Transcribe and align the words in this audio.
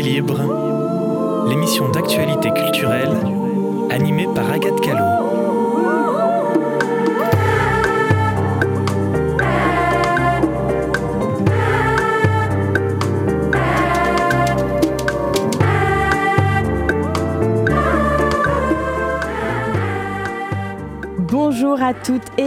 Libre, 0.00 0.40
l'émission 1.50 1.90
d'actualité 1.90 2.50
culturelle 2.50 3.14
animée 3.90 4.26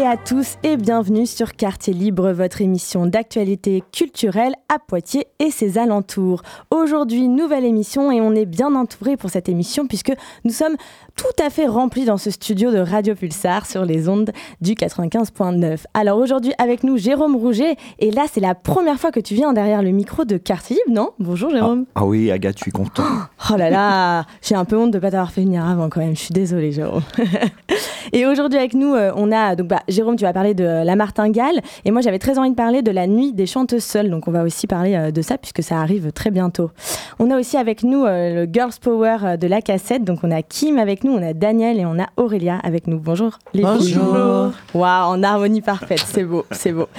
et 0.06 0.08
à 0.08 0.18
tous 0.18 0.58
et 0.62 0.78
bienvenue 0.78 1.26
sur 1.26 1.54
Quartier 1.54 1.92
Libre, 1.92 2.32
votre 2.32 2.62
émission 2.62 3.08
d'actualité 3.08 3.82
culturelle 3.92 4.54
à 4.70 4.78
Poitiers 4.78 5.26
et 5.40 5.50
ses 5.50 5.80
alentours. 5.80 6.44
Aujourd'hui, 6.70 7.28
nouvelle 7.28 7.66
émission 7.66 8.12
et 8.12 8.22
on 8.22 8.36
est 8.36 8.46
bien 8.46 8.76
entouré 8.76 9.18
pour 9.18 9.32
cette 9.32 9.50
émission 9.50 9.88
puisque 9.88 10.14
nous 10.44 10.52
sommes 10.52 10.76
tout 11.16 11.44
à 11.44 11.50
fait 11.50 11.66
remplis 11.66 12.06
dans 12.06 12.18
ce 12.18 12.30
studio 12.30 12.72
de 12.72 12.78
Radio 12.78 13.16
Pulsar 13.16 13.66
sur 13.66 13.86
les 13.86 14.08
ondes 14.08 14.32
du 14.62 14.74
95.9. 14.74 15.86
Alors 15.94 16.20
aujourd'hui 16.20 16.54
avec 16.60 16.84
nous 16.84 16.98
Jérôme 16.98 17.36
Rouget 17.36 17.76
et 17.98 18.12
là 18.12 18.26
c'est 18.32 18.42
la 18.42 18.54
première 18.54 19.00
fois 19.00 19.12
que 19.12 19.20
tu 19.20 19.34
viens 19.34 19.54
derrière 19.54 19.82
le 19.82 19.92
micro 19.92 20.26
de 20.26 20.38
Quartier 20.38 20.78
Libre, 20.86 21.02
non? 21.02 21.12
Bonjour 21.20 21.50
Jérôme. 21.50 21.86
Ah, 21.96 22.02
ah, 22.02 22.06
oui 22.06 22.32
Agathe, 22.32 22.58
je 22.60 22.64
suis 22.64 22.72
content. 22.72 23.04
Oh 23.52 23.58
là 23.58 23.70
là, 23.70 24.26
j'ai 24.42 24.56
un 24.56 24.66
peu 24.66 24.76
honte 24.76 24.92
de 24.92 24.98
ne 24.98 25.02
pas 25.02 25.12
t'avoir 25.12 25.32
fait 25.32 25.42
venir 25.42 25.64
avant 25.66 25.88
quand 25.88 26.00
même, 26.00 26.16
je 26.16 26.22
suis 26.22 26.34
désolée 26.34 26.72
Jérôme. 26.72 27.04
et 28.14 28.26
aujourd'hui 28.26 28.58
avec 28.58 28.74
nous 28.74 28.94
euh, 28.94 29.12
on 29.16 29.32
a 29.32 29.56
donc 29.56 29.68
bah, 29.68 29.84
Jérôme, 29.96 30.18
tu 30.18 30.26
vas 30.26 30.34
parler 30.34 30.54
de 30.54 30.66
la 30.66 30.96
martingale 30.98 31.62
et 31.86 31.92
moi 31.92 32.02
j'avais 32.02 32.20
très 32.20 32.38
envie 32.38 32.50
de 32.50 32.56
parler 32.56 32.82
de 32.82 32.92
la 32.92 33.08
nuit 33.08 33.32
des 33.32 33.46
chanteuses 33.46 33.84
seules. 33.84 34.10
Donc 34.10 34.28
on 34.28 34.32
va 34.32 34.44
aussi 34.44 34.68
parler 34.68 34.94
euh, 34.94 35.12
de 35.12 35.22
ça 35.22 35.38
puisque 35.38 35.64
ça 35.64 35.80
arrive 35.80 36.12
très 36.12 36.32
bientôt. 36.32 36.70
On 37.18 37.32
a 37.32 37.40
aussi 37.40 37.56
avec 37.56 37.84
nous 37.84 38.04
euh, 38.04 38.44
le 38.46 38.52
Girls 38.52 38.74
Power 38.82 39.38
de 39.40 39.48
la 39.48 39.62
cassette. 39.62 40.04
Donc 40.04 40.20
on 40.24 40.32
a 40.32 40.42
Kim 40.42 40.78
avec 40.78 41.06
nous, 41.06 41.14
on 41.14 41.24
a 41.24 41.34
Daniel 41.34 41.80
et 41.80 41.86
on 41.86 41.98
a 41.98 42.08
Aurélia 42.18 42.60
avec 42.62 42.88
nous. 42.88 43.00
Bonjour 43.00 43.40
les 43.54 43.64
Bonjour. 43.64 44.52
Waouh, 44.74 45.14
en 45.14 45.24
harmonie 45.24 45.62
parfaite, 45.62 46.04
c'est 46.06 46.26
beau, 46.26 46.46
c'est 46.52 46.74
beau. 46.74 46.90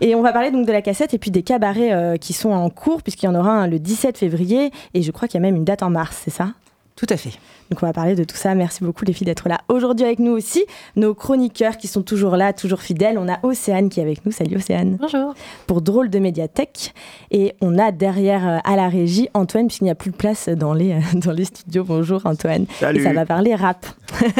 Et 0.00 0.14
on 0.14 0.22
va 0.22 0.32
parler 0.32 0.50
donc 0.50 0.66
de 0.66 0.72
la 0.72 0.80
cassette 0.80 1.12
et 1.12 1.18
puis 1.18 1.30
des 1.30 1.42
cabarets 1.42 2.18
qui 2.18 2.32
sont 2.32 2.50
en 2.50 2.70
cours 2.70 3.02
puisqu'il 3.02 3.26
y 3.26 3.28
en 3.28 3.34
aura 3.34 3.50
un 3.50 3.66
le 3.66 3.78
17 3.78 4.16
février 4.16 4.70
et 4.94 5.02
je 5.02 5.10
crois 5.10 5.28
qu'il 5.28 5.38
y 5.40 5.44
a 5.44 5.46
même 5.46 5.56
une 5.56 5.64
date 5.64 5.82
en 5.82 5.90
mars, 5.90 6.22
c'est 6.24 6.30
ça? 6.30 6.48
Tout 6.96 7.06
à 7.10 7.18
fait. 7.18 7.32
Donc 7.70 7.82
on 7.82 7.86
va 7.86 7.92
parler 7.92 8.14
de 8.14 8.24
tout 8.24 8.36
ça. 8.36 8.54
Merci 8.54 8.82
beaucoup 8.82 9.04
les 9.04 9.12
filles 9.12 9.26
d'être 9.26 9.50
là 9.50 9.60
aujourd'hui 9.68 10.06
avec 10.06 10.18
nous 10.18 10.32
aussi. 10.32 10.64
Nos 10.96 11.14
chroniqueurs 11.14 11.76
qui 11.76 11.88
sont 11.88 12.00
toujours 12.00 12.36
là, 12.36 12.54
toujours 12.54 12.80
fidèles. 12.80 13.18
On 13.18 13.28
a 13.28 13.38
Océane 13.42 13.90
qui 13.90 14.00
est 14.00 14.02
avec 14.02 14.24
nous. 14.24 14.32
Salut 14.32 14.56
Océane. 14.56 14.96
Bonjour. 14.98 15.34
Pour 15.66 15.82
Drôle 15.82 16.08
de 16.08 16.18
médiathèque. 16.18 16.94
Et 17.30 17.54
on 17.60 17.78
a 17.78 17.92
derrière 17.92 18.48
euh, 18.48 18.58
à 18.64 18.76
la 18.76 18.88
régie 18.88 19.28
Antoine, 19.34 19.66
puisqu'il 19.66 19.84
n'y 19.84 19.90
a 19.90 19.94
plus 19.94 20.10
de 20.10 20.16
place 20.16 20.48
dans 20.48 20.72
les, 20.72 20.92
euh, 20.92 21.00
dans 21.14 21.32
les 21.32 21.44
studios. 21.44 21.84
Bonjour 21.84 22.24
Antoine. 22.24 22.64
Salut. 22.80 23.00
Et 23.00 23.04
ça 23.04 23.12
va 23.12 23.26
parler 23.26 23.54
rap. 23.54 23.84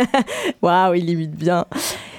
Waouh, 0.62 0.94
il 0.94 1.10
imite 1.10 1.36
bien. 1.36 1.66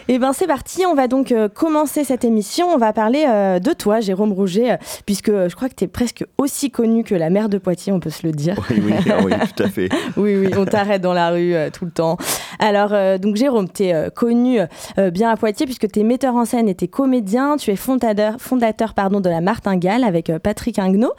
Eh 0.09 0.19
bien, 0.19 0.31
c'est 0.31 0.47
parti. 0.47 0.85
On 0.85 0.95
va 0.95 1.09
donc 1.09 1.33
euh, 1.33 1.49
commencer 1.49 2.05
cette 2.05 2.23
émission. 2.23 2.67
On 2.69 2.77
va 2.77 2.93
parler 2.93 3.25
euh, 3.27 3.59
de 3.59 3.73
toi, 3.73 3.99
Jérôme 3.99 4.31
Rouget, 4.31 4.71
euh, 4.71 4.77
puisque 5.05 5.29
je 5.29 5.53
crois 5.53 5.67
que 5.67 5.75
tu 5.75 5.83
es 5.83 5.87
presque 5.87 6.23
aussi 6.37 6.71
connu 6.71 7.03
que 7.03 7.13
la 7.13 7.29
mère 7.29 7.49
de 7.49 7.57
Poitiers, 7.57 7.91
on 7.91 7.99
peut 7.99 8.09
se 8.09 8.25
le 8.25 8.31
dire. 8.31 8.55
Oui, 8.69 8.81
oui, 8.85 8.93
ah 9.09 9.17
oui 9.25 9.33
tout 9.53 9.63
à 9.63 9.67
fait. 9.67 9.89
oui, 10.17 10.37
oui, 10.37 10.49
on 10.57 10.63
t'arrête 10.63 11.01
dans 11.01 11.11
la 11.13 11.31
rue 11.31 11.53
tout 11.73 11.83
le 11.83 11.91
temps. 11.91 12.15
Alors, 12.59 12.93
donc, 13.19 13.35
Jérôme, 13.35 13.67
tu 13.69 13.83
es 13.83 14.09
connu 14.11 14.59
bien 15.11 15.29
à 15.29 15.35
Poitiers, 15.35 15.65
puisque 15.65 15.91
tu 15.91 15.99
es 15.99 16.03
metteur 16.03 16.35
en 16.35 16.45
scène 16.45 16.69
et 16.69 16.75
tu 16.75 16.85
es 16.85 16.87
comédien. 16.87 17.57
Tu 17.57 17.71
es 17.71 17.75
fondateur, 17.75 18.35
fondateur 18.39 18.93
pardon, 18.93 19.19
de 19.19 19.29
la 19.29 19.41
Martingale 19.41 20.03
avec 20.03 20.31
Patrick 20.41 20.79
Ingnaud, 20.79 21.13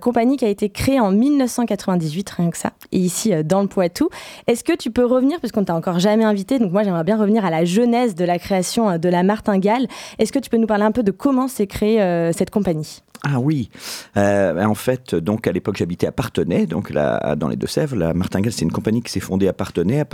compagnie 0.00 0.36
qui 0.36 0.44
a 0.44 0.48
été 0.48 0.70
créée 0.70 1.00
en 1.00 1.10
1998, 1.10 2.30
rien 2.30 2.50
que 2.50 2.58
ça, 2.58 2.72
et 2.92 2.98
ici 2.98 3.32
dans 3.44 3.62
le 3.62 3.68
Poitou. 3.68 4.08
Est-ce 4.46 4.64
que 4.64 4.74
tu 4.74 4.90
peux 4.90 5.04
revenir, 5.04 5.38
puisqu'on 5.38 5.64
t'a 5.64 5.74
encore 5.74 5.98
jamais 5.98 6.24
invité, 6.24 6.58
donc 6.58 6.72
moi 6.72 6.82
j'aimerais 6.82 7.04
bien 7.04 7.18
revenir 7.18 7.44
à 7.44 7.50
la 7.50 7.64
jeunesse 7.64 8.14
de 8.14 8.21
de 8.22 8.26
la 8.26 8.38
création 8.38 8.88
euh, 8.88 8.98
de 8.98 9.08
la 9.08 9.22
Martingale. 9.22 9.86
Est-ce 10.18 10.32
que 10.32 10.38
tu 10.38 10.48
peux 10.48 10.56
nous 10.56 10.66
parler 10.66 10.84
un 10.84 10.92
peu 10.92 11.02
de 11.02 11.10
comment 11.10 11.48
s'est 11.48 11.66
créée 11.66 12.00
euh, 12.00 12.32
cette 12.32 12.50
compagnie? 12.50 13.02
Ah 13.24 13.38
oui, 13.38 13.70
euh, 14.16 14.64
en 14.64 14.74
fait, 14.74 15.14
donc 15.14 15.46
à 15.46 15.52
l'époque 15.52 15.76
j'habitais 15.76 16.08
à 16.08 16.12
Partenay, 16.12 16.66
donc 16.66 16.90
là, 16.90 17.36
dans 17.36 17.46
les 17.46 17.54
Deux-Sèvres. 17.54 17.94
La 17.94 18.14
Martingale, 18.14 18.52
c'est 18.52 18.64
une 18.64 18.72
compagnie 18.72 19.00
qui 19.00 19.12
s'est 19.12 19.20
fondée 19.20 19.46
à 19.46 19.52
Partenay 19.52 20.00
à, 20.00 20.04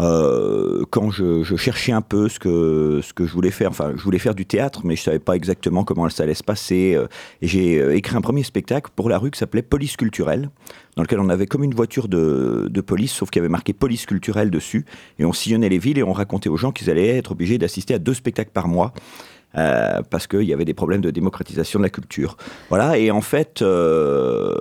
euh, 0.00 0.84
quand 0.90 1.10
je, 1.10 1.42
cherchais 1.56 1.92
un 1.92 2.00
peu 2.00 2.28
ce 2.28 2.38
que, 2.38 3.00
ce 3.02 3.12
que 3.12 3.26
je 3.26 3.32
voulais 3.32 3.50
faire, 3.50 3.70
enfin, 3.70 3.92
je 3.96 4.02
voulais 4.02 4.18
faire 4.18 4.34
du 4.34 4.46
théâtre, 4.46 4.80
mais 4.84 4.96
je 4.96 5.02
savais 5.02 5.18
pas 5.18 5.34
exactement 5.34 5.84
comment 5.84 6.08
ça 6.08 6.22
allait 6.22 6.34
se 6.34 6.42
passer. 6.42 6.94
Euh, 6.94 7.06
et 7.42 7.48
j'ai 7.48 7.80
euh, 7.80 7.94
écrit 7.94 8.16
un 8.16 8.22
premier 8.22 8.42
spectacle 8.42 8.90
pour 8.96 9.10
la 9.10 9.18
rue 9.18 9.30
qui 9.30 9.38
s'appelait 9.38 9.62
Police 9.62 9.96
culturelle, 9.96 10.50
dans 10.96 11.02
lequel 11.02 11.20
on 11.20 11.28
avait 11.28 11.46
comme 11.46 11.64
une 11.64 11.74
voiture 11.74 12.08
de, 12.08 12.68
de 12.70 12.80
police, 12.80 13.12
sauf 13.12 13.30
qu'il 13.30 13.40
y 13.40 13.42
avait 13.42 13.50
marqué 13.50 13.72
Police 13.74 14.06
culturelle 14.06 14.50
dessus. 14.50 14.86
Et 15.18 15.24
on 15.24 15.32
sillonnait 15.32 15.68
les 15.68 15.78
villes 15.78 15.98
et 15.98 16.02
on 16.02 16.12
racontait 16.12 16.48
aux 16.48 16.56
gens 16.56 16.72
qu'ils 16.72 16.88
allaient 16.88 17.18
être 17.18 17.32
obligés 17.32 17.58
d'assister 17.58 17.94
à 17.94 17.98
deux 17.98 18.14
spectacles 18.14 18.52
par 18.52 18.68
mois. 18.68 18.94
Euh, 19.56 20.02
parce 20.08 20.28
qu'il 20.28 20.42
y 20.42 20.52
avait 20.52 20.64
des 20.64 20.74
problèmes 20.74 21.00
de 21.00 21.10
démocratisation 21.10 21.80
de 21.80 21.84
la 21.84 21.90
culture. 21.90 22.36
Voilà, 22.68 22.98
et 22.98 23.10
en 23.10 23.20
fait, 23.20 23.62
euh, 23.62 24.54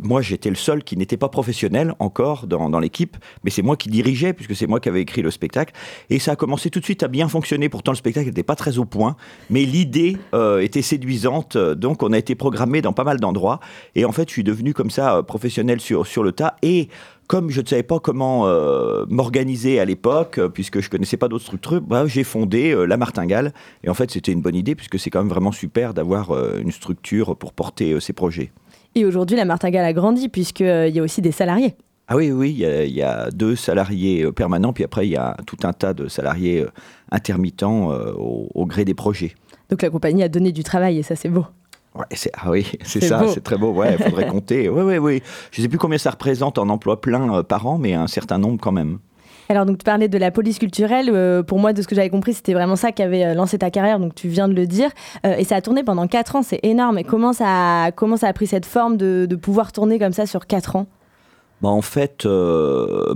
moi 0.00 0.22
j'étais 0.22 0.48
le 0.48 0.54
seul 0.54 0.84
qui 0.84 0.96
n'était 0.96 1.16
pas 1.16 1.28
professionnel 1.28 1.94
encore 1.98 2.46
dans, 2.46 2.70
dans 2.70 2.78
l'équipe, 2.78 3.16
mais 3.42 3.50
c'est 3.50 3.62
moi 3.62 3.76
qui 3.76 3.88
dirigeais, 3.88 4.32
puisque 4.32 4.54
c'est 4.54 4.68
moi 4.68 4.78
qui 4.78 4.88
avais 4.88 5.00
écrit 5.00 5.22
le 5.22 5.32
spectacle, 5.32 5.74
et 6.08 6.20
ça 6.20 6.32
a 6.32 6.36
commencé 6.36 6.70
tout 6.70 6.78
de 6.78 6.84
suite 6.84 7.02
à 7.02 7.08
bien 7.08 7.28
fonctionner, 7.28 7.68
pourtant 7.68 7.90
le 7.90 7.96
spectacle 7.96 8.28
n'était 8.28 8.44
pas 8.44 8.54
très 8.54 8.78
au 8.78 8.84
point, 8.84 9.16
mais 9.50 9.64
l'idée 9.64 10.16
euh, 10.34 10.60
était 10.60 10.82
séduisante, 10.82 11.56
donc 11.56 12.04
on 12.04 12.12
a 12.12 12.18
été 12.18 12.36
programmé 12.36 12.80
dans 12.80 12.92
pas 12.92 13.04
mal 13.04 13.18
d'endroits, 13.18 13.58
et 13.96 14.04
en 14.04 14.12
fait 14.12 14.28
je 14.28 14.34
suis 14.34 14.44
devenu 14.44 14.72
comme 14.72 14.90
ça 14.90 15.24
professionnel 15.24 15.80
sur, 15.80 16.06
sur 16.06 16.22
le 16.22 16.30
tas, 16.30 16.54
et 16.62 16.88
comme 17.28 17.50
je 17.50 17.60
ne 17.60 17.66
savais 17.66 17.82
pas 17.84 18.00
comment 18.00 18.48
euh, 18.48 19.04
m'organiser 19.08 19.78
à 19.78 19.84
l'époque, 19.84 20.38
euh, 20.38 20.48
puisque 20.48 20.80
je 20.80 20.90
connaissais 20.90 21.18
pas 21.18 21.28
d'autres 21.28 21.44
structures, 21.44 21.82
bah, 21.82 22.06
j'ai 22.06 22.24
fondé 22.24 22.72
euh, 22.72 22.86
la 22.86 22.96
Martingale. 22.96 23.52
Et 23.84 23.90
en 23.90 23.94
fait, 23.94 24.10
c'était 24.10 24.32
une 24.32 24.40
bonne 24.40 24.56
idée, 24.56 24.74
puisque 24.74 24.98
c'est 24.98 25.10
quand 25.10 25.20
même 25.20 25.28
vraiment 25.28 25.52
super 25.52 25.92
d'avoir 25.94 26.32
une 26.56 26.72
structure 26.72 27.36
pour 27.36 27.52
porter 27.52 28.00
ces 28.00 28.14
projets. 28.14 28.50
Et 28.94 29.04
aujourd'hui, 29.04 29.36
la 29.36 29.44
Martingale 29.44 29.84
a 29.84 29.92
grandi, 29.92 30.28
puisqu'il 30.28 30.88
y 30.88 30.98
a 30.98 31.02
aussi 31.02 31.20
des 31.20 31.30
salariés. 31.30 31.76
Ah 32.08 32.16
oui, 32.16 32.32
oui, 32.32 32.50
il 32.58 32.92
y, 32.94 33.02
a, 33.02 33.30
deux 33.30 33.54
salariés 33.54 34.32
permanents, 34.32 34.72
puis 34.72 34.84
après, 34.84 35.06
il 35.06 35.10
y 35.10 35.16
a 35.16 35.36
tout 35.46 35.58
un 35.64 35.74
tas 35.74 35.92
de 35.92 36.08
salariés 36.08 36.64
intermittents 37.10 37.90
au, 38.16 38.48
au 38.54 38.66
gré 38.66 38.86
des 38.86 38.94
projets. 38.94 39.34
Donc 39.68 39.82
la 39.82 39.90
compagnie 39.90 40.22
a 40.22 40.28
donné 40.28 40.50
du 40.50 40.62
travail, 40.62 40.98
et 40.98 41.02
ça, 41.02 41.14
c'est 41.14 41.28
beau 41.28 41.44
ah 41.94 42.50
oui, 42.50 42.66
c'est 42.82 43.00
ça, 43.00 43.22
c'est 43.28 43.42
très 43.42 43.56
beau. 43.56 43.72
Ouais, 43.72 43.96
il 43.98 44.04
faudrait 44.04 44.26
compter. 44.30 44.68
Oui, 44.68 44.82
oui, 44.82 44.98
oui. 44.98 45.22
Je 45.50 45.60
ne 45.60 45.64
sais 45.64 45.68
plus 45.68 45.78
combien 45.78 45.98
ça 45.98 46.10
représente 46.10 46.58
en 46.58 46.68
emploi 46.68 47.00
plein 47.00 47.32
euh, 47.34 47.42
par 47.42 47.66
an, 47.66 47.78
mais 47.78 47.94
un 47.94 48.06
certain 48.06 48.38
nombre 48.38 48.58
quand 48.60 48.72
même. 48.72 48.98
Alors, 49.50 49.64
donc, 49.64 49.78
tu 49.78 49.84
parlais 49.84 50.08
de 50.08 50.18
la 50.18 50.30
police 50.30 50.58
culturelle. 50.58 51.10
Euh, 51.10 51.42
pour 51.42 51.58
moi, 51.58 51.72
de 51.72 51.80
ce 51.80 51.88
que 51.88 51.94
j'avais 51.94 52.10
compris, 52.10 52.34
c'était 52.34 52.52
vraiment 52.52 52.76
ça 52.76 52.92
qui 52.92 53.02
avait 53.02 53.24
euh, 53.24 53.34
lancé 53.34 53.58
ta 53.58 53.70
carrière. 53.70 53.98
Donc, 53.98 54.14
tu 54.14 54.28
viens 54.28 54.46
de 54.46 54.52
le 54.52 54.66
dire. 54.66 54.90
et 55.24 55.44
ça 55.44 55.56
a 55.56 55.60
tourné 55.62 55.82
pendant 55.82 56.06
4 56.06 56.36
ans. 56.36 56.42
C'est 56.42 56.60
énorme. 56.62 56.98
Et 56.98 57.04
comment 57.04 57.32
ça, 57.32 57.84
a, 57.84 57.92
comment 57.92 58.18
ça 58.18 58.28
a 58.28 58.32
pris 58.32 58.46
cette 58.46 58.66
forme 58.66 58.96
de, 58.96 59.26
pouvoir 59.40 59.72
tourner 59.72 59.98
comme 59.98 60.12
ça 60.12 60.26
sur 60.26 60.46
4 60.46 60.76
ans? 60.76 60.86
Bah 61.60 61.70
en 61.70 61.82
fait, 61.82 62.24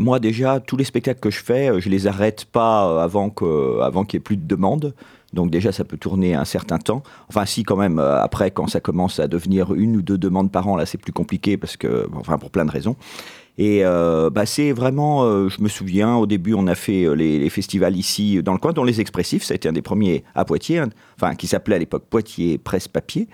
moi 0.01 0.19
déjà, 0.19 0.59
tous 0.59 0.77
les 0.77 0.83
spectacles 0.83 1.21
que 1.21 1.31
je 1.31 1.45
fais, 1.45 1.81
je 1.81 1.89
les 1.89 2.09
arrête 2.09 2.45
pas 2.45 3.01
avant 3.01 3.31
qu'il 3.31 3.47
avant 3.81 4.05
y 4.13 4.17
ait 4.17 4.21
plus 4.21 4.37
de 4.37 4.45
demandes. 4.45 4.95
Donc 5.33 5.51
déjà, 5.51 5.73
ça 5.73 5.85
peut 5.85 5.97
tourner 5.97 6.35
un 6.35 6.45
certain 6.45 6.79
temps. 6.79 7.03
Enfin, 7.29 7.47
si 7.47 7.63
quand 7.63 7.77
même, 7.77 7.99
euh, 7.99 8.23
après, 8.23 8.51
quand 8.51 8.67
ça 8.67 8.81
commence 8.81 9.19
à 9.19 9.29
devenir 9.29 9.75
une 9.75 9.97
ou 9.97 10.03
deux 10.03 10.19
demandes 10.19 10.51
par 10.51 10.69
an, 10.69 10.77
là, 10.77 10.87
c'est 10.87 10.99
plus 10.99 11.13
compliqué 11.13 11.57
parce 11.57 11.77
que, 11.77 12.09
enfin, 12.15 12.39
pour 12.39 12.51
plein 12.51 12.65
de 12.65 12.71
raisons. 12.71 12.97
Et 13.59 13.85
euh, 13.85 14.31
bah, 14.31 14.47
c'est 14.47 14.73
vraiment, 14.73 15.25
euh, 15.25 15.49
je 15.49 15.63
me 15.63 15.69
souviens, 15.69 16.17
au 16.17 16.27
début, 16.27 16.55
on 16.55 16.67
a 16.67 16.75
fait 16.75 17.07
les, 17.15 17.49
festivals 17.51 17.97
ici 17.97 18.43
dans 18.43 18.53
le 18.53 18.59
coin, 18.59 18.73
dont 18.73 18.85
les 18.85 19.01
Expressifs, 19.01 19.43
ça 19.43 19.53
a 19.53 19.57
été 19.57 19.69
un 19.69 19.73
des 19.73 19.83
premiers 19.83 20.25
à 20.35 20.45
Poitiers, 20.45 20.79
hein, 20.79 20.89
enfin, 21.17 21.35
qui 21.35 21.47
s'appelait 21.47 21.77
à 21.77 21.79
l'époque 21.79 22.05
Poitiers 22.09 22.59
Presse 22.59 22.89
Papier. 22.89 23.29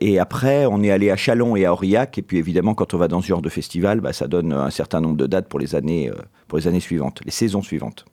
et 0.00 0.18
après, 0.18 0.66
on 0.66 0.82
est 0.82 0.90
allé 0.90 1.10
à 1.10 1.16
Chalon 1.16 1.56
et 1.56 1.66
à 1.66 1.72
Aurillac. 1.72 2.16
Et 2.18 2.22
puis 2.22 2.38
évidemment, 2.38 2.74
quand 2.74 2.94
on 2.94 2.98
va 2.98 3.08
dans 3.08 3.20
ce 3.20 3.26
genre 3.26 3.42
de 3.42 3.50
festival, 3.50 4.00
bah, 4.00 4.12
ça 4.12 4.28
donne 4.28 4.52
un 4.52 4.70
certain 4.70 5.00
nombre 5.00 5.16
de 5.16 5.26
dates 5.26 5.48
pour 5.48 5.58
les 5.58 5.74
années, 5.74 6.10
pour 6.48 6.58
les 6.58 6.66
années 6.68 6.80
suivantes, 6.80 7.20
les 7.24 7.32
saisons 7.32 7.62
suivantes. 7.62 8.06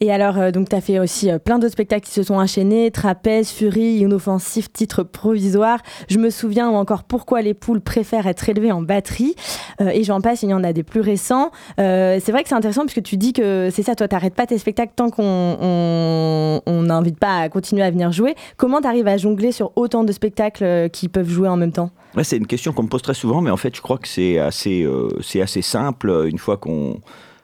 Et 0.00 0.12
alors, 0.12 0.38
euh, 0.38 0.52
donc, 0.52 0.68
tu 0.68 0.76
as 0.76 0.80
fait 0.80 1.00
aussi 1.00 1.28
euh, 1.28 1.40
plein 1.40 1.58
d'autres 1.58 1.72
spectacles 1.72 2.06
qui 2.06 2.12
se 2.12 2.22
sont 2.22 2.36
enchaînés 2.36 2.92
Trapèze, 2.92 3.50
Furie, 3.50 3.98
Inoffensif, 3.98 4.72
Titre 4.72 5.02
provisoire. 5.02 5.80
Je 6.08 6.18
me 6.18 6.30
souviens 6.30 6.68
encore 6.68 7.02
Pourquoi 7.02 7.42
les 7.42 7.52
poules 7.52 7.80
préfèrent 7.80 8.28
être 8.28 8.48
élevées 8.48 8.70
en 8.70 8.80
batterie. 8.80 9.34
Euh, 9.80 9.88
et 9.88 10.04
j'en 10.04 10.20
passe, 10.20 10.44
il 10.44 10.50
y 10.50 10.54
en 10.54 10.62
a 10.62 10.72
des 10.72 10.84
plus 10.84 11.00
récents. 11.00 11.50
c'est 11.78 12.30
vrai 12.30 12.42
que 12.44 12.48
c'est 12.48 12.54
intéressant 12.54 12.82
puisque 12.82 13.02
tu 13.02 13.16
dis 13.16 13.32
que 13.32 13.70
c'est 13.72 13.82
ça, 13.82 13.96
toi, 13.96 14.06
t'arrêtes 14.06 14.34
pas 14.34 14.46
tes 14.46 14.58
spectacles 14.58 14.92
tant 14.94 15.10
qu'on 15.10 16.60
n'invite 16.66 17.18
pas 17.18 17.40
à 17.40 17.48
continuer 17.48 17.82
à 17.82 17.90
venir 17.90 18.12
jouer. 18.12 18.36
Comment 18.56 18.80
tu 18.80 18.86
arrives 18.86 19.08
à 19.08 19.16
jongler 19.16 19.50
sur 19.50 19.72
autant 19.74 20.04
de 20.04 20.12
spectacles 20.12 20.90
qui 20.90 21.08
peuvent 21.08 21.28
jouer 21.28 21.48
en 21.48 21.56
même 21.56 21.72
temps? 21.72 21.90
C'est 22.22 22.36
une 22.36 22.46
question 22.46 22.72
qu'on 22.72 22.84
me 22.84 22.88
pose 22.88 23.02
très 23.02 23.14
souvent, 23.14 23.40
mais 23.40 23.50
en 23.50 23.56
fait, 23.56 23.74
je 23.74 23.80
crois 23.80 23.98
que 23.98 24.08
c'est 24.08 24.38
assez, 24.38 24.86
c'est 25.22 25.40
assez 25.40 25.62
simple 25.62 26.26
une 26.28 26.38
fois 26.38 26.56
qu'on 26.56 27.00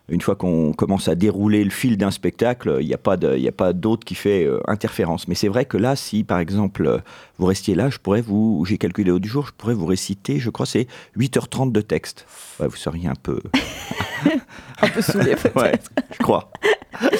une 0.09 0.21
fois 0.21 0.37
qu'on 0.37 0.73
commence 0.73 1.09
à 1.09 1.15
dérouler 1.15 1.65
le 1.65 1.71
fil 1.71 1.97
d'un 1.97 2.11
spectacle, 2.11 2.79
il 2.81 2.87
n'y 2.87 2.95
a 2.95 2.99
pas 2.99 3.73
d'autre 3.73 4.05
qui 4.05 4.15
fait 4.15 4.45
euh, 4.45 4.61
interférence. 4.67 5.29
Mais 5.29 5.35
c'est 5.35 5.49
vrai 5.49 5.65
que 5.65 5.79
là, 5.79 5.97
si 5.97 6.25
par 6.25 6.39
exemple 6.39 7.03
vous 7.39 7.47
restiez 7.47 7.75
là, 7.75 7.91
je 7.91 7.99
pourrais 7.99 8.21
vous, 8.21 8.65
j'ai 8.67 8.79
calculé 8.79 9.11
au 9.11 9.19
du 9.19 9.29
jour, 9.29 9.47
je 9.47 9.53
pourrais 9.53 9.75
vous 9.75 9.87
réciter, 9.87 10.39
je 10.39 10.51
crois, 10.51 10.67
c'est 10.67 10.87
8h30 11.19 11.73
de 11.73 11.81
texte. 11.81 12.27
vous 12.59 12.77
seriez 12.77 13.09
un 13.09 13.15
peu. 13.21 13.41
un 14.81 14.89
peu 14.89 15.03
saoulé 15.03 15.35
peut-être. 15.43 15.91
je 16.13 16.19
crois. 16.23 16.51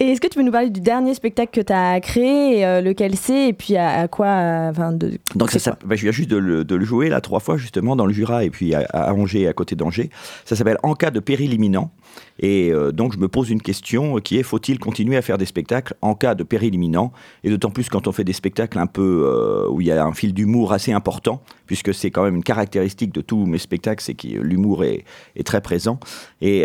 et 0.00 0.12
est-ce 0.12 0.20
que 0.20 0.26
tu 0.26 0.36
peux 0.38 0.42
nous 0.42 0.52
parler 0.52 0.70
du 0.70 0.80
dernier 0.80 1.14
spectacle 1.14 1.60
que 1.60 1.66
tu 1.66 1.72
as 1.72 2.00
créé, 2.00 2.64
euh, 2.64 2.80
lequel 2.80 3.16
c'est, 3.16 3.48
et 3.48 3.52
puis 3.52 3.76
à, 3.76 4.08
quoi 4.08 4.28
enfin, 4.70 4.92
de, 4.92 5.18
Donc 5.34 5.50
ça, 5.50 5.76
bah, 5.84 5.96
je 5.96 6.02
viens 6.02 6.12
juste 6.12 6.30
de 6.30 6.36
le, 6.36 6.84
jouer 6.84 7.08
là 7.08 7.20
trois 7.20 7.40
fois 7.40 7.56
justement 7.56 7.96
dans 7.96 8.06
le 8.06 8.12
Jura 8.12 8.44
et 8.44 8.50
puis 8.50 8.74
à, 8.74 8.86
à 8.90 9.12
Angers, 9.12 9.46
à 9.48 9.52
côté 9.52 9.76
d'Angers. 9.76 10.10
Ça 10.44 10.56
s'appelle 10.56 10.78
En 10.82 10.94
cas 10.94 11.10
de 11.10 11.20
péril 11.20 11.52
imminent. 11.52 11.90
Et 12.38 12.70
euh, 12.70 12.92
donc 12.92 13.12
je 13.12 13.18
me 13.18 13.28
pose 13.28 13.50
une 13.50 13.62
question 13.62 14.16
qui 14.16 14.38
est 14.38 14.42
faut-il 14.42 14.78
continuer 14.78 15.16
à 15.16 15.22
faire 15.22 15.38
des 15.38 15.46
spectacles 15.46 15.94
en 16.02 16.14
cas 16.14 16.34
de 16.34 16.42
péril 16.42 16.74
imminent 16.74 17.12
Et 17.42 17.50
d'autant 17.50 17.70
plus 17.70 17.88
quand 17.88 18.06
on 18.06 18.12
fait 18.12 18.24
des 18.24 18.32
spectacles 18.32 18.78
un 18.78 18.86
peu 18.94 19.24
euh, 19.26 19.68
où 19.70 19.80
il 19.80 19.86
y 19.86 19.92
a 19.92 20.04
un 20.04 20.14
fil 20.14 20.32
d'humour 20.32 20.72
assez 20.72 20.92
important, 20.92 21.42
puisque 21.66 21.92
c'est 21.92 22.10
quand 22.10 22.24
même 22.24 22.36
une 22.36 22.44
caractéristique 22.44 23.12
de 23.12 23.20
tous 23.20 23.44
mes 23.46 23.58
spectacles, 23.58 24.02
c'est 24.02 24.14
que 24.14 24.28
l'humour 24.28 24.84
est, 24.84 25.04
très 25.44 25.60
présent. 25.60 25.98
Et, 26.40 26.64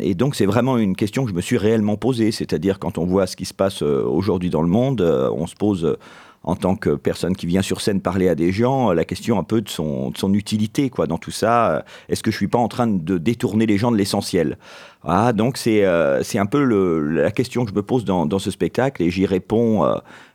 et 0.00 0.14
donc 0.14 0.34
c'est 0.34 0.46
vraiment 0.46 0.76
une 0.76 0.96
question 0.96 1.24
que 1.24 1.30
je 1.30 1.34
me 1.34 1.40
suis 1.40 1.58
réellement 1.58 1.96
posée. 1.96 2.32
C'est-à-dire, 2.32 2.78
quand 2.78 2.98
on 2.98 3.06
voit 3.06 3.26
ce 3.26 3.36
qui 3.36 3.44
se 3.44 3.54
passe 3.54 3.82
euh, 3.82 4.04
aujourd'hui 4.04 4.50
dans 4.50 4.62
le 4.62 4.68
monde, 4.68 5.00
euh, 5.00 5.30
on 5.32 5.46
se 5.46 5.54
pose 5.54 5.84
euh, 5.84 5.96
en 6.44 6.56
tant 6.56 6.74
que 6.74 6.90
personne 6.90 7.36
qui 7.36 7.46
vient 7.46 7.62
sur 7.62 7.80
scène 7.80 8.00
parler 8.00 8.28
à 8.28 8.34
des 8.34 8.50
gens, 8.50 8.92
la 8.92 9.04
question 9.04 9.38
un 9.38 9.44
peu 9.44 9.60
de 9.60 9.68
son, 9.68 10.12
utilité 10.34 10.90
quoi, 10.90 11.06
dans 11.06 11.18
tout 11.18 11.30
ça. 11.30 11.84
Est-ce 12.08 12.24
que 12.24 12.32
je 12.32 12.36
suis 12.36 12.48
pas 12.48 12.58
en 12.58 12.66
train 12.66 12.88
de 12.88 13.16
détourner 13.16 13.64
les 13.64 13.78
gens 13.78 13.92
de 13.92 13.96
l'essentiel? 13.96 14.58
Ah, 15.04 15.32
Donc 15.32 15.56
c'est 15.56 15.84
un 15.84 16.46
peu 16.46 16.64
la 16.64 17.30
question 17.30 17.64
que 17.64 17.70
je 17.70 17.76
me 17.76 17.82
pose 17.82 18.04
dans 18.04 18.38
ce 18.40 18.50
spectacle 18.50 19.04
et 19.04 19.10
j'y 19.10 19.24
réponds 19.24 19.84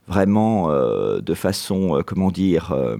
vraiment 0.07 0.71
euh, 0.71 1.19
de 1.19 1.33
façon, 1.33 1.97
euh, 1.97 2.01
comment 2.01 2.31
dire, 2.31 2.71
euh, 2.71 2.97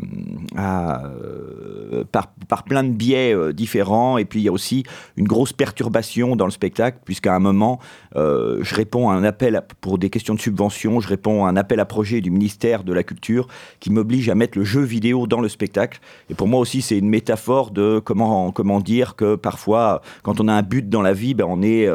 par, 2.12 2.28
par, 2.50 2.64
plein 2.64 2.84
de 2.84 2.92
biais 2.92 3.54
différents. 3.54 4.18
Et 4.18 4.26
puis 4.26 4.42
il 4.42 4.44
y 4.44 4.50
a 4.50 4.52
aussi 4.52 4.84
une 5.16 5.28
grosse 5.28 5.54
perturbation 5.54 6.36
dans 6.36 6.46
le 6.46 6.52
spectacle, 6.52 7.00
puisqu'à 7.06 7.34
un 7.34 7.40
moment, 7.40 7.80
je 8.16 8.76
réponds 8.76 9.10
à 9.10 9.14
un 9.14 9.24
appel 9.24 9.62
pour 9.80 9.98
des 9.98 10.10
questions 10.10 10.34
de 10.34 10.40
subvention, 10.40 11.00
je 11.00 11.08
réponds 11.08 11.46
à 11.46 11.50
un 11.50 11.56
appel 11.56 11.80
à 11.80 11.86
projet 11.86 12.20
du 12.20 12.32
ministère 12.32 12.84
de 12.84 12.92
la 12.94 13.04
Culture 13.04 13.48
qui 13.80 13.90
m'oblige 13.90 14.30
à 14.30 14.36
mettre 14.36 14.58
le 14.58 14.64
jeu 14.64 14.82
vidéo 14.82 15.28
dans 15.28 15.40
le 15.40 15.50
spectacle. 15.50 16.00
Et 16.30 16.34
pour 16.34 16.48
moi 16.48 16.60
aussi, 16.60 16.82
c'est 16.82 16.98
une 16.98 17.10
métaphore 17.10 17.72
de 17.72 18.00
comment, 18.04 18.52
comment 18.52 18.80
dire 18.80 19.16
que 19.16 19.36
parfois, 19.36 20.02
quand 20.24 20.42
on 20.42 20.48
a 20.48 20.54
un 20.54 20.64
but 20.64 20.90
dans 20.90 21.02
la 21.02 21.14
vie, 21.14 21.34
ben, 21.34 21.46
on 21.48 21.62
est 21.62 21.88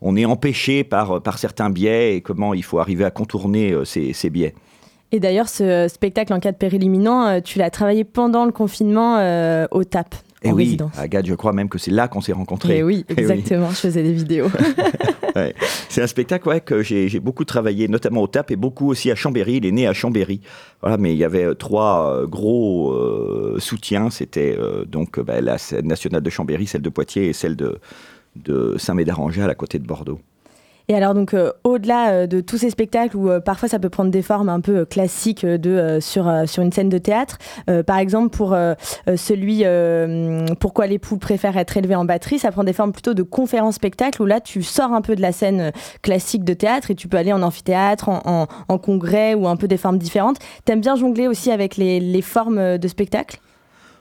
on 0.00 0.16
est 0.16 0.24
empêché 0.24 0.84
par, 0.84 1.22
par 1.22 1.38
certains 1.38 1.70
biais 1.70 2.16
et 2.16 2.20
comment 2.20 2.54
il 2.54 2.62
faut 2.62 2.78
arriver 2.78 3.04
à 3.04 3.10
contourner 3.10 3.72
euh, 3.72 3.84
ces, 3.84 4.12
ces 4.12 4.30
biais. 4.30 4.54
Et 5.12 5.20
d'ailleurs, 5.20 5.48
ce 5.48 5.86
spectacle 5.88 6.32
en 6.32 6.40
cas 6.40 6.52
de 6.52 6.56
péril 6.56 6.82
imminent, 6.82 7.26
euh, 7.26 7.40
tu 7.40 7.58
l'as 7.58 7.70
travaillé 7.70 8.04
pendant 8.04 8.44
le 8.44 8.52
confinement 8.52 9.18
euh, 9.18 9.66
au 9.70 9.84
TAP. 9.84 10.14
Et 10.42 10.52
oui, 10.52 10.64
résidence. 10.64 10.98
Agathe, 10.98 11.26
je 11.26 11.34
crois 11.34 11.52
même 11.52 11.68
que 11.68 11.78
c'est 11.78 11.90
là 11.90 12.08
qu'on 12.08 12.20
s'est 12.20 12.32
rencontrés. 12.32 12.78
Et 12.78 12.82
oui, 12.82 13.04
exactement, 13.16 13.70
je 13.70 13.76
faisais 13.76 14.02
des 14.02 14.12
vidéos. 14.12 14.48
C'est 15.90 16.00
un 16.00 16.06
spectacle 16.06 16.48
ouais, 16.48 16.62
que 16.62 16.82
j'ai 16.82 17.20
beaucoup 17.20 17.44
travaillé, 17.44 17.88
notamment 17.88 18.22
au 18.22 18.26
TAP 18.26 18.52
et 18.52 18.56
beaucoup 18.56 18.88
aussi 18.88 19.10
à 19.10 19.14
Chambéry. 19.14 19.56
Il 19.56 19.66
est 19.66 19.70
né 19.70 19.86
à 19.86 19.92
Chambéry. 19.92 20.40
Voilà, 20.80 20.96
mais 20.96 21.12
il 21.12 21.18
y 21.18 21.24
avait 21.24 21.54
trois 21.56 22.22
gros 22.24 22.96
soutiens. 23.58 24.08
C'était 24.08 24.56
donc 24.86 25.20
bah, 25.20 25.42
la 25.42 25.58
scène 25.58 25.88
nationale 25.88 26.22
de 26.22 26.30
Chambéry, 26.30 26.66
celle 26.66 26.80
de 26.80 26.88
Poitiers 26.88 27.26
et 27.26 27.32
celle 27.34 27.54
de, 27.54 27.78
de 28.44 28.76
Saint-Médard-Angers 28.78 29.44
à 29.44 29.54
côté 29.54 29.78
de 29.78 29.86
Bordeaux. 29.86 30.20
Et 30.88 30.94
alors 30.94 31.14
donc 31.14 31.34
euh, 31.34 31.52
au-delà 31.64 32.10
euh, 32.10 32.26
de 32.26 32.40
tous 32.40 32.58
ces 32.58 32.70
spectacles 32.70 33.16
où 33.16 33.28
euh, 33.28 33.40
parfois 33.40 33.68
ça 33.68 33.80
peut 33.80 33.88
prendre 33.88 34.10
des 34.10 34.22
formes 34.22 34.48
un 34.48 34.60
peu 34.60 34.84
classiques 34.84 35.44
de 35.44 35.98
sur 36.00 36.32
sur 36.46 36.62
une 36.62 36.72
scène 36.72 36.88
de 36.88 36.98
théâtre, 36.98 37.38
par 37.86 37.98
exemple 37.98 38.36
pour 38.36 38.56
celui 39.16 39.64
pourquoi 40.60 40.86
les 40.86 40.98
poules 40.98 41.18
préfèrent 41.18 41.56
être 41.56 41.76
élevées 41.76 41.94
en 41.94 42.04
batterie, 42.04 42.38
ça 42.38 42.52
prend 42.52 42.64
des 42.64 42.72
formes 42.72 42.92
plutôt 42.92 43.14
de 43.14 43.22
conférence 43.22 43.76
spectacle 43.76 44.22
où 44.22 44.26
là 44.26 44.40
tu 44.40 44.62
sors 44.62 44.92
un 44.92 45.02
peu 45.02 45.16
de 45.16 45.22
la 45.22 45.32
scène 45.32 45.72
classique 46.02 46.44
de 46.44 46.54
théâtre 46.54 46.90
et 46.90 46.94
tu 46.94 47.08
peux 47.08 47.16
aller 47.16 47.32
en 47.32 47.42
amphithéâtre, 47.42 48.08
en, 48.08 48.46
en, 48.68 48.78
congrès 48.78 49.34
ou 49.34 49.48
un 49.48 49.56
peu 49.56 49.68
des 49.68 49.76
formes 49.76 49.98
différentes. 49.98 50.38
T'aimes 50.64 50.80
bien 50.80 50.96
jongler 50.96 51.28
aussi 51.28 51.50
avec 51.50 51.76
les, 51.76 52.00
les 52.00 52.22
formes 52.22 52.78
de 52.78 52.88
spectacle? 52.88 53.40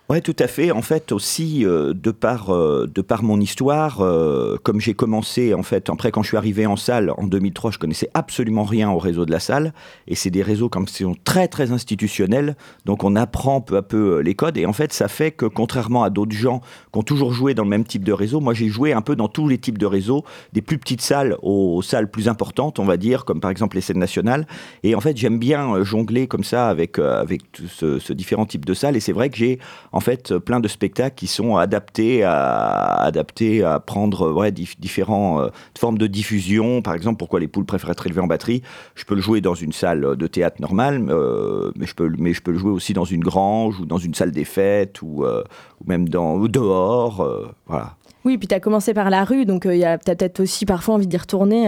Oui, 0.07 0.21
tout 0.21 0.35
à 0.37 0.45
fait. 0.45 0.69
En 0.69 0.83
fait, 0.83 1.11
aussi, 1.11 1.65
euh, 1.65 1.95
de, 1.95 2.11
par, 2.11 2.53
euh, 2.53 2.85
de 2.85 3.01
par 3.01 3.23
mon 3.23 3.41
histoire, 3.41 4.01
euh, 4.01 4.55
comme 4.61 4.79
j'ai 4.79 4.93
commencé, 4.93 5.55
en 5.55 5.63
fait, 5.63 5.89
après, 5.89 6.11
quand 6.11 6.21
je 6.21 6.27
suis 6.27 6.37
arrivé 6.37 6.67
en 6.67 6.75
salle 6.75 7.11
en 7.17 7.25
2003, 7.25 7.71
je 7.71 7.79
connaissais 7.79 8.11
absolument 8.13 8.65
rien 8.65 8.91
au 8.91 8.99
réseau 8.99 9.25
de 9.25 9.31
la 9.31 9.39
salle. 9.39 9.73
Et 10.07 10.13
c'est 10.13 10.29
des 10.29 10.43
réseaux 10.43 10.69
comme 10.69 10.87
sont 10.87 11.15
très, 11.23 11.47
très 11.47 11.71
institutionnels. 11.71 12.55
Donc, 12.85 13.03
on 13.03 13.15
apprend 13.15 13.61
peu 13.61 13.77
à 13.77 13.81
peu 13.81 14.19
les 14.19 14.35
codes. 14.35 14.57
Et 14.59 14.67
en 14.67 14.73
fait, 14.73 14.93
ça 14.93 15.07
fait 15.07 15.31
que, 15.31 15.47
contrairement 15.47 16.03
à 16.03 16.11
d'autres 16.11 16.35
gens 16.35 16.59
qui 16.93 16.99
ont 16.99 17.03
toujours 17.03 17.33
joué 17.33 17.55
dans 17.55 17.63
le 17.63 17.69
même 17.69 17.83
type 17.83 18.03
de 18.03 18.13
réseau, 18.13 18.39
moi, 18.39 18.53
j'ai 18.53 18.67
joué 18.67 18.93
un 18.93 19.01
peu 19.01 19.15
dans 19.15 19.27
tous 19.27 19.47
les 19.47 19.57
types 19.57 19.79
de 19.79 19.87
réseaux, 19.87 20.23
des 20.53 20.61
plus 20.61 20.77
petites 20.77 21.01
salles 21.01 21.35
aux, 21.41 21.81
salles 21.81 22.11
plus 22.11 22.27
importantes, 22.27 22.77
on 22.77 22.85
va 22.85 22.97
dire, 22.97 23.25
comme 23.25 23.39
par 23.39 23.49
exemple 23.49 23.75
les 23.75 23.81
scènes 23.81 23.97
nationales. 23.97 24.45
Et 24.83 24.93
en 24.93 25.01
fait, 25.01 25.17
j'aime 25.17 25.39
bien 25.39 25.83
jongler 25.83 26.27
comme 26.27 26.43
ça 26.43 26.69
avec, 26.69 26.99
avec 26.99 27.41
ce, 27.67 27.97
ce 27.97 28.13
différent 28.13 28.45
type 28.45 28.65
de 28.65 28.75
salles. 28.75 28.95
Et 28.95 28.99
c'est 28.99 29.11
vrai 29.11 29.31
que 29.31 29.37
j'ai 29.37 29.57
en 29.95 30.01
fait 30.01 30.37
plein 30.37 30.59
de 30.59 30.67
spectacles 30.67 31.15
qui 31.15 31.25
sont 31.25 31.55
adaptés 31.55 32.23
à, 32.23 33.01
à 33.05 33.79
prendre 33.79 34.31
ouais, 34.33 34.51
différentes 34.51 35.39
euh, 35.39 35.49
formes 35.77 35.97
de 35.97 36.05
diffusion. 36.05 36.81
Par 36.81 36.93
exemple, 36.93 37.17
pourquoi 37.17 37.39
les 37.39 37.47
poules 37.47 37.65
préfèrent 37.65 37.91
être 37.91 38.05
élevées 38.05 38.19
en 38.19 38.27
batterie? 38.27 38.61
Je 38.95 39.05
peux 39.05 39.15
le 39.15 39.21
jouer 39.21 39.39
dans 39.39 39.55
une 39.55 39.71
salle 39.71 40.17
de 40.17 40.27
théâtre 40.27 40.59
normale, 40.59 41.07
euh, 41.09 41.71
mais, 41.77 41.85
je 41.85 41.95
peux, 41.95 42.11
mais 42.17 42.33
je 42.33 42.41
peux 42.41 42.51
le 42.51 42.57
jouer 42.57 42.71
aussi 42.71 42.91
dans 42.91 43.05
une 43.05 43.23
grange 43.23 43.79
ou 43.79 43.85
dans 43.85 43.97
une 43.97 44.13
salle 44.13 44.31
des 44.31 44.43
fêtes 44.43 45.01
ou, 45.01 45.23
euh, 45.23 45.43
même 45.87 46.09
dans, 46.09 46.39
dehors. 46.39 47.25
voilà. 47.65 47.95
Oui, 48.25 48.37
puis 48.37 48.47
tu 48.47 48.55
as 48.55 48.59
commencé 48.59 48.93
par 48.93 49.09
la 49.09 49.23
rue, 49.23 49.45
donc 49.45 49.65
il 49.65 49.77
y 49.77 49.85
a 49.85 49.97
peut-être 49.97 50.39
aussi 50.41 50.65
parfois 50.65 50.95
envie 50.95 51.07
d'y 51.07 51.17
retourner. 51.17 51.67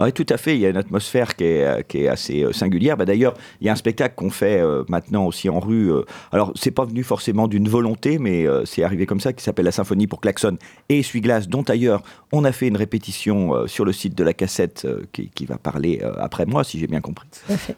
Oui, 0.00 0.12
tout 0.12 0.26
à 0.28 0.36
fait. 0.36 0.54
Il 0.54 0.60
y 0.60 0.66
a 0.66 0.70
une 0.70 0.76
atmosphère 0.76 1.36
qui 1.36 1.44
est, 1.44 1.86
qui 1.86 2.04
est 2.04 2.08
assez 2.08 2.46
singulière. 2.52 2.96
Bah, 2.96 3.04
D'ailleurs, 3.04 3.34
il 3.60 3.66
y 3.66 3.70
a 3.70 3.72
un 3.72 3.76
spectacle 3.76 4.14
qu'on 4.14 4.30
fait 4.30 4.62
maintenant 4.88 5.26
aussi 5.26 5.48
en 5.48 5.60
rue. 5.60 5.90
alors, 6.30 6.52
c'est 6.54 6.70
pas 6.70 6.84
venu 6.84 7.02
forcément 7.02 7.48
d'une 7.48 7.68
volonté, 7.68 8.18
mais 8.18 8.46
euh, 8.46 8.64
c'est 8.64 8.82
arrivé 8.82 9.06
comme 9.06 9.20
ça, 9.20 9.32
qui 9.32 9.42
s'appelle 9.42 9.64
la 9.64 9.72
symphonie 9.72 10.06
pour 10.06 10.20
klaxon 10.20 10.56
et 10.88 11.00
essuie-glace, 11.00 11.48
dont 11.48 11.62
ailleurs 11.62 12.02
on 12.32 12.44
a 12.44 12.52
fait 12.52 12.68
une 12.68 12.76
répétition 12.76 13.54
euh, 13.54 13.66
sur 13.66 13.84
le 13.84 13.92
site 13.92 14.16
de 14.16 14.24
la 14.24 14.32
cassette 14.32 14.84
euh, 14.84 15.02
qui, 15.12 15.44
va 15.44 15.58
parler 15.58 16.00
après 16.18 16.46
moi, 16.46 16.62
si 16.62 16.78
j'ai 16.78 16.86
bien 16.86 17.00
compris. 17.00 17.26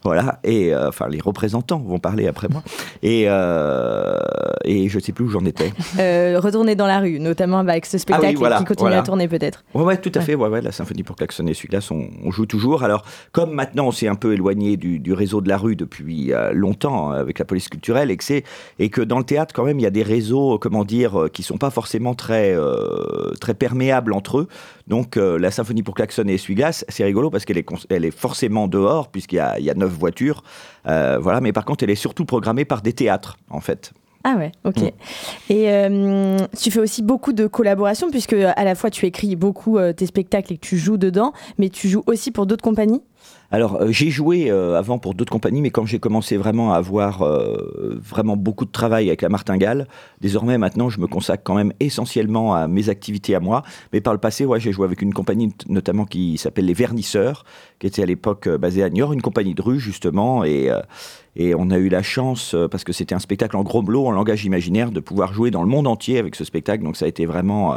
Voilà, 0.05 0.39
et 0.45 0.77
enfin 0.77 1.09
les 1.09 1.21
représentants 1.21 1.79
vont 1.79 1.99
parler 1.99 2.27
après 2.27 2.49
moi. 2.49 2.63
Et, 3.03 3.23
et 3.23 4.89
je 4.89 4.97
ne 4.97 5.03
sais 5.03 5.13
plus 5.13 5.25
où 5.25 5.31
j'en 5.31 5.45
étais. 5.47 5.73
retourner 6.39 6.75
dans 6.75 6.87
la 6.87 7.01
rue, 7.01 7.19
notamment 7.21 7.59
avec 7.59 7.87
ce 7.99 8.03
spectacle 8.03 8.39
ah 8.45 8.59
qui 8.59 8.65
continue 8.65 8.93
à 8.93 9.03
tourner 9.03 9.29
peut-être. 9.29 9.65
Ouais, 9.75 9.83
ouais, 9.83 9.97
tout 9.97 10.13
à 10.15 10.21
fait. 10.21 10.35
Ouais, 10.35 10.49
ouais, 10.49 10.61
la 10.61 10.73
symphonie 10.73 11.03
pour 11.03 11.17
klaxon 11.17 11.47
et 11.47 11.51
essuie-glace, 11.51 11.91
on, 11.91 12.31
joue 12.31 12.47
toujours. 12.47 12.83
Alors, 12.83 13.05
comme 13.33 13.53
maintenant 13.53 13.87
on 13.87 13.93
s'est 13.93 14.09
un 14.09 14.17
peu 14.17 14.33
éloigné 14.33 14.77
du, 14.77 14.99
du, 14.99 15.13
réseau 15.13 15.41
de 15.41 15.49
la 15.49 15.57
rue 15.57 15.77
depuis 15.77 16.33
longtemps 16.53 17.11
avec 17.11 17.39
la 17.39 17.45
police 17.45 17.69
culturelle 17.69 18.11
et 18.11 18.17
que, 18.17 18.43
et 18.79 18.91
que 18.91 19.01
dans 19.01 19.19
le 19.19 19.25
théâtre, 19.25 19.55
quand 19.55 19.65
même, 19.65 19.79
il 19.79 19.83
y 19.83 19.87
a 19.87 19.91
des 19.91 20.03
réseaux, 20.03 20.59
comment 20.59 20.85
dire, 20.85 21.29
qui 21.33 21.43
sont 21.43 21.59
pas 21.59 21.71
forcément 21.71 22.15
très, 22.15 22.55
euh, 22.55 23.33
très 23.41 23.55
perméables 23.55 24.13
entre 24.13 24.39
eux. 24.39 24.49
Donc, 24.87 25.17
euh, 25.17 25.39
la 25.39 25.51
symphonie 25.51 25.83
pour 25.83 25.95
klaxon 25.95 26.25
et 26.29 26.35
essuie-glace, 26.35 26.85
c'est 26.89 27.05
rigolo 27.05 27.31
parce 27.31 27.45
qu'elle 27.45 27.59
est, 27.59 27.67
elle 27.91 28.05
est 28.05 28.17
forcément 28.17 28.69
dehors, 28.69 29.09
puisqu'il 29.09 29.37
y 29.37 29.41
a, 29.41 29.59
il 29.59 29.65
y 29.65 29.71
a 29.71 29.75
neuf 29.75 29.93
voitures. 29.93 30.43
Euh, 30.87 31.19
voilà, 31.21 31.41
mais 31.41 31.53
par 31.53 31.65
contre, 31.65 31.85
elle 31.85 31.91
est 31.91 31.95
surtout 31.95 32.25
programmée 32.25 32.65
par 32.65 32.83
des 32.83 32.93
théâtres, 32.93 33.37
en 33.51 33.61
fait. 33.61 33.93
Ah 34.25 34.37
ouais, 34.37 34.53
ok. 34.65 34.81
Mm. 34.81 35.53
Et 35.53 36.49
tu 36.59 36.71
fais 36.71 36.81
aussi 36.81 37.03
beaucoup 37.03 37.33
de 37.33 37.47
collaborations, 37.47 38.11
puisque 38.11 38.33
à 38.33 38.65
la 38.65 38.75
fois 38.75 38.91
tu 38.91 39.05
écris 39.07 39.37
beaucoup 39.37 39.79
tes 39.97 40.07
spectacles 40.07 40.55
et 40.55 40.57
que 40.57 40.67
tu 40.67 40.79
joues 40.79 40.97
dedans, 40.97 41.33
mais 41.59 41.69
tu 41.69 41.89
joues 41.89 42.03
aussi 42.07 42.31
pour 42.31 42.47
d'autres 42.47 42.65
compagnies? 42.65 43.03
Alors, 43.55 43.77
euh, 43.77 43.93
j'ai 43.93 44.11
joué 44.11 44.51
euh, 44.51 44.77
avant 44.77 44.99
pour 44.99 45.15
d'autres 45.15 45.31
compagnies, 45.31 45.61
mais 45.61 45.71
quand 45.71 45.87
j'ai 45.87 46.01
commencé 46.01 46.37
vraiment 46.37 46.73
à 46.73 46.77
avoir 46.77 47.23
euh, 47.23 47.97
vraiment 48.03 48.37
beaucoup 48.37 48.65
de 48.65 48.73
travail 48.73 49.07
avec 49.07 49.23
la 49.23 49.29
Martingale, 49.29 49.87
désormais 50.21 50.59
maintenant, 50.59 50.89
je 50.89 50.99
me 50.99 51.07
consacre 51.07 51.45
quand 51.45 51.55
même 51.55 51.73
essentiellement 51.79 52.57
à 52.57 52.67
mes 52.67 52.89
activités 52.89 53.33
à 53.37 53.39
moi. 53.39 53.63
Mais 53.93 54.01
par 54.01 54.13
le 54.13 54.19
passé, 54.19 54.45
ouais, 54.45 54.59
j'ai 54.59 54.73
joué 54.73 54.85
avec 54.85 55.03
une 55.03 55.15
compagnie 55.15 55.55
notamment 55.69 56.05
qui 56.05 56.37
s'appelle 56.37 56.65
Les 56.65 56.75
Vernisseurs, 56.75 57.45
qui 57.79 57.87
était 57.87 58.03
à 58.03 58.07
l'époque 58.07 58.49
basée 58.49 58.83
à 58.83 58.91
Niort, 58.91 59.13
une 59.13 59.23
compagnie 59.23 59.55
de 59.55 59.63
rue 59.63 59.79
justement, 59.79 60.43
et, 60.43 60.71
on 61.57 61.71
a 61.71 61.79
eu 61.79 61.89
la 61.89 62.03
chance, 62.03 62.55
parce 62.71 62.85
que 62.85 62.93
c'était 62.93 63.15
un 63.15 63.19
spectacle 63.19 63.57
en 63.57 63.63
gros 63.63 63.83
blot, 63.83 64.07
en 64.07 64.13
langage 64.13 64.45
imaginaire, 64.45 64.93
de 64.93 65.01
pouvoir 65.01 65.33
jouer 65.33 65.51
dans 65.51 65.63
le 65.63 65.69
monde 65.69 65.87
entier 65.89 66.19
avec 66.19 66.37
ce 66.37 66.45
spectacle. 66.45 66.85
Donc 66.85 66.97
ça 66.97 67.07
a 67.07 67.09
été 67.09 67.27
vraiment 67.27 67.77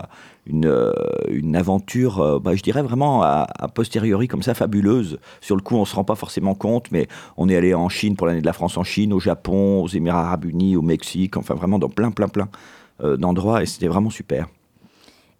une, 0.49 0.93
une 1.29 1.55
aventure, 1.55 2.39
bah, 2.39 2.55
je 2.55 2.61
dirais 2.61 2.81
vraiment 2.81 3.21
a 3.23 3.47
posteriori 3.73 4.27
comme 4.27 4.43
ça, 4.43 4.53
fabuleuse 4.53 5.19
sur 5.41 5.55
le 5.55 5.61
coup, 5.61 5.75
on 5.75 5.85
se 5.85 5.95
rend 5.95 6.03
pas 6.03 6.15
forcément 6.15 6.55
compte, 6.55 6.91
mais 6.91 7.07
on 7.37 7.49
est 7.49 7.55
allé 7.55 7.73
en 7.73 7.89
Chine 7.89 8.15
pour 8.15 8.27
l'année 8.27 8.41
de 8.41 8.45
la 8.45 8.53
France 8.53 8.77
en 8.77 8.83
Chine, 8.83 9.13
au 9.13 9.19
Japon, 9.19 9.83
aux 9.83 9.87
Émirats 9.87 10.25
Arabes 10.25 10.45
Unis, 10.45 10.75
au 10.75 10.81
Mexique, 10.81 11.37
enfin 11.37 11.55
vraiment 11.55 11.79
dans 11.79 11.89
plein, 11.89 12.11
plein, 12.11 12.27
plein 12.27 12.49
euh, 13.03 13.17
d'endroits, 13.17 13.61
et 13.61 13.65
c'était 13.65 13.87
vraiment 13.87 14.09
super. 14.09 14.47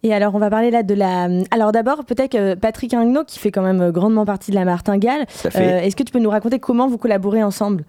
Et 0.04 0.14
alors, 0.14 0.34
on 0.36 0.38
va 0.38 0.48
parler 0.48 0.70
là 0.70 0.84
de 0.84 0.94
la. 0.94 1.28
Alors, 1.50 1.72
d'abord, 1.72 2.04
peut-être 2.04 2.54
Patrick 2.54 2.94
Ingno, 2.94 3.24
qui 3.24 3.40
fait 3.40 3.50
quand 3.50 3.62
même 3.62 3.90
grandement 3.90 4.24
partie 4.24 4.52
de 4.52 4.56
la 4.56 4.64
Martingale, 4.64 5.26
euh, 5.56 5.80
est-ce 5.80 5.96
que 5.96 6.04
tu 6.04 6.12
peux 6.12 6.20
nous 6.20 6.30
raconter 6.30 6.60
comment 6.60 6.86
vous 6.86 6.98
collaborez 6.98 7.42
ensemble? 7.42 7.84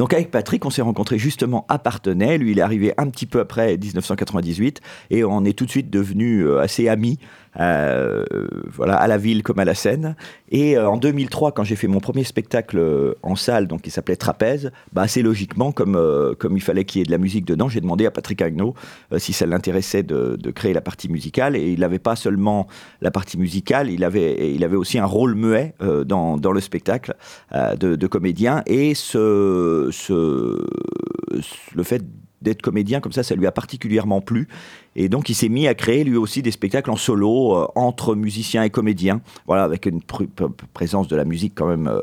Donc 0.00 0.14
avec 0.14 0.30
Patrick, 0.30 0.64
on 0.64 0.70
s'est 0.70 0.80
rencontrés 0.80 1.18
justement 1.18 1.66
à 1.68 1.78
Partenay. 1.78 2.38
Lui, 2.38 2.52
il 2.52 2.58
est 2.58 2.62
arrivé 2.62 2.94
un 2.96 3.10
petit 3.10 3.26
peu 3.26 3.38
après 3.38 3.76
1998 3.76 4.80
et 5.10 5.24
on 5.24 5.44
est 5.44 5.52
tout 5.52 5.66
de 5.66 5.70
suite 5.70 5.90
devenus 5.90 6.46
euh, 6.46 6.58
assez 6.58 6.88
amis. 6.88 7.18
Euh, 7.58 8.24
voilà, 8.66 8.94
à 8.94 9.08
la 9.08 9.18
ville 9.18 9.42
comme 9.42 9.58
à 9.58 9.64
la 9.64 9.74
scène. 9.74 10.14
Et 10.50 10.76
euh, 10.76 10.88
en 10.88 10.96
2003, 10.96 11.52
quand 11.52 11.64
j'ai 11.64 11.76
fait 11.76 11.88
mon 11.88 12.00
premier 12.00 12.24
spectacle 12.24 12.78
euh, 12.78 13.14
en 13.22 13.34
salle, 13.34 13.66
donc 13.66 13.82
qui 13.82 13.90
s'appelait 13.90 14.16
Trapèze, 14.16 14.70
bah, 14.92 15.02
assez 15.02 15.22
logiquement, 15.22 15.72
comme, 15.72 15.98
comme 16.38 16.56
il 16.56 16.60
fallait 16.60 16.84
qu'il 16.84 17.00
y 17.00 17.02
ait 17.02 17.06
de 17.06 17.10
la 17.10 17.18
musique 17.18 17.44
dedans, 17.44 17.68
j'ai 17.68 17.80
demandé 17.80 18.06
à 18.06 18.10
Patrick 18.10 18.40
Agneau 18.42 18.74
si 19.18 19.32
ça 19.32 19.46
l'intéressait 19.46 20.02
de, 20.02 20.36
de, 20.36 20.50
créer 20.50 20.72
la 20.72 20.80
partie 20.80 21.08
musicale. 21.08 21.56
Et 21.56 21.72
il 21.72 21.80
n'avait 21.80 21.98
pas 21.98 22.16
seulement 22.16 22.66
la 23.00 23.10
partie 23.10 23.38
musicale, 23.38 23.90
il 23.90 24.04
avait, 24.04 24.54
il 24.54 24.64
avait 24.64 24.76
aussi 24.76 24.98
un 24.98 25.06
rôle 25.06 25.34
muet 25.34 25.74
dans, 25.80 26.36
dans, 26.36 26.52
le 26.52 26.60
spectacle 26.60 27.14
de, 27.52 28.06
comédien. 28.06 28.62
Et 28.66 28.94
ce, 28.94 29.88
ce, 29.92 30.66
le 31.74 31.82
fait 31.82 32.02
d'être 32.42 32.62
comédien 32.62 33.00
comme 33.00 33.12
ça, 33.12 33.22
ça 33.22 33.34
lui 33.34 33.46
a 33.46 33.52
particulièrement 33.52 34.20
plu. 34.20 34.48
Et 34.96 35.08
donc 35.08 35.28
il 35.28 35.34
s'est 35.34 35.48
mis 35.48 35.66
à 35.68 35.74
créer 35.74 36.04
lui 36.04 36.16
aussi 36.16 36.42
des 36.42 36.50
spectacles 36.50 36.90
en 36.90 36.96
solo 36.96 37.56
euh, 37.56 37.66
entre 37.74 38.14
musiciens 38.14 38.62
et 38.62 38.70
comédiens, 38.70 39.20
voilà, 39.46 39.64
avec 39.64 39.86
une 39.86 40.00
présence 40.74 41.08
de 41.08 41.16
la 41.16 41.24
musique 41.24 41.54
quand 41.54 41.66
même 41.66 41.86
euh, 41.86 42.00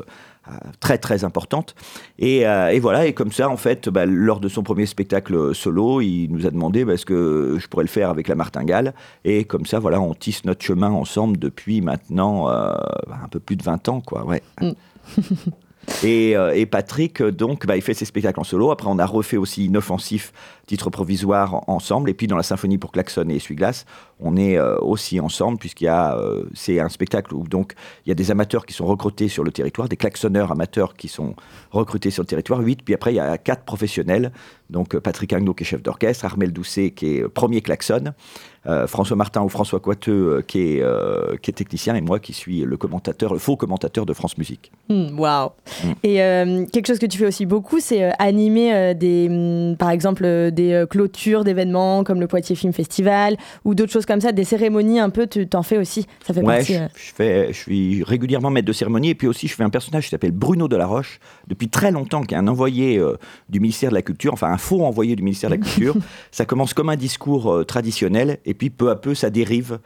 euh, 0.48 0.52
très 0.80 0.96
très 0.98 1.24
importante. 1.24 1.74
Et, 2.18 2.44
voilà, 2.80 3.06
et 3.06 3.12
comme 3.12 3.32
ça, 3.32 3.50
en 3.50 3.56
fait, 3.56 3.88
bah, 3.88 4.06
lors 4.06 4.40
de 4.40 4.48
son 4.48 4.62
premier 4.62 4.86
spectacle 4.86 5.54
solo, 5.54 6.00
il 6.00 6.28
nous 6.28 6.46
a 6.46 6.50
demandé 6.50 6.84
bah, 6.84 6.94
est-ce 6.94 7.06
que 7.06 7.58
je 7.60 7.66
pourrais 7.68 7.84
le 7.84 7.90
faire 7.90 8.08
avec 8.08 8.28
la 8.28 8.34
martingale? 8.34 8.94
Et 9.24 9.44
comme 9.44 9.66
ça, 9.66 9.78
voilà, 9.78 10.00
on 10.00 10.14
tisse 10.14 10.44
notre 10.44 10.64
chemin 10.64 10.90
ensemble 10.90 11.38
depuis 11.38 11.82
maintenant 11.82 12.48
un 12.48 13.28
peu 13.30 13.40
plus 13.40 13.56
de 13.56 13.62
20 13.62 13.88
ans, 13.88 14.00
quoi. 14.00 14.24
Ouais. 14.24 14.42
Euh, 16.04 16.52
et, 16.52 16.66
Patrick, 16.66 17.22
donc, 17.22 17.66
bah, 17.66 17.76
il 17.76 17.82
fait 17.82 17.94
ses 17.94 18.04
spectacles 18.04 18.40
en 18.40 18.44
solo. 18.44 18.70
Après, 18.70 18.88
on 18.88 18.98
a 18.98 19.06
refait 19.06 19.36
aussi 19.36 19.66
Inoffensif, 19.66 20.32
titre 20.66 20.90
provisoire, 20.90 21.68
ensemble. 21.68 22.10
Et 22.10 22.14
puis, 22.14 22.26
dans 22.26 22.36
la 22.36 22.42
symphonie 22.42 22.78
pour 22.78 22.92
klaxon 22.92 23.28
et 23.28 23.36
essuie-glace, 23.36 23.86
on 24.20 24.36
est 24.36 24.58
euh, 24.58 24.76
aussi 24.78 25.20
ensemble, 25.20 25.58
puisqu'il 25.58 25.84
y 25.84 25.88
a, 25.88 26.16
euh, 26.16 26.44
c'est 26.54 26.80
un 26.80 26.88
spectacle 26.88 27.34
où 27.34 27.46
donc 27.46 27.74
il 28.04 28.08
y 28.08 28.12
a 28.12 28.14
des 28.14 28.30
amateurs 28.30 28.66
qui 28.66 28.74
sont 28.74 28.86
recrutés 28.86 29.28
sur 29.28 29.44
le 29.44 29.52
territoire, 29.52 29.88
des 29.88 29.96
klaxonneurs 29.96 30.50
amateurs 30.50 30.94
qui 30.94 31.08
sont 31.08 31.34
recrutés 31.70 32.10
sur 32.10 32.22
le 32.22 32.26
territoire, 32.26 32.60
huit. 32.60 32.82
Puis 32.84 32.94
après, 32.94 33.12
il 33.12 33.16
y 33.16 33.20
a 33.20 33.38
quatre 33.38 33.64
professionnels. 33.64 34.32
Donc, 34.70 34.98
Patrick 34.98 35.32
Agneau 35.32 35.54
qui 35.54 35.64
est 35.64 35.66
chef 35.66 35.82
d'orchestre, 35.82 36.24
Armel 36.24 36.52
Doucet 36.52 36.90
qui 36.90 37.16
est 37.16 37.28
premier 37.28 37.62
klaxon, 37.62 38.12
euh, 38.68 38.86
François 38.86 39.16
Martin 39.16 39.42
ou 39.42 39.48
François 39.48 39.80
Coiteux 39.80 40.12
euh, 40.12 40.42
qui, 40.42 40.74
est, 40.74 40.82
euh, 40.82 41.36
qui 41.40 41.50
est 41.50 41.54
technicien 41.54 41.94
et 41.94 42.00
moi 42.00 42.18
qui 42.18 42.34
suis 42.34 42.60
le 42.60 42.76
commentateur, 42.76 43.32
le 43.32 43.38
faux 43.38 43.56
commentateur 43.56 44.04
de 44.04 44.12
France 44.12 44.36
Musique. 44.36 44.72
Hmm, 44.88 45.18
waouh 45.18 45.50
hmm. 45.84 45.92
Et 46.02 46.16
quelque 46.70 46.86
chose 46.86 46.98
que 46.98 47.06
tu 47.06 47.18
fais 47.18 47.26
aussi 47.26 47.46
beaucoup, 47.46 47.80
c'est 47.80 48.12
animer 48.18 48.94
des, 48.94 49.28
hmm, 49.28 49.76
par 49.76 49.90
exemple, 49.90 50.50
des 50.52 50.84
clôtures 50.90 51.44
d'événements 51.44 52.04
comme 52.04 52.20
le 52.20 52.26
Poitiers 52.26 52.56
Film 52.56 52.72
Festival 52.72 53.36
ou 53.64 53.74
d'autres 53.74 53.92
choses 53.92 54.06
comme 54.08 54.20
ça, 54.20 54.32
des 54.32 54.44
cérémonies 54.44 54.98
un 54.98 55.10
peu, 55.10 55.26
tu 55.26 55.46
t'en 55.46 55.62
fais 55.62 55.78
aussi. 55.78 56.06
Ça 56.26 56.34
fait 56.34 56.42
ouais, 56.42 56.64
je, 56.64 56.88
fais, 57.14 57.52
je 57.52 57.58
suis 57.58 58.02
régulièrement 58.02 58.50
maître 58.50 58.66
de 58.66 58.72
cérémonie 58.72 59.10
et 59.10 59.14
puis 59.14 59.28
aussi 59.28 59.46
je 59.46 59.54
fais 59.54 59.62
un 59.62 59.70
personnage 59.70 60.04
qui 60.04 60.10
s'appelle 60.10 60.32
Bruno 60.32 60.66
Delaroche 60.66 61.20
depuis 61.46 61.68
très 61.68 61.92
longtemps, 61.92 62.22
qui 62.22 62.34
est 62.34 62.38
un 62.38 62.48
envoyé 62.48 63.00
du 63.48 63.60
ministère 63.60 63.90
de 63.90 63.94
la 63.94 64.02
Culture, 64.02 64.32
enfin 64.32 64.50
un 64.50 64.58
faux 64.58 64.84
envoyé 64.84 65.14
du 65.14 65.22
ministère 65.22 65.50
de 65.50 65.54
la 65.54 65.60
Culture. 65.60 65.94
ça 66.32 66.44
commence 66.44 66.74
comme 66.74 66.88
un 66.88 66.96
discours 66.96 67.64
traditionnel 67.66 68.38
et 68.44 68.54
puis 68.54 68.70
peu 68.70 68.90
à 68.90 68.96
peu 68.96 69.14
ça 69.14 69.30
dérive 69.30 69.78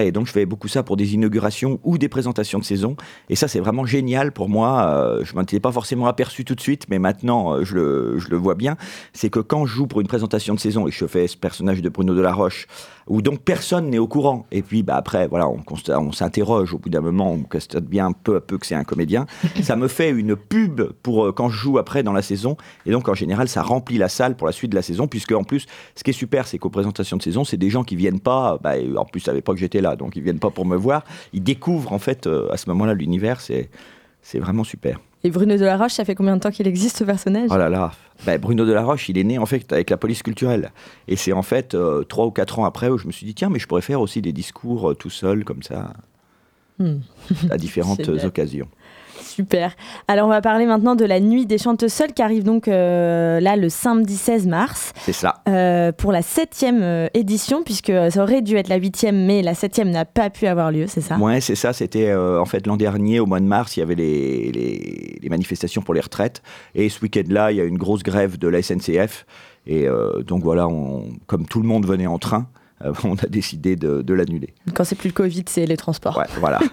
et 0.00 0.12
donc 0.12 0.26
je 0.26 0.32
fais 0.32 0.46
beaucoup 0.46 0.68
ça 0.68 0.82
pour 0.82 0.96
des 0.96 1.14
inaugurations 1.14 1.80
ou 1.82 1.98
des 1.98 2.08
présentations 2.08 2.58
de 2.58 2.64
saison. 2.64 2.96
Et 3.28 3.36
ça, 3.36 3.48
c'est 3.48 3.60
vraiment 3.60 3.84
génial 3.84 4.32
pour 4.32 4.48
moi. 4.48 4.88
Euh, 4.88 5.24
je 5.24 5.32
ne 5.32 5.36
m'en 5.36 5.42
étais 5.42 5.60
pas 5.60 5.72
forcément 5.72 6.06
aperçu 6.06 6.44
tout 6.44 6.54
de 6.54 6.60
suite, 6.60 6.86
mais 6.88 6.98
maintenant, 6.98 7.54
euh, 7.54 7.64
je, 7.64 7.74
le, 7.74 8.18
je, 8.18 8.28
le, 8.28 8.36
vois 8.36 8.54
bien. 8.54 8.76
C'est 9.12 9.30
que 9.30 9.40
quand 9.40 9.66
je 9.66 9.74
joue 9.74 9.86
pour 9.86 10.00
une 10.00 10.06
présentation 10.06 10.54
de 10.54 10.60
saison 10.60 10.86
et 10.86 10.90
je 10.92 11.06
fais 11.06 11.26
ce 11.26 11.36
personnage 11.36 11.82
de 11.82 11.88
Bruno 11.88 12.14
Delaroche, 12.14 12.68
où 13.06 13.22
donc 13.22 13.40
personne 13.40 13.90
n'est 13.90 13.98
au 13.98 14.08
courant, 14.08 14.46
et 14.50 14.62
puis 14.62 14.82
bah, 14.82 14.96
après, 14.96 15.26
voilà, 15.28 15.48
on, 15.48 15.62
on 15.88 16.12
s'interroge 16.12 16.74
au 16.74 16.78
bout 16.78 16.88
d'un 16.88 17.00
moment, 17.00 17.32
on 17.32 17.42
constate 17.42 17.84
bien 17.84 18.12
peu 18.12 18.36
à 18.36 18.40
peu 18.40 18.58
que 18.58 18.66
c'est 18.66 18.74
un 18.74 18.84
comédien, 18.84 19.26
ça 19.62 19.76
me 19.76 19.88
fait 19.88 20.10
une 20.10 20.36
pub 20.36 20.82
pour 21.02 21.26
euh, 21.26 21.32
quand 21.32 21.48
je 21.48 21.56
joue 21.56 21.78
après 21.78 22.02
dans 22.02 22.12
la 22.12 22.22
saison. 22.22 22.56
Et 22.86 22.90
donc, 22.90 23.08
en 23.08 23.14
général, 23.14 23.48
ça 23.48 23.62
remplit 23.62 23.98
la 23.98 24.08
salle 24.08 24.36
pour 24.36 24.46
la 24.46 24.52
suite 24.52 24.70
de 24.70 24.76
la 24.76 24.82
saison, 24.82 25.06
puisque 25.06 25.32
en 25.32 25.44
plus, 25.44 25.66
ce 25.94 26.04
qui 26.04 26.10
est 26.10 26.14
super, 26.14 26.46
c'est 26.46 26.58
qu'aux 26.58 26.70
présentations 26.70 27.16
de 27.16 27.22
saison, 27.22 27.44
c'est 27.44 27.56
des 27.56 27.70
gens 27.70 27.84
qui 27.84 27.96
viennent 27.96 28.20
pas, 28.20 28.58
bah, 28.62 28.74
en 28.96 29.04
plus, 29.04 29.26
à 29.28 29.32
l'époque, 29.32 29.58
j'étais 29.58 29.80
là, 29.80 29.96
donc 29.96 30.16
ils 30.16 30.22
viennent 30.22 30.38
pas 30.38 30.50
pour 30.50 30.66
me 30.66 30.76
voir. 30.76 31.04
Ils 31.32 31.42
découvrent 31.42 31.92
en 31.92 31.98
fait 31.98 32.26
euh, 32.26 32.50
à 32.50 32.56
ce 32.56 32.68
moment-là 32.70 32.94
l'univers. 32.94 33.40
C'est 33.40 34.38
vraiment 34.38 34.64
super. 34.64 34.98
Et 35.24 35.30
Bruno 35.30 35.56
Delaroche, 35.56 35.92
ça 35.92 36.04
fait 36.04 36.14
combien 36.14 36.36
de 36.36 36.40
temps 36.40 36.50
qu'il 36.50 36.68
existe 36.68 36.98
ce 36.98 37.04
personnage? 37.04 37.48
Oh 37.50 37.56
là 37.56 37.70
là 37.70 37.92
ben, 38.26 38.38
Bruno 38.38 38.64
Delaroche, 38.64 39.08
il 39.08 39.18
est 39.18 39.24
né 39.24 39.38
en 39.38 39.46
fait 39.46 39.72
avec 39.72 39.90
la 39.90 39.96
police 39.96 40.22
culturelle. 40.22 40.70
Et 41.08 41.16
c'est 41.16 41.32
en 41.32 41.42
fait 41.42 41.74
euh, 41.74 42.04
trois 42.04 42.26
ou 42.26 42.30
quatre 42.30 42.58
ans 42.58 42.66
après 42.66 42.88
où 42.88 42.98
je 42.98 43.06
me 43.06 43.12
suis 43.12 43.26
dit 43.26 43.34
tiens, 43.34 43.48
mais 43.48 43.58
je 43.58 43.66
pourrais 43.66 43.82
faire 43.82 44.00
aussi 44.00 44.22
des 44.22 44.32
discours 44.32 44.90
euh, 44.90 44.94
tout 44.94 45.10
seul 45.10 45.44
comme 45.44 45.62
ça, 45.62 45.94
hmm. 46.78 46.98
à 47.50 47.56
différentes 47.56 48.08
occasions. 48.24 48.68
Super. 49.34 49.74
Alors 50.06 50.26
on 50.26 50.30
va 50.30 50.40
parler 50.40 50.64
maintenant 50.64 50.94
de 50.94 51.04
la 51.04 51.18
nuit 51.18 51.44
des 51.44 51.58
chanteuses 51.58 51.92
seules 51.92 52.12
qui 52.12 52.22
arrive 52.22 52.44
donc 52.44 52.68
euh, 52.68 53.40
là 53.40 53.56
le 53.56 53.68
samedi 53.68 54.16
16 54.16 54.46
mars. 54.46 54.92
C'est 55.00 55.12
ça. 55.12 55.42
Euh, 55.48 55.90
pour 55.90 56.12
la 56.12 56.22
septième 56.22 56.82
euh, 56.82 57.08
édition 57.14 57.64
puisque 57.64 57.92
ça 58.10 58.22
aurait 58.22 58.42
dû 58.42 58.56
être 58.56 58.68
la 58.68 58.76
huitième 58.76 59.26
mais 59.26 59.42
la 59.42 59.54
septième 59.54 59.90
n'a 59.90 60.04
pas 60.04 60.30
pu 60.30 60.46
avoir 60.46 60.70
lieu, 60.70 60.86
c'est 60.86 61.00
ça? 61.00 61.16
Ouais, 61.16 61.40
c'est 61.40 61.56
ça. 61.56 61.72
C'était 61.72 62.14
en 62.14 62.44
fait 62.44 62.64
l'an 62.68 62.76
dernier 62.76 63.18
au 63.18 63.26
mois 63.26 63.40
de 63.40 63.46
mars, 63.46 63.76
il 63.76 63.80
y 63.80 63.82
avait 63.82 63.96
les, 63.96 64.52
les, 64.52 65.18
les 65.20 65.28
manifestations 65.28 65.82
pour 65.82 65.94
les 65.94 66.00
retraites 66.00 66.40
et 66.76 66.88
ce 66.88 67.00
week-end-là, 67.00 67.50
il 67.50 67.56
y 67.56 67.60
a 67.60 67.64
une 67.64 67.78
grosse 67.78 68.04
grève 68.04 68.38
de 68.38 68.46
la 68.46 68.62
SNCF 68.62 69.26
et 69.66 69.88
donc 70.26 70.44
voilà, 70.44 70.68
on, 70.68 71.08
comme 71.26 71.44
tout 71.46 71.60
le 71.60 71.66
monde 71.66 71.86
venait 71.86 72.06
en 72.06 72.18
train. 72.18 72.46
Euh, 72.82 72.92
on 73.04 73.14
a 73.14 73.26
décidé 73.28 73.76
de, 73.76 74.14
l'annuler. 74.14 74.54
Quand 74.74 74.84
c'est 74.84 74.94
plus 74.94 75.08
le 75.08 75.14
Covid, 75.14 75.44
c'est 75.48 75.66
les 75.66 75.76
transports. 75.76 76.16
Ouais, 76.16 76.26
voilà. 76.38 76.60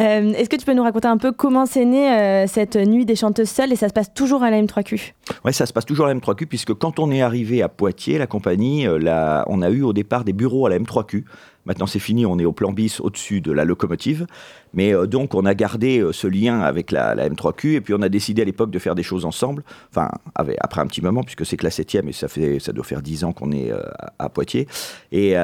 Euh, 0.00 0.32
est-ce 0.32 0.50
que 0.50 0.56
tu 0.56 0.66
peux 0.66 0.74
nous 0.74 0.82
raconter 0.82 1.06
un 1.06 1.16
peu 1.16 1.30
comment 1.30 1.64
c'est 1.64 1.84
né 1.84 2.10
euh, 2.10 2.46
cette 2.48 2.76
nuit 2.76 3.06
des 3.06 3.14
chanteuses 3.14 3.48
seules 3.48 3.72
et 3.72 3.76
ça 3.76 3.88
se 3.88 3.94
passe 3.94 4.12
toujours 4.12 4.42
à 4.42 4.50
la 4.50 4.60
M3Q 4.60 5.12
Oui, 5.44 5.54
ça 5.54 5.64
se 5.64 5.72
passe 5.72 5.86
toujours 5.86 6.06
à 6.06 6.12
la 6.12 6.18
M3Q 6.18 6.46
puisque 6.46 6.74
quand 6.74 6.98
on 6.98 7.10
est 7.12 7.22
arrivé 7.22 7.62
à 7.62 7.68
Poitiers, 7.68 8.18
la 8.18 8.26
compagnie, 8.26 8.86
on 8.88 9.62
a 9.62 9.70
eu 9.70 9.82
au 9.82 9.92
départ 9.92 10.24
des 10.24 10.32
bureaux 10.32 10.66
à 10.66 10.70
la 10.70 10.78
M3Q 10.80 11.24
Maintenant, 11.66 11.86
c'est 11.86 11.98
fini, 11.98 12.24
on 12.24 12.38
est 12.38 12.44
au 12.44 12.52
plan 12.52 12.72
bis 12.72 13.00
au-dessus 13.00 13.40
de 13.40 13.52
la 13.52 13.64
locomotive. 13.64 14.26
Mais 14.72 14.94
euh, 14.94 15.06
donc, 15.06 15.34
on 15.34 15.44
a 15.44 15.54
gardé 15.54 15.98
euh, 15.98 16.12
ce 16.12 16.26
lien 16.26 16.60
avec 16.60 16.92
la, 16.92 17.16
M3Q 17.16 17.74
et 17.74 17.80
puis 17.80 17.94
on 17.94 18.02
a 18.02 18.08
décidé 18.08 18.42
à 18.42 18.44
l'époque 18.44 18.70
de 18.70 18.78
faire 18.78 18.94
des 18.94 19.02
choses 19.02 19.24
ensemble. 19.24 19.64
Enfin, 19.90 20.10
après 20.34 20.80
un 20.80 20.86
petit 20.86 21.02
moment, 21.02 21.22
puisque 21.22 21.44
c'est 21.44 21.56
que 21.56 21.64
la 21.64 21.70
septième 21.70 22.08
et 22.08 22.12
ça, 22.12 22.28
fait, 22.28 22.60
ça 22.60 22.72
doit 22.72 22.84
faire 22.84 23.02
dix 23.02 23.24
ans 23.24 23.32
qu'on 23.32 23.50
est 23.52 23.72
euh, 23.72 23.80
à, 24.18 24.28
Poitiers. 24.28 24.68
Et, 25.12 25.34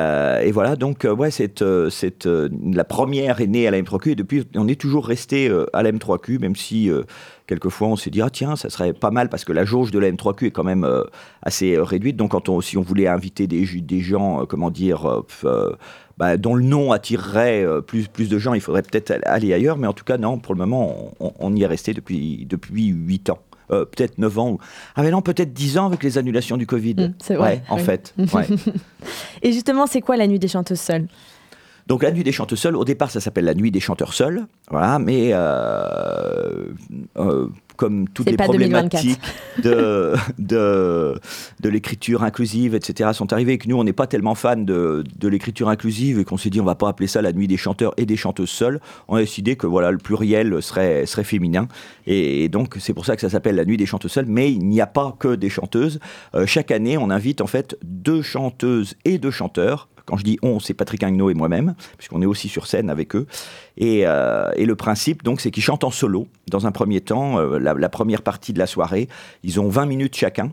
voilà, 0.52 0.76
donc, 0.76 1.06
ouais, 1.10 1.30
cette, 1.30 1.64
cette, 1.88 2.26
la 2.26 2.84
première 2.84 3.40
est 3.40 3.46
née 3.46 3.66
à 3.66 3.70
la 3.70 3.80
M3Q 3.80 4.10
et 4.10 4.14
depuis, 4.14 4.44
on 4.54 4.68
est 4.68 4.78
toujours 4.78 5.06
resté 5.06 5.50
à 5.72 5.82
la 5.82 5.92
M3Q, 5.92 6.38
même 6.38 6.56
si 6.56 6.90
quelquefois 7.52 7.88
on 7.88 7.96
s'est 7.96 8.10
dit 8.10 8.22
ah 8.22 8.30
tiens 8.30 8.56
ça 8.56 8.70
serait 8.70 8.92
pas 8.92 9.10
mal 9.10 9.28
parce 9.28 9.44
que 9.44 9.52
la 9.52 9.64
jauge 9.64 9.90
de 9.90 9.98
la 9.98 10.10
M3Q 10.10 10.46
est 10.46 10.50
quand 10.50 10.64
même 10.64 10.88
assez 11.42 11.78
réduite 11.78 12.16
donc 12.16 12.30
quand 12.30 12.48
on, 12.48 12.60
si 12.60 12.76
on 12.78 12.82
voulait 12.82 13.08
inviter 13.08 13.46
des, 13.46 13.64
des 13.64 14.00
gens 14.00 14.46
comment 14.46 14.70
dire 14.70 15.22
bah, 16.18 16.36
dont 16.36 16.54
le 16.54 16.62
nom 16.62 16.92
attirerait 16.92 17.64
euh, 17.64 17.80
plus, 17.80 18.08
plus 18.08 18.28
de 18.28 18.38
gens, 18.38 18.54
il 18.54 18.60
faudrait 18.60 18.82
peut-être 18.82 19.12
aller 19.24 19.52
ailleurs. 19.52 19.76
Mais 19.76 19.86
en 19.86 19.92
tout 19.92 20.04
cas, 20.04 20.18
non, 20.18 20.38
pour 20.38 20.54
le 20.54 20.58
moment, 20.58 21.12
on, 21.18 21.54
y 21.54 21.62
est 21.62 21.66
resté 21.66 21.94
depuis, 21.94 22.46
depuis 22.48 22.86
8 22.86 23.30
ans. 23.30 23.38
Euh, 23.70 23.84
peut-être 23.84 24.18
9 24.18 24.38
ans. 24.38 24.58
Ah 24.94 25.02
mais 25.02 25.10
non, 25.10 25.22
peut-être 25.22 25.52
10 25.52 25.78
ans 25.78 25.86
avec 25.86 26.02
les 26.02 26.18
annulations 26.18 26.56
du 26.56 26.66
Covid. 26.66 26.94
Mmh, 26.94 27.14
c'est 27.22 27.34
vrai. 27.34 27.62
en 27.68 27.78
fait. 27.78 28.14
Et 29.42 29.52
justement, 29.52 29.86
c'est 29.86 30.00
quoi 30.00 30.16
la 30.16 30.26
nuit 30.26 30.38
des 30.38 30.48
chanteuses 30.48 30.80
seules? 30.80 31.08
Donc 31.92 32.04
la 32.04 32.10
nuit 32.10 32.24
des 32.24 32.32
chanteuses 32.32 32.58
seules, 32.58 32.76
au 32.76 32.86
départ 32.86 33.10
ça 33.10 33.20
s'appelle 33.20 33.44
la 33.44 33.52
nuit 33.52 33.70
des 33.70 33.78
chanteurs 33.78 34.14
seuls, 34.14 34.46
voilà, 34.70 34.98
mais 34.98 35.32
euh, 35.32 36.64
comme 37.76 38.08
toutes 38.08 38.30
les 38.30 38.38
problématiques 38.38 39.20
de, 39.62 40.14
de, 40.38 41.20
de 41.60 41.68
l'écriture 41.68 42.22
inclusive, 42.22 42.74
etc., 42.74 43.10
sont 43.12 43.30
arrivées 43.34 43.52
et 43.52 43.58
que 43.58 43.68
nous, 43.68 43.76
on 43.76 43.84
n'est 43.84 43.92
pas 43.92 44.06
tellement 44.06 44.34
fan 44.34 44.64
de, 44.64 45.04
de 45.18 45.28
l'écriture 45.28 45.68
inclusive 45.68 46.18
et 46.18 46.24
qu'on 46.24 46.38
s'est 46.38 46.48
dit, 46.48 46.62
on 46.62 46.64
va 46.64 46.76
pas 46.76 46.88
appeler 46.88 47.08
ça 47.08 47.20
la 47.20 47.34
nuit 47.34 47.46
des 47.46 47.58
chanteurs 47.58 47.92
et 47.98 48.06
des 48.06 48.16
chanteuses 48.16 48.48
seules, 48.48 48.80
on 49.08 49.16
a 49.16 49.20
décidé 49.20 49.56
que 49.56 49.66
voilà, 49.66 49.90
le 49.90 49.98
pluriel 49.98 50.62
serait, 50.62 51.04
serait 51.04 51.24
féminin. 51.24 51.68
Et, 52.06 52.48
donc, 52.48 52.76
c'est 52.80 52.94
pour 52.94 53.04
ça 53.04 53.16
que 53.16 53.20
ça 53.20 53.28
s'appelle 53.28 53.56
la 53.56 53.66
nuit 53.66 53.76
des 53.76 53.84
chanteuses 53.84 54.12
seules, 54.12 54.26
mais 54.26 54.50
il 54.50 54.66
n'y 54.66 54.80
a 54.80 54.86
pas 54.86 55.14
que 55.18 55.34
des 55.34 55.50
chanteuses. 55.50 56.00
Euh, 56.34 56.46
chaque 56.46 56.70
année, 56.70 56.96
on 56.96 57.10
invite 57.10 57.42
en 57.42 57.46
fait 57.46 57.76
deux 57.82 58.22
chanteuses 58.22 58.94
et 59.04 59.18
deux 59.18 59.30
chanteurs 59.30 59.88
quand 60.06 60.16
je 60.16 60.24
dis 60.24 60.38
on, 60.42 60.60
c'est 60.60 60.74
Patrick 60.74 61.02
Agneau 61.02 61.30
et 61.30 61.34
moi-même, 61.34 61.74
puisqu'on 61.98 62.22
est 62.22 62.26
aussi 62.26 62.48
sur 62.48 62.66
scène 62.66 62.90
avec 62.90 63.14
eux. 63.14 63.26
Et, 63.76 64.02
euh, 64.06 64.50
le 64.56 64.76
principe, 64.76 65.22
donc, 65.22 65.40
c'est 65.40 65.50
qu'ils 65.50 65.62
chantent 65.62 65.84
en 65.84 65.90
solo, 65.90 66.28
dans 66.48 66.66
un 66.66 66.72
premier 66.72 67.00
temps, 67.00 67.38
euh, 67.38 67.58
la, 67.58 67.88
première 67.88 68.22
partie 68.22 68.52
de 68.52 68.58
la 68.58 68.66
soirée. 68.66 69.08
Ils 69.42 69.60
ont 69.60 69.68
20 69.68 69.86
minutes 69.86 70.16
chacun. 70.16 70.52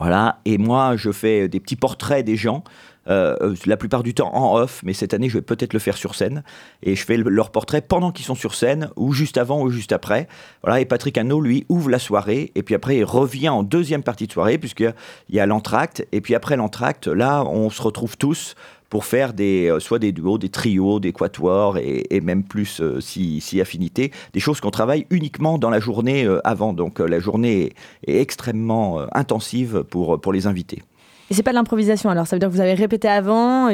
Voilà, 0.00 0.40
et 0.44 0.58
moi 0.58 0.96
je 0.96 1.12
fais 1.12 1.48
des 1.48 1.60
petits 1.60 1.76
portraits 1.76 2.24
des 2.24 2.36
gens. 2.36 2.64
Euh, 3.08 3.54
la 3.66 3.76
plupart 3.76 4.02
du 4.02 4.14
temps 4.14 4.34
en 4.34 4.56
off, 4.56 4.80
mais 4.84 4.94
cette 4.94 5.12
année 5.12 5.28
je 5.28 5.34
vais 5.34 5.42
peut-être 5.42 5.72
le 5.72 5.78
faire 5.78 5.96
sur 5.96 6.14
scène. 6.14 6.42
Et 6.82 6.96
je 6.96 7.04
fais 7.04 7.16
leur 7.16 7.50
portrait 7.50 7.82
pendant 7.82 8.12
qu'ils 8.12 8.24
sont 8.24 8.34
sur 8.34 8.54
scène, 8.54 8.90
ou 8.96 9.12
juste 9.12 9.36
avant, 9.36 9.62
ou 9.62 9.70
juste 9.70 9.92
après. 9.92 10.28
Voilà, 10.62 10.80
et 10.80 10.84
Patrick 10.84 11.18
Hanno, 11.18 11.40
lui, 11.40 11.66
ouvre 11.68 11.90
la 11.90 11.98
soirée, 11.98 12.52
et 12.54 12.62
puis 12.62 12.74
après 12.74 12.96
il 12.96 13.04
revient 13.04 13.50
en 13.50 13.62
deuxième 13.62 14.02
partie 14.02 14.26
de 14.26 14.32
soirée, 14.32 14.58
puisqu'il 14.58 14.94
y 15.30 15.40
a 15.40 15.46
l'entracte, 15.46 16.06
et 16.12 16.20
puis 16.20 16.34
après 16.34 16.56
l'entracte, 16.56 17.06
là 17.06 17.44
on 17.44 17.70
se 17.70 17.82
retrouve 17.82 18.16
tous 18.16 18.54
pour 18.88 19.04
faire 19.04 19.32
des, 19.32 19.68
euh, 19.68 19.80
soit 19.80 19.98
des 19.98 20.12
duos, 20.12 20.38
des 20.38 20.50
trios, 20.50 21.00
des 21.00 21.12
quatuors 21.12 21.78
et, 21.78 22.20
même 22.20 22.44
plus 22.44 22.80
euh, 22.80 23.00
si, 23.00 23.40
si, 23.40 23.60
affinité, 23.60 24.12
des 24.32 24.40
choses 24.40 24.60
qu'on 24.60 24.70
travaille 24.70 25.06
uniquement 25.10 25.58
dans 25.58 25.70
la 25.70 25.80
journée 25.80 26.28
avant. 26.44 26.72
Donc 26.72 27.00
la 27.00 27.18
journée 27.18 27.72
est, 28.06 28.20
extrêmement 28.20 29.00
intensive 29.12 29.82
pour, 29.90 30.20
pour 30.20 30.32
les 30.32 30.46
invités. 30.46 30.82
Et 31.30 31.34
c'est 31.34 31.42
pas 31.42 31.52
de 31.52 31.56
l'improvisation 31.56 32.10
alors, 32.10 32.26
ça 32.26 32.36
veut 32.36 32.40
dire 32.40 32.48
que 32.48 32.54
vous 32.54 32.60
avez 32.60 32.74
répété 32.74 33.08
avant 33.08 33.68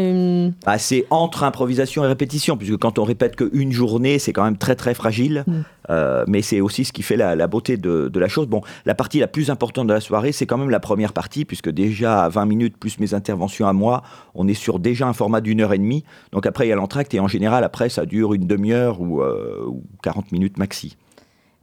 bah, 0.64 0.78
C'est 0.78 1.06
entre 1.10 1.42
improvisation 1.42 2.04
et 2.04 2.06
répétition, 2.06 2.56
puisque 2.56 2.76
quand 2.76 2.98
on 2.98 3.04
répète 3.04 3.36
qu'une 3.36 3.72
journée, 3.72 4.18
c'est 4.18 4.32
quand 4.32 4.44
même 4.44 4.56
très 4.56 4.76
très 4.76 4.94
fragile. 4.94 5.44
Mm. 5.46 5.52
Euh, 5.90 6.24
mais 6.28 6.42
c'est 6.42 6.60
aussi 6.60 6.84
ce 6.84 6.92
qui 6.92 7.02
fait 7.02 7.16
la, 7.16 7.46
beauté 7.48 7.76
de, 7.76 8.08
de, 8.08 8.20
la 8.20 8.28
chose. 8.28 8.46
Bon, 8.46 8.62
la 8.86 8.94
partie 8.94 9.18
la 9.18 9.26
plus 9.26 9.50
importante 9.50 9.88
de 9.88 9.92
la 9.92 10.00
soirée, 10.00 10.30
c'est 10.30 10.46
quand 10.46 10.58
même 10.58 10.70
la 10.70 10.78
première 10.78 11.12
partie, 11.12 11.44
puisque 11.44 11.70
déjà 11.70 12.24
à 12.24 12.28
20 12.28 12.46
minutes 12.46 12.76
plus 12.76 13.00
mes 13.00 13.14
interventions 13.14 13.66
à 13.66 13.72
moi, 13.72 14.02
on 14.34 14.46
est 14.46 14.54
sur 14.54 14.78
déjà 14.78 15.08
un 15.08 15.12
format 15.12 15.40
d'une 15.40 15.60
heure 15.60 15.72
et 15.72 15.78
demie. 15.78 16.04
Donc 16.32 16.46
après, 16.46 16.66
il 16.66 16.68
y 16.70 16.72
a 16.72 16.76
l'entracte, 16.76 17.12
et 17.14 17.20
en 17.20 17.28
général, 17.28 17.64
après, 17.64 17.88
ça 17.88 18.06
dure 18.06 18.34
une 18.34 18.46
demi-heure 18.46 19.00
ou, 19.00 19.22
euh, 19.22 19.64
ou 19.66 19.82
40 20.02 20.30
minutes 20.30 20.58
maxi. 20.58 20.96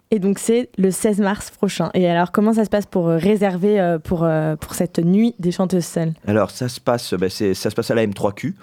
Et 0.10 0.20
donc 0.20 0.40
c'est 0.40 0.70
le 0.78 0.90
16 0.90 1.20
mars 1.20 1.52
prochain. 1.52 1.90
Et 1.94 2.10
alors 2.10 2.32
comment 2.32 2.54
ça 2.54 2.64
se 2.64 2.70
passe 2.70 2.86
pour 2.86 3.10
euh, 3.10 3.18
réserver 3.18 3.80
euh, 3.80 4.00
pour, 4.00 4.24
euh, 4.24 4.56
pour 4.56 4.74
cette 4.74 5.00
nuit 5.00 5.36
des 5.40 5.52
chanteuses 5.52 5.86
seules? 5.86 6.14
Alors 6.26 6.50
ça 6.50 6.70
se 6.70 6.80
passe 6.80 7.14
ben, 7.14 7.30
ça 7.30 7.54
se 7.54 7.76
passe 7.76 7.92
à 7.92 7.96
la 7.96 8.06
M3Q. 8.06 8.54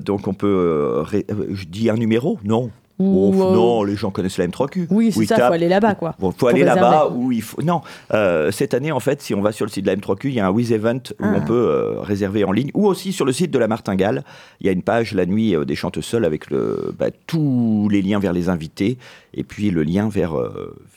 donc 0.00 0.28
on 0.28 0.34
peut 0.34 1.04
je 1.10 1.64
dis 1.64 1.88
un 1.88 1.96
numéro? 1.96 2.38
Non, 2.44 2.70
Oh, 2.98 3.32
non, 3.34 3.82
les 3.82 3.96
gens 3.96 4.10
connaissent 4.10 4.38
la 4.38 4.46
M3Q. 4.46 4.86
Oui, 4.90 5.10
c'est 5.10 5.26
ça, 5.26 5.34
il 5.36 5.46
faut 5.48 5.52
aller 5.52 5.68
là-bas, 5.68 5.96
quoi. 5.96 6.14
Il 6.22 6.32
faut 6.32 6.46
aller 6.46 6.62
là-bas 6.62 7.08
où 7.12 7.32
il 7.32 7.42
faut. 7.42 7.60
Non, 7.60 7.80
euh, 8.12 8.52
cette 8.52 8.72
année, 8.72 8.92
en 8.92 9.00
fait, 9.00 9.20
si 9.20 9.34
on 9.34 9.40
va 9.40 9.50
sur 9.50 9.66
le 9.66 9.70
site 9.70 9.84
de 9.84 9.90
la 9.90 9.96
M3Q, 9.96 10.28
il 10.28 10.34
y 10.34 10.40
a 10.40 10.46
un 10.46 10.50
Wiz 10.50 10.72
Event 10.72 11.00
où 11.18 11.24
on 11.24 11.34
ah. 11.36 11.40
peut 11.40 11.52
euh, 11.54 12.00
réserver 12.00 12.44
en 12.44 12.52
ligne, 12.52 12.70
ou 12.74 12.86
aussi 12.86 13.12
sur 13.12 13.24
le 13.24 13.32
site 13.32 13.50
de 13.50 13.58
la 13.58 13.66
Martingale. 13.66 14.22
Il 14.60 14.66
y 14.66 14.68
a 14.68 14.72
une 14.72 14.82
page, 14.82 15.12
la 15.12 15.26
nuit 15.26 15.56
euh, 15.56 15.64
des 15.64 15.74
chanteuses 15.74 16.04
seules, 16.04 16.24
avec 16.24 16.50
le, 16.50 16.94
bah, 16.96 17.06
tous 17.26 17.88
les 17.90 18.00
liens 18.00 18.20
vers 18.20 18.32
les 18.32 18.48
invités, 18.48 18.96
et 19.34 19.42
puis 19.42 19.70
le 19.70 19.82
lien 19.82 20.08
vers, 20.08 20.34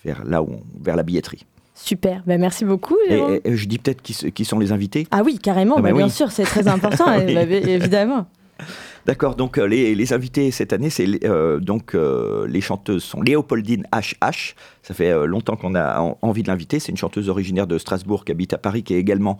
vers, 0.06 0.24
là 0.24 0.44
où 0.44 0.50
vers 0.80 0.96
la 0.96 1.04
billetterie. 1.04 1.46
Super, 1.74 2.22
ben, 2.28 2.40
merci 2.40 2.64
beaucoup. 2.64 2.98
Et, 3.10 3.56
je 3.56 3.66
dis 3.66 3.80
peut-être 3.80 4.04
qui, 4.04 4.32
qui, 4.32 4.46
sont 4.46 4.60
les 4.60 4.72
invités. 4.72 5.08
Ah 5.10 5.22
oui, 5.26 5.40
carrément, 5.40 5.76
ah 5.78 5.82
bah 5.82 5.94
bien 5.94 6.10
sûr, 6.10 6.32
c'est 6.32 6.44
très 6.46 6.68
important, 6.68 7.12
évidemment. 7.14 8.28
D'accord, 9.08 9.38
donc 9.38 9.58
euh, 9.58 9.64
les, 9.64 10.12
invités 10.12 10.52
cette 10.52 10.74
année, 10.74 10.90
c'est 10.90 11.24
euh, 11.24 11.62
donc 11.62 11.96
euh, 11.96 12.46
les 12.46 12.60
chanteuses 12.60 13.06
sont 13.06 13.22
Léopoldine 13.22 13.88
HH. 13.94 14.54
Ça 14.88 14.94
fait 14.94 15.28
longtemps 15.28 15.56
qu'on 15.56 15.76
a 15.76 16.00
envie 16.22 16.44
de 16.44 16.48
l'inviter. 16.48 16.80
C'est 16.80 16.92
une 16.92 16.98
chanteuse 16.98 17.30
originaire 17.30 17.68
de 17.68 17.78
Strasbourg 17.78 18.24
qui 18.24 18.32
habite 18.32 18.54
à 18.54 18.58
Paris, 18.58 18.84
qui 18.84 18.94
est 18.94 19.00
également 19.00 19.38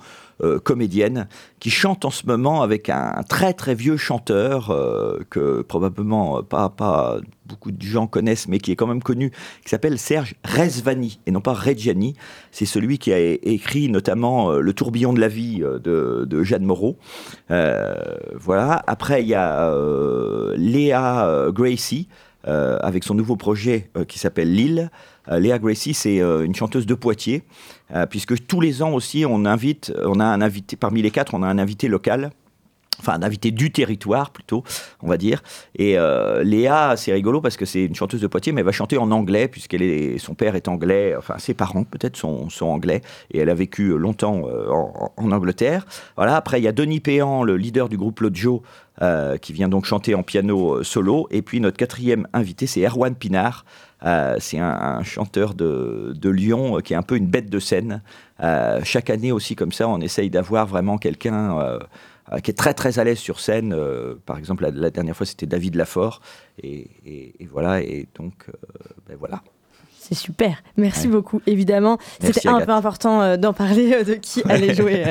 comédienne, 0.64 1.28
qui 1.60 1.70
chante 1.70 2.06
en 2.06 2.10
ce 2.10 2.28
moment 2.28 2.62
avec 2.62 2.90
un 2.90 3.24
très 3.28 3.54
très 3.54 3.74
vieux 3.74 3.98
chanteur 3.98 4.68
que 5.30 5.62
probablement 5.62 6.44
pas, 6.44 6.70
pas 6.70 7.18
beaucoup 7.46 7.72
de 7.72 7.82
gens 7.82 8.08
connaissent, 8.08 8.48
mais 8.48 8.60
qui 8.60 8.74
est 8.74 8.76
quand 8.76 8.88
même 8.88 9.02
connu, 9.02 9.32
qui 9.64 9.70
s'appelle 9.70 9.98
Serge 9.98 10.36
Rezvani, 10.44 11.20
et 11.26 11.32
non 11.32 11.42
pas 11.42 11.54
Reggiani. 11.54 12.16
C'est 12.52 12.66
celui 12.66 12.98
qui 13.00 13.14
a 13.14 13.20
écrit 13.20 13.90
notamment 13.90 14.52
Le 14.52 14.74
tourbillon 14.74 15.14
de 15.14 15.22
la 15.22 15.30
vie 15.30 15.60
de, 15.60 16.44
Jeanne 16.44 16.66
Moreau. 16.66 16.98
voilà. 17.50 18.84
Après, 18.86 19.22
il 19.22 19.28
y 19.30 19.34
a 19.34 19.72
euh, 19.72 20.54
Léa 20.58 21.28
euh, 21.28 21.52
Gracie, 21.52 22.08
euh, 22.48 22.78
avec 22.82 23.04
son 23.04 23.14
nouveau 23.14 23.36
projet 23.36 23.90
qui 24.08 24.20
s'appelle 24.20 24.54
Lille. 24.54 24.90
Léa 25.30 25.60
Gracie, 25.60 25.94
c'est 25.94 26.20
une 26.20 26.56
chanteuse 26.56 26.86
de 26.86 26.94
Poitiers, 26.94 27.44
puisque 28.10 28.48
tous 28.48 28.62
les 28.62 28.82
ans 28.82 28.94
aussi, 28.94 29.26
on 29.28 29.44
invite, 29.44 29.92
on 30.06 30.22
a 30.22 30.26
un 30.26 30.42
invité, 30.42 30.78
parmi 30.78 31.02
les 31.02 31.12
quatre, 31.12 31.34
on 31.34 31.44
a 31.44 31.48
un 31.48 31.60
invité 31.60 31.90
local 31.90 32.32
enfin 33.00 33.14
un 33.14 33.24
invité 33.24 33.52
du 33.52 33.72
territoire 33.72 34.32
plutôt, 34.32 34.64
on 35.02 35.08
va 35.08 35.18
dire. 35.18 35.44
Et 35.76 35.98
euh, 35.98 36.44
Léa, 36.44 36.96
c'est 36.98 37.14
rigolo 37.14 37.42
parce 37.42 37.58
que 37.58 37.66
c'est 37.66 37.86
une 37.86 37.96
chanteuse 37.96 38.22
de 38.22 38.28
Poitiers, 38.28 38.52
mais 38.52 38.62
elle 38.62 38.66
va 38.66 38.72
chanter 38.72 38.98
en 38.98 39.12
anglais 39.12 39.48
puisqu'elle 39.48 39.82
est, 39.82 40.18
son 40.18 40.34
père 40.34 40.56
est 40.56 40.68
anglais, 40.68 41.16
enfin 41.18 41.36
ses 41.38 41.54
parents 41.54 41.84
peut-être 41.84 42.18
sont, 42.18 42.48
anglais, 42.62 43.02
et 43.32 43.40
elle 43.40 43.50
a 43.50 43.54
vécu 43.54 43.98
longtemps 43.98 44.44
euh, 44.48 44.70
en, 44.70 45.32
Angleterre. 45.32 45.86
Voilà. 46.16 46.36
Après, 46.36 46.60
il 46.60 46.64
y 46.64 46.68
a 46.68 46.72
Denis 46.72 47.00
Péan, 47.00 47.44
le 47.44 47.58
leader 47.58 47.90
du 47.90 47.98
groupe 47.98 48.22
Lojo, 48.22 48.64
euh, 49.02 49.38
qui 49.38 49.54
vient 49.54 49.70
donc 49.70 49.86
chanter 49.86 50.16
en 50.16 50.24
piano 50.24 50.84
solo. 50.84 51.28
Et 51.32 51.42
puis 51.42 51.60
notre 51.60 51.78
quatrième 51.78 52.28
invité, 52.34 52.66
c'est 52.66 52.82
Erwan 52.86 53.14
Pinard. 53.14 53.66
c'est 54.40 54.60
un, 54.60 55.04
chanteur 55.04 55.54
de, 55.54 56.14
de, 56.16 56.30
Lyon 56.30 56.80
qui 56.84 56.94
est 56.94 56.96
un 56.96 57.04
peu 57.04 57.18
une 57.18 57.28
bête 57.28 57.50
de 57.50 57.60
scène. 57.60 58.02
chaque 58.84 59.10
année 59.10 59.32
aussi, 59.32 59.56
comme 59.56 59.72
ça, 59.72 59.88
on 59.88 60.00
essaye 60.02 60.30
d'avoir 60.30 60.66
vraiment 60.66 60.98
quelqu'un 60.98 61.60
euh, 61.60 61.80
qui 62.44 62.52
est 62.52 62.56
très 62.56 62.74
très 62.74 63.00
à 63.00 63.04
l'aise 63.04 63.20
sur 63.20 63.40
scène. 63.40 63.74
Euh, 63.74 64.16
par 64.26 64.38
exemple, 64.38 64.68
la, 64.70 64.90
dernière 64.90 65.16
fois, 65.16 65.26
c'était 65.26 65.46
David 65.46 65.76
Lafort. 65.76 66.22
Et, 66.62 66.90
voilà, 67.50 67.82
et 67.82 68.08
donc, 68.16 68.34
euh, 68.50 68.54
ben 69.08 69.16
voilà. 69.18 69.42
C'est 70.00 70.16
super. 70.16 70.64
Merci 70.78 71.10
beaucoup. 71.10 71.42
Évidemment, 71.48 71.98
c'était 72.22 72.48
un 72.48 72.62
peu 72.62 72.72
important 72.72 73.36
d'en 73.36 73.52
parler 73.52 74.06
de 74.06 74.14
qui 74.14 74.42
allait 74.50 74.74
jouer. 74.74 75.04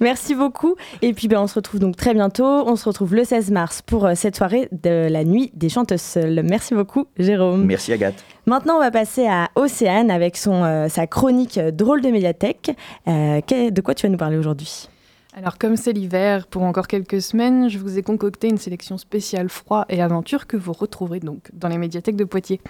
Merci 0.00 0.34
beaucoup. 0.34 0.74
Et 1.02 1.12
puis, 1.12 1.28
ben, 1.28 1.40
on 1.40 1.46
se 1.46 1.54
retrouve 1.54 1.78
donc 1.78 1.94
très 1.94 2.14
bientôt. 2.14 2.44
On 2.44 2.74
se 2.74 2.84
retrouve 2.84 3.14
le 3.14 3.22
16 3.22 3.52
mars 3.52 3.80
pour 3.80 4.08
cette 4.16 4.34
soirée 4.34 4.68
de 4.72 5.06
la 5.08 5.22
nuit 5.22 5.52
des 5.54 5.68
chanteuses 5.68 6.00
seules. 6.00 6.42
Merci 6.42 6.74
beaucoup, 6.74 7.06
Jérôme. 7.16 7.64
Merci, 7.64 7.92
Agathe. 7.92 8.24
Maintenant, 8.46 8.74
on 8.76 8.80
va 8.80 8.90
passer 8.90 9.24
à 9.28 9.50
Océane 9.54 10.10
avec 10.10 10.36
son, 10.36 10.88
sa 10.88 11.06
chronique 11.06 11.60
Drôle 11.60 12.02
de 12.02 12.08
médiathèque. 12.08 12.72
de 13.06 13.80
quoi 13.82 13.94
tu 13.94 14.06
vas 14.06 14.10
nous 14.10 14.18
parler 14.18 14.36
aujourd'hui? 14.36 14.88
Alors 15.32 15.58
comme 15.58 15.76
c'est 15.76 15.92
l'hiver, 15.92 16.48
pour 16.48 16.62
encore 16.62 16.88
quelques 16.88 17.22
semaines, 17.22 17.68
je 17.68 17.78
vous 17.78 17.98
ai 17.98 18.02
concocté 18.02 18.48
une 18.48 18.58
sélection 18.58 18.98
spéciale 18.98 19.48
froid 19.48 19.84
et 19.88 20.02
aventure 20.02 20.48
que 20.48 20.56
vous 20.56 20.72
retrouverez 20.72 21.20
donc 21.20 21.50
dans 21.52 21.68
les 21.68 21.78
médiathèques 21.78 22.16
de 22.16 22.24
Poitiers. 22.24 22.60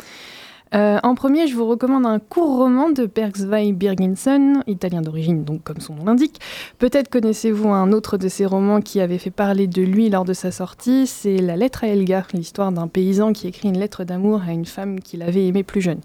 Euh, 0.74 0.98
en 1.02 1.14
premier, 1.14 1.48
je 1.48 1.56
vous 1.56 1.66
recommande 1.66 2.06
un 2.06 2.20
court 2.20 2.56
roman 2.56 2.90
de 2.90 3.06
Perksvay 3.06 3.72
Birginson, 3.72 4.62
italien 4.68 5.02
d'origine, 5.02 5.44
donc 5.44 5.64
comme 5.64 5.80
son 5.80 5.94
nom 5.94 6.04
l'indique. 6.04 6.40
Peut-être 6.78 7.09
connaissez-vous 7.09 7.68
un 7.70 7.92
autre 7.92 8.16
de 8.16 8.28
ses 8.28 8.46
romans 8.46 8.80
qui 8.80 9.00
avait 9.00 9.18
fait 9.18 9.30
parler 9.30 9.66
de 9.66 9.83
lui 9.83 10.11
lors 10.11 10.24
de 10.24 10.33
sa 10.33 10.52
sortie, 10.52 11.06
c'est 11.09 11.38
La 11.38 11.56
lettre 11.56 11.83
à 11.83 11.88
Elgar, 11.88 12.28
l'histoire 12.35 12.70
d'un 12.70 12.87
paysan 12.87 13.33
qui 13.33 13.48
écrit 13.48 13.68
une 13.68 13.78
lettre 13.78 14.04
d'amour 14.04 14.42
à 14.46 14.52
une 14.52 14.66
femme 14.66 15.00
qu'il 15.00 15.22
avait 15.22 15.46
aimée 15.46 15.64
plus 15.64 15.80
jeune. 15.80 16.00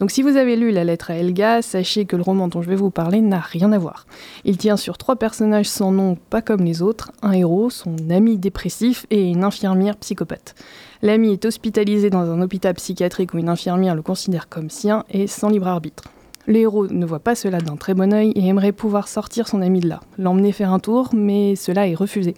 Donc 0.00 0.10
si 0.10 0.22
vous 0.22 0.36
avez 0.36 0.56
lu 0.56 0.70
La 0.70 0.84
lettre 0.84 1.10
à 1.10 1.14
Elga, 1.14 1.62
sachez 1.62 2.04
que 2.04 2.16
le 2.16 2.22
roman 2.22 2.48
dont 2.48 2.62
je 2.62 2.68
vais 2.68 2.76
vous 2.76 2.90
parler 2.90 3.20
n'a 3.20 3.40
rien 3.40 3.72
à 3.72 3.78
voir. 3.78 4.06
Il 4.44 4.56
tient 4.58 4.76
sur 4.76 4.96
trois 4.96 5.16
personnages 5.16 5.68
sans 5.68 5.90
nom, 5.90 6.16
pas 6.30 6.42
comme 6.42 6.64
les 6.64 6.82
autres, 6.82 7.10
un 7.22 7.32
héros, 7.32 7.70
son 7.70 7.96
ami 8.10 8.38
dépressif 8.38 9.06
et 9.10 9.28
une 9.28 9.42
infirmière 9.42 9.96
psychopathe. 9.96 10.54
L'ami 11.04 11.34
est 11.34 11.44
hospitalisé 11.44 12.08
dans 12.08 12.30
un 12.30 12.40
hôpital 12.40 12.72
psychiatrique 12.72 13.34
où 13.34 13.36
une 13.36 13.50
infirmière 13.50 13.94
le 13.94 14.00
considère 14.00 14.48
comme 14.48 14.70
sien 14.70 15.04
et 15.10 15.26
sans 15.26 15.50
libre 15.50 15.68
arbitre. 15.68 16.04
Le 16.46 16.56
héros 16.56 16.86
ne 16.86 17.04
voit 17.04 17.18
pas 17.18 17.34
cela 17.34 17.58
d'un 17.60 17.76
très 17.76 17.92
bon 17.92 18.10
œil 18.10 18.32
et 18.34 18.46
aimerait 18.46 18.72
pouvoir 18.72 19.06
sortir 19.06 19.46
son 19.46 19.60
ami 19.60 19.80
de 19.80 19.88
là, 19.90 20.00
l'emmener 20.16 20.50
faire 20.50 20.72
un 20.72 20.78
tour, 20.78 21.10
mais 21.12 21.56
cela 21.56 21.86
est 21.86 21.94
refusé. 21.94 22.32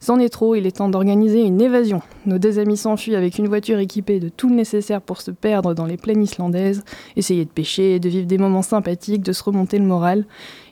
C'en 0.00 0.18
est 0.18 0.30
trop, 0.30 0.54
il 0.54 0.66
est 0.66 0.78
temps 0.78 0.88
d'organiser 0.88 1.42
une 1.42 1.60
évasion. 1.60 2.00
Nos 2.24 2.38
deux 2.38 2.58
amis 2.58 2.78
s'enfuient 2.78 3.14
avec 3.14 3.36
une 3.36 3.46
voiture 3.46 3.78
équipée 3.78 4.20
de 4.20 4.30
tout 4.30 4.48
le 4.48 4.54
nécessaire 4.54 5.02
pour 5.02 5.20
se 5.20 5.30
perdre 5.30 5.74
dans 5.74 5.84
les 5.84 5.98
plaines 5.98 6.22
islandaises, 6.22 6.84
essayer 7.14 7.44
de 7.44 7.50
pêcher, 7.50 8.00
de 8.00 8.08
vivre 8.08 8.26
des 8.26 8.38
moments 8.38 8.62
sympathiques, 8.62 9.22
de 9.22 9.32
se 9.32 9.42
remonter 9.42 9.78
le 9.78 9.84
moral. 9.84 10.24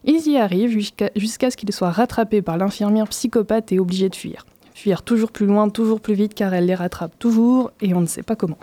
Ils 0.05 0.27
y 0.27 0.39
arrivent 0.39 0.71
jusqu'à 0.71 1.51
ce 1.51 1.57
qu'ils 1.59 1.73
soient 1.75 1.91
rattrapés 1.91 2.41
par 2.41 2.57
l'infirmière 2.57 3.09
psychopathe 3.09 3.73
et 3.73 3.79
obligés 3.79 4.09
de 4.09 4.17
fuir. 4.17 4.47
Fuir 4.77 5.01
toujours 5.01 5.33
plus 5.33 5.47
loin, 5.47 5.71
toujours 5.71 6.03
plus 6.03 6.13
vite 6.13 6.35
car 6.35 6.53
elle 6.53 6.67
les 6.67 6.75
rattrape 6.75 7.19
toujours 7.19 7.71
et 7.81 7.95
on 7.95 8.03
ne 8.03 8.07
sait 8.07 8.23
pas 8.23 8.37
comment. 8.37 8.59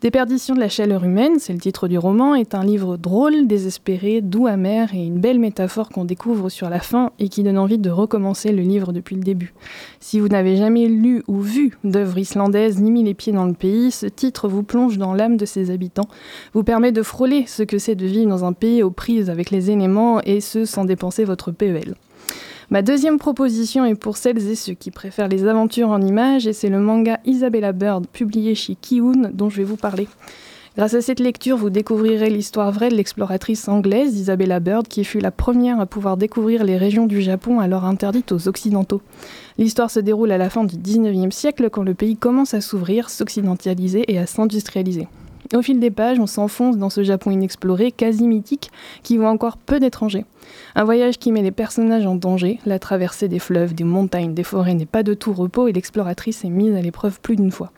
Déperdition 0.00 0.56
de 0.56 0.60
la 0.60 0.68
chaleur 0.68 1.04
humaine, 1.04 1.38
c'est 1.38 1.52
le 1.52 1.60
titre 1.60 1.86
du 1.86 1.98
roman, 1.98 2.34
est 2.34 2.56
un 2.56 2.64
livre 2.64 2.96
drôle, 2.96 3.46
désespéré, 3.46 4.22
doux, 4.22 4.48
amer 4.48 4.92
et 4.92 5.06
une 5.06 5.20
belle 5.20 5.38
métaphore 5.38 5.90
qu'on 5.90 6.04
découvre 6.04 6.48
sur 6.48 6.68
la 6.68 6.80
fin 6.80 7.12
et 7.20 7.28
qui 7.28 7.44
donne 7.44 7.58
envie 7.58 7.78
de 7.78 7.90
recommencer 7.90 8.50
le 8.50 8.62
livre 8.62 8.92
depuis 8.92 9.14
le 9.14 9.22
début. 9.22 9.54
Si 10.00 10.18
vous 10.18 10.26
n'avez 10.26 10.56
jamais 10.56 10.88
lu 10.88 11.22
ou 11.28 11.40
vu 11.40 11.78
d'œuvres 11.84 12.18
islandaises 12.18 12.80
ni 12.80 12.90
mis 12.90 13.04
les 13.04 13.14
pieds 13.14 13.32
dans 13.32 13.46
le 13.46 13.54
pays, 13.54 13.92
ce 13.92 14.06
titre 14.06 14.48
vous 14.48 14.64
plonge 14.64 14.98
dans 14.98 15.14
l'âme 15.14 15.36
de 15.36 15.46
ses 15.46 15.70
habitants, 15.70 16.08
vous 16.54 16.64
permet 16.64 16.90
de 16.90 17.04
frôler 17.04 17.44
ce 17.46 17.62
que 17.62 17.78
c'est 17.78 17.94
de 17.94 18.06
vivre 18.06 18.28
dans 18.28 18.44
un 18.44 18.52
pays 18.52 18.82
aux 18.82 18.90
prises 18.90 19.30
avec 19.30 19.52
les 19.52 19.70
éléments 19.70 20.20
et 20.22 20.40
ce 20.40 20.64
sans 20.64 20.84
dépenser 20.84 21.22
votre 21.22 21.52
PEL. 21.52 21.94
Ma 22.68 22.82
deuxième 22.82 23.18
proposition 23.18 23.84
est 23.84 23.94
pour 23.94 24.16
celles 24.16 24.50
et 24.50 24.56
ceux 24.56 24.74
qui 24.74 24.90
préfèrent 24.90 25.28
les 25.28 25.46
aventures 25.46 25.90
en 25.90 26.02
images 26.02 26.48
et 26.48 26.52
c'est 26.52 26.68
le 26.68 26.80
manga 26.80 27.20
Isabella 27.24 27.70
Bird 27.70 28.08
publié 28.08 28.56
chez 28.56 28.74
Kiun 28.74 29.30
dont 29.32 29.48
je 29.48 29.58
vais 29.58 29.64
vous 29.64 29.76
parler. 29.76 30.08
Grâce 30.76 30.94
à 30.94 31.00
cette 31.00 31.20
lecture, 31.20 31.56
vous 31.56 31.70
découvrirez 31.70 32.28
l'histoire 32.28 32.72
vraie 32.72 32.88
de 32.88 32.96
l'exploratrice 32.96 33.68
anglaise 33.68 34.18
Isabella 34.18 34.58
Bird, 34.58 34.88
qui 34.88 35.04
fut 35.04 35.20
la 35.20 35.30
première 35.30 35.80
à 35.80 35.86
pouvoir 35.86 36.16
découvrir 36.16 36.64
les 36.64 36.76
régions 36.76 37.06
du 37.06 37.22
Japon 37.22 37.60
alors 37.60 37.84
interdites 37.84 38.32
aux 38.32 38.48
Occidentaux. 38.48 39.00
L'histoire 39.58 39.90
se 39.90 40.00
déroule 40.00 40.32
à 40.32 40.36
la 40.36 40.50
fin 40.50 40.64
du 40.64 40.76
19e 40.76 41.30
siècle 41.30 41.70
quand 41.70 41.84
le 41.84 41.94
pays 41.94 42.16
commence 42.16 42.52
à 42.52 42.60
s'ouvrir, 42.60 43.10
s'occidentaliser 43.10 44.12
et 44.12 44.18
à 44.18 44.26
s'industrialiser. 44.26 45.06
Au 45.54 45.62
fil 45.62 45.78
des 45.78 45.92
pages, 45.92 46.18
on 46.18 46.26
s'enfonce 46.26 46.76
dans 46.76 46.90
ce 46.90 47.04
Japon 47.04 47.30
inexploré, 47.30 47.92
quasi 47.92 48.26
mythique, 48.26 48.70
qui 49.04 49.16
voit 49.16 49.30
encore 49.30 49.58
peu 49.58 49.78
d'étrangers. 49.78 50.24
Un 50.74 50.84
voyage 50.84 51.18
qui 51.18 51.32
met 51.32 51.42
les 51.42 51.50
personnages 51.50 52.06
en 52.06 52.14
danger, 52.14 52.58
la 52.66 52.78
traversée 52.78 53.28
des 53.28 53.38
fleuves, 53.38 53.74
des 53.74 53.84
montagnes, 53.84 54.34
des 54.34 54.42
forêts 54.42 54.74
n'est 54.74 54.86
pas 54.86 55.02
de 55.02 55.14
tout 55.14 55.32
repos 55.32 55.68
et 55.68 55.72
l'exploratrice 55.72 56.44
est 56.44 56.50
mise 56.50 56.74
à 56.74 56.82
l'épreuve 56.82 57.20
plus 57.20 57.36
d'une 57.36 57.50
fois. 57.50 57.72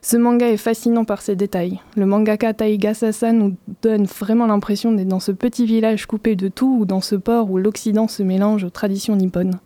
Ce 0.00 0.16
manga 0.16 0.48
est 0.48 0.56
fascinant 0.56 1.04
par 1.04 1.20
ses 1.20 1.36
détails. 1.36 1.80
Le 1.96 2.06
mangaka 2.06 2.54
Taiga 2.54 2.94
Sasa 2.94 3.32
nous 3.32 3.56
donne 3.82 4.04
vraiment 4.04 4.46
l'impression 4.46 4.92
d'être 4.92 5.08
dans 5.08 5.20
ce 5.20 5.32
petit 5.32 5.66
village 5.66 6.06
coupé 6.06 6.36
de 6.36 6.48
tout 6.48 6.78
ou 6.80 6.84
dans 6.84 7.00
ce 7.00 7.16
port 7.16 7.50
où 7.50 7.58
l'Occident 7.58 8.08
se 8.08 8.22
mélange 8.22 8.64
aux 8.64 8.70
traditions 8.70 9.16
nippones. 9.16 9.58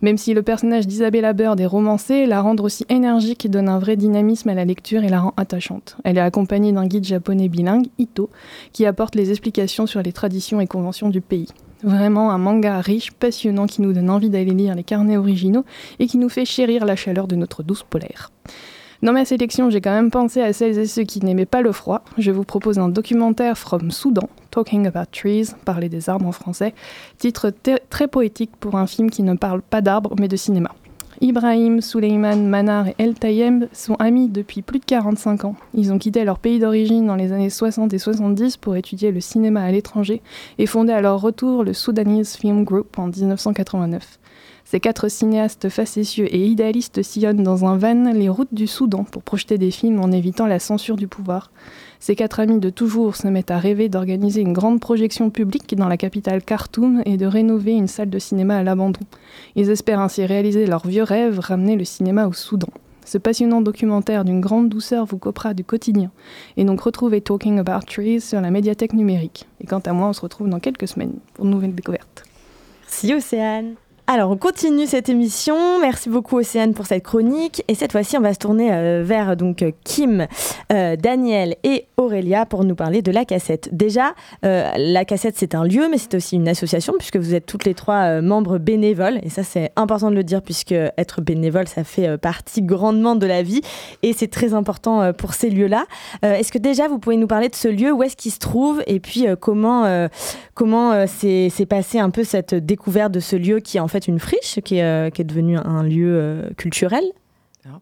Même 0.00 0.18
si 0.18 0.34
le 0.34 0.42
personnage 0.42 0.86
d'Isabella 0.86 1.32
Bird 1.32 1.60
est 1.60 1.66
romancé, 1.66 2.26
la 2.26 2.40
rendre 2.40 2.64
aussi 2.64 2.84
énergique 2.88 3.50
donne 3.50 3.68
un 3.68 3.78
vrai 3.78 3.96
dynamisme 3.96 4.48
à 4.48 4.54
la 4.54 4.64
lecture 4.64 5.04
et 5.04 5.08
la 5.08 5.20
rend 5.20 5.34
attachante. 5.36 5.96
Elle 6.04 6.18
est 6.18 6.22
accompagnée 6.22 6.72
d'un 6.72 6.86
guide 6.86 7.04
japonais 7.04 7.48
bilingue, 7.48 7.86
Ito, 7.98 8.30
qui 8.72 8.86
apporte 8.86 9.14
les 9.14 9.30
explications 9.30 9.86
sur 9.86 10.02
les 10.02 10.12
traditions 10.12 10.60
et 10.60 10.66
conventions 10.66 11.10
du 11.10 11.20
pays. 11.20 11.48
Vraiment 11.84 12.30
un 12.30 12.38
manga 12.38 12.80
riche, 12.80 13.12
passionnant 13.12 13.66
qui 13.66 13.82
nous 13.82 13.92
donne 13.92 14.08
envie 14.08 14.30
d'aller 14.30 14.52
lire 14.52 14.74
les 14.74 14.84
carnets 14.84 15.18
originaux 15.18 15.66
et 15.98 16.06
qui 16.06 16.16
nous 16.16 16.30
fait 16.30 16.46
chérir 16.46 16.86
la 16.86 16.96
chaleur 16.96 17.28
de 17.28 17.36
notre 17.36 17.62
douce 17.62 17.82
polaire. 17.82 18.32
Dans 19.02 19.12
ma 19.12 19.26
sélection, 19.26 19.68
j'ai 19.68 19.82
quand 19.82 19.92
même 19.92 20.10
pensé 20.10 20.40
à 20.40 20.54
celles 20.54 20.78
et 20.78 20.86
ceux 20.86 21.02
qui 21.02 21.22
n'aimaient 21.22 21.44
pas 21.44 21.60
le 21.60 21.72
froid. 21.72 22.02
Je 22.16 22.30
vous 22.30 22.44
propose 22.44 22.78
un 22.78 22.88
documentaire 22.88 23.58
From 23.58 23.90
Soudan, 23.90 24.30
Talking 24.50 24.86
About 24.86 25.10
Trees, 25.12 25.48
parler 25.66 25.90
des 25.90 26.08
arbres 26.08 26.26
en 26.26 26.32
français, 26.32 26.72
titre 27.18 27.52
très 27.90 28.08
poétique 28.08 28.52
pour 28.58 28.76
un 28.76 28.86
film 28.86 29.10
qui 29.10 29.22
ne 29.22 29.34
parle 29.34 29.60
pas 29.60 29.82
d'arbres 29.82 30.14
mais 30.18 30.28
de 30.28 30.36
cinéma. 30.36 30.70
Ibrahim, 31.24 31.80
Suleiman, 31.80 32.36
Manar 32.36 32.88
et 32.88 32.94
El 32.98 33.14
Tayeb 33.14 33.64
sont 33.72 33.94
amis 33.94 34.28
depuis 34.28 34.60
plus 34.60 34.78
de 34.78 34.84
45 34.84 35.46
ans. 35.46 35.56
Ils 35.72 35.90
ont 35.90 35.96
quitté 35.96 36.22
leur 36.22 36.38
pays 36.38 36.58
d'origine 36.58 37.06
dans 37.06 37.16
les 37.16 37.32
années 37.32 37.48
60 37.48 37.94
et 37.94 37.98
70 37.98 38.58
pour 38.58 38.76
étudier 38.76 39.10
le 39.10 39.20
cinéma 39.20 39.62
à 39.62 39.72
l'étranger 39.72 40.20
et 40.58 40.66
fondé 40.66 40.92
à 40.92 41.00
leur 41.00 41.22
retour 41.22 41.64
le 41.64 41.72
Sudanese 41.72 42.36
Film 42.36 42.64
Group 42.64 42.98
en 42.98 43.06
1989. 43.06 44.18
Ces 44.66 44.80
quatre 44.80 45.08
cinéastes 45.08 45.70
facétieux 45.70 46.26
et 46.26 46.44
idéalistes 46.44 47.02
sillonnent 47.02 47.42
dans 47.42 47.64
un 47.64 47.78
van 47.78 48.12
les 48.12 48.28
routes 48.28 48.52
du 48.52 48.66
Soudan 48.66 49.04
pour 49.04 49.22
projeter 49.22 49.56
des 49.56 49.70
films 49.70 50.00
en 50.00 50.12
évitant 50.12 50.46
la 50.46 50.58
censure 50.58 50.96
du 50.96 51.08
pouvoir. 51.08 51.50
Ces 52.06 52.16
quatre 52.16 52.38
amis 52.38 52.58
de 52.58 52.68
toujours 52.68 53.16
se 53.16 53.26
mettent 53.28 53.50
à 53.50 53.56
rêver 53.56 53.88
d'organiser 53.88 54.42
une 54.42 54.52
grande 54.52 54.78
projection 54.78 55.30
publique 55.30 55.74
dans 55.74 55.88
la 55.88 55.96
capitale 55.96 56.42
Khartoum 56.42 57.00
et 57.06 57.16
de 57.16 57.24
rénover 57.24 57.72
une 57.72 57.88
salle 57.88 58.10
de 58.10 58.18
cinéma 58.18 58.58
à 58.58 58.62
l'abandon. 58.62 59.00
Ils 59.56 59.70
espèrent 59.70 60.00
ainsi 60.00 60.26
réaliser 60.26 60.66
leur 60.66 60.86
vieux 60.86 61.02
rêve, 61.02 61.38
ramener 61.38 61.76
le 61.76 61.84
cinéma 61.84 62.26
au 62.26 62.34
Soudan. 62.34 62.68
Ce 63.06 63.16
passionnant 63.16 63.62
documentaire 63.62 64.26
d'une 64.26 64.42
grande 64.42 64.68
douceur 64.68 65.06
vous 65.06 65.16
copera 65.16 65.54
du 65.54 65.64
quotidien. 65.64 66.10
Et 66.58 66.66
donc 66.66 66.82
retrouvez 66.82 67.22
Talking 67.22 67.58
About 67.58 67.86
Trees 67.86 68.20
sur 68.20 68.42
la 68.42 68.50
médiathèque 68.50 68.92
numérique. 68.92 69.48
Et 69.62 69.66
quant 69.66 69.78
à 69.78 69.94
moi, 69.94 70.08
on 70.08 70.12
se 70.12 70.20
retrouve 70.20 70.50
dans 70.50 70.60
quelques 70.60 70.88
semaines 70.88 71.14
pour 71.32 71.46
de 71.46 71.50
nouvelles 71.50 71.74
découvertes. 71.74 72.24
Merci 72.82 73.14
Océane. 73.14 73.76
Alors, 74.06 74.30
on 74.30 74.36
continue 74.36 74.86
cette 74.86 75.08
émission. 75.08 75.80
Merci 75.80 76.10
beaucoup, 76.10 76.36
Océane, 76.36 76.74
pour 76.74 76.84
cette 76.84 77.02
chronique. 77.02 77.64
Et 77.68 77.74
cette 77.74 77.90
fois-ci, 77.90 78.18
on 78.18 78.20
va 78.20 78.34
se 78.34 78.38
tourner 78.38 78.70
euh, 78.70 79.02
vers 79.02 79.34
donc 79.34 79.64
Kim, 79.82 80.26
euh, 80.70 80.94
Daniel 80.96 81.56
et 81.64 81.86
Aurélia 81.96 82.44
pour 82.44 82.64
nous 82.64 82.74
parler 82.74 83.00
de 83.00 83.10
la 83.10 83.24
cassette. 83.24 83.70
Déjà, 83.74 84.12
euh, 84.44 84.70
la 84.76 85.06
cassette, 85.06 85.36
c'est 85.38 85.54
un 85.54 85.64
lieu, 85.64 85.88
mais 85.90 85.96
c'est 85.96 86.14
aussi 86.14 86.36
une 86.36 86.48
association, 86.48 86.92
puisque 86.98 87.16
vous 87.16 87.34
êtes 87.34 87.46
toutes 87.46 87.64
les 87.64 87.72
trois 87.72 88.20
membres 88.20 88.58
bénévoles. 88.58 89.20
Et 89.22 89.30
ça, 89.30 89.42
c'est 89.42 89.72
important 89.74 90.10
de 90.10 90.16
le 90.16 90.24
dire, 90.24 90.42
puisque 90.42 90.72
être 90.72 91.22
bénévole, 91.22 91.66
ça 91.66 91.82
fait 91.82 92.18
partie 92.18 92.60
grandement 92.60 93.16
de 93.16 93.26
la 93.26 93.42
vie. 93.42 93.62
Et 94.02 94.12
c'est 94.12 94.28
très 94.28 94.52
important 94.52 95.14
pour 95.14 95.32
ces 95.32 95.48
lieux-là. 95.48 95.86
est-ce 96.22 96.52
que 96.52 96.58
déjà, 96.58 96.88
vous 96.88 96.98
pouvez 96.98 97.16
nous 97.16 97.26
parler 97.26 97.48
de 97.48 97.54
ce 97.54 97.68
lieu? 97.68 97.90
Où 97.90 98.02
est-ce 98.02 98.16
qu'il 98.16 98.32
se 98.32 98.38
trouve? 98.38 98.82
Et 98.86 99.00
puis, 99.00 99.24
comment, 99.40 100.08
comment 100.54 101.06
s'est 101.06 101.66
passé 101.68 101.98
un 101.98 102.10
peu 102.10 102.24
cette 102.24 102.54
découverte 102.54 103.12
de 103.12 103.20
ce 103.20 103.36
lieu 103.36 103.60
qui, 103.60 103.78
en 103.80 103.88
fait 103.88 104.08
une 104.08 104.20
friche 104.20 104.60
qui 104.64 104.76
est, 104.76 104.84
euh, 104.84 105.10
qui 105.10 105.22
est 105.22 105.24
devenue 105.24 105.58
un 105.58 105.82
lieu 105.82 106.16
euh, 106.16 106.50
culturel? 106.56 107.04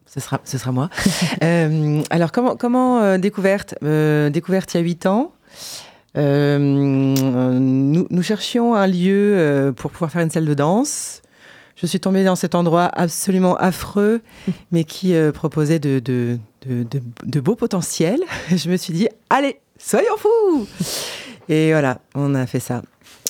ce 0.06 0.20
sera, 0.20 0.40
ce 0.44 0.58
sera 0.58 0.72
moi. 0.72 0.88
Euh, 1.42 2.02
alors, 2.10 2.30
comment, 2.30 2.56
comment 2.56 3.18
découverte 3.18 3.74
Découverte 3.82 4.74
il 4.74 4.76
y 4.76 4.80
a 4.80 4.84
8 4.84 5.06
ans. 5.06 5.32
nous, 6.14 8.06
nous, 8.08 8.22
cherchions 8.22 8.76
un 8.76 8.86
lieu 8.86 9.72
pour 9.76 9.90
pouvoir 9.90 10.12
faire 10.12 10.22
une 10.22 10.30
salle 10.30 10.46
de 10.46 10.54
danse. 10.54 11.20
Je 11.74 11.86
suis 11.86 11.98
tombée 11.98 12.22
dans 12.22 12.36
cet 12.36 12.54
endroit 12.54 12.84
absolument 12.84 13.56
affreux, 13.56 14.20
mais 14.70 14.84
qui 14.84 15.14
proposait 15.34 15.80
de, 15.80 15.98
de, 15.98 16.38
de, 16.64 16.86
de, 17.24 17.40
beaux 17.40 17.56
potentiels. 17.56 18.20
Je 18.54 18.70
me 18.70 18.76
suis 18.76 18.92
dit, 18.92 19.08
allez, 19.30 19.58
soyons 19.78 20.16
fous 20.16 20.68
Et 21.48 21.72
voilà, 21.72 21.98
on 22.14 22.34
a 22.34 22.46
fait 22.46 22.60
ça. 22.60 22.82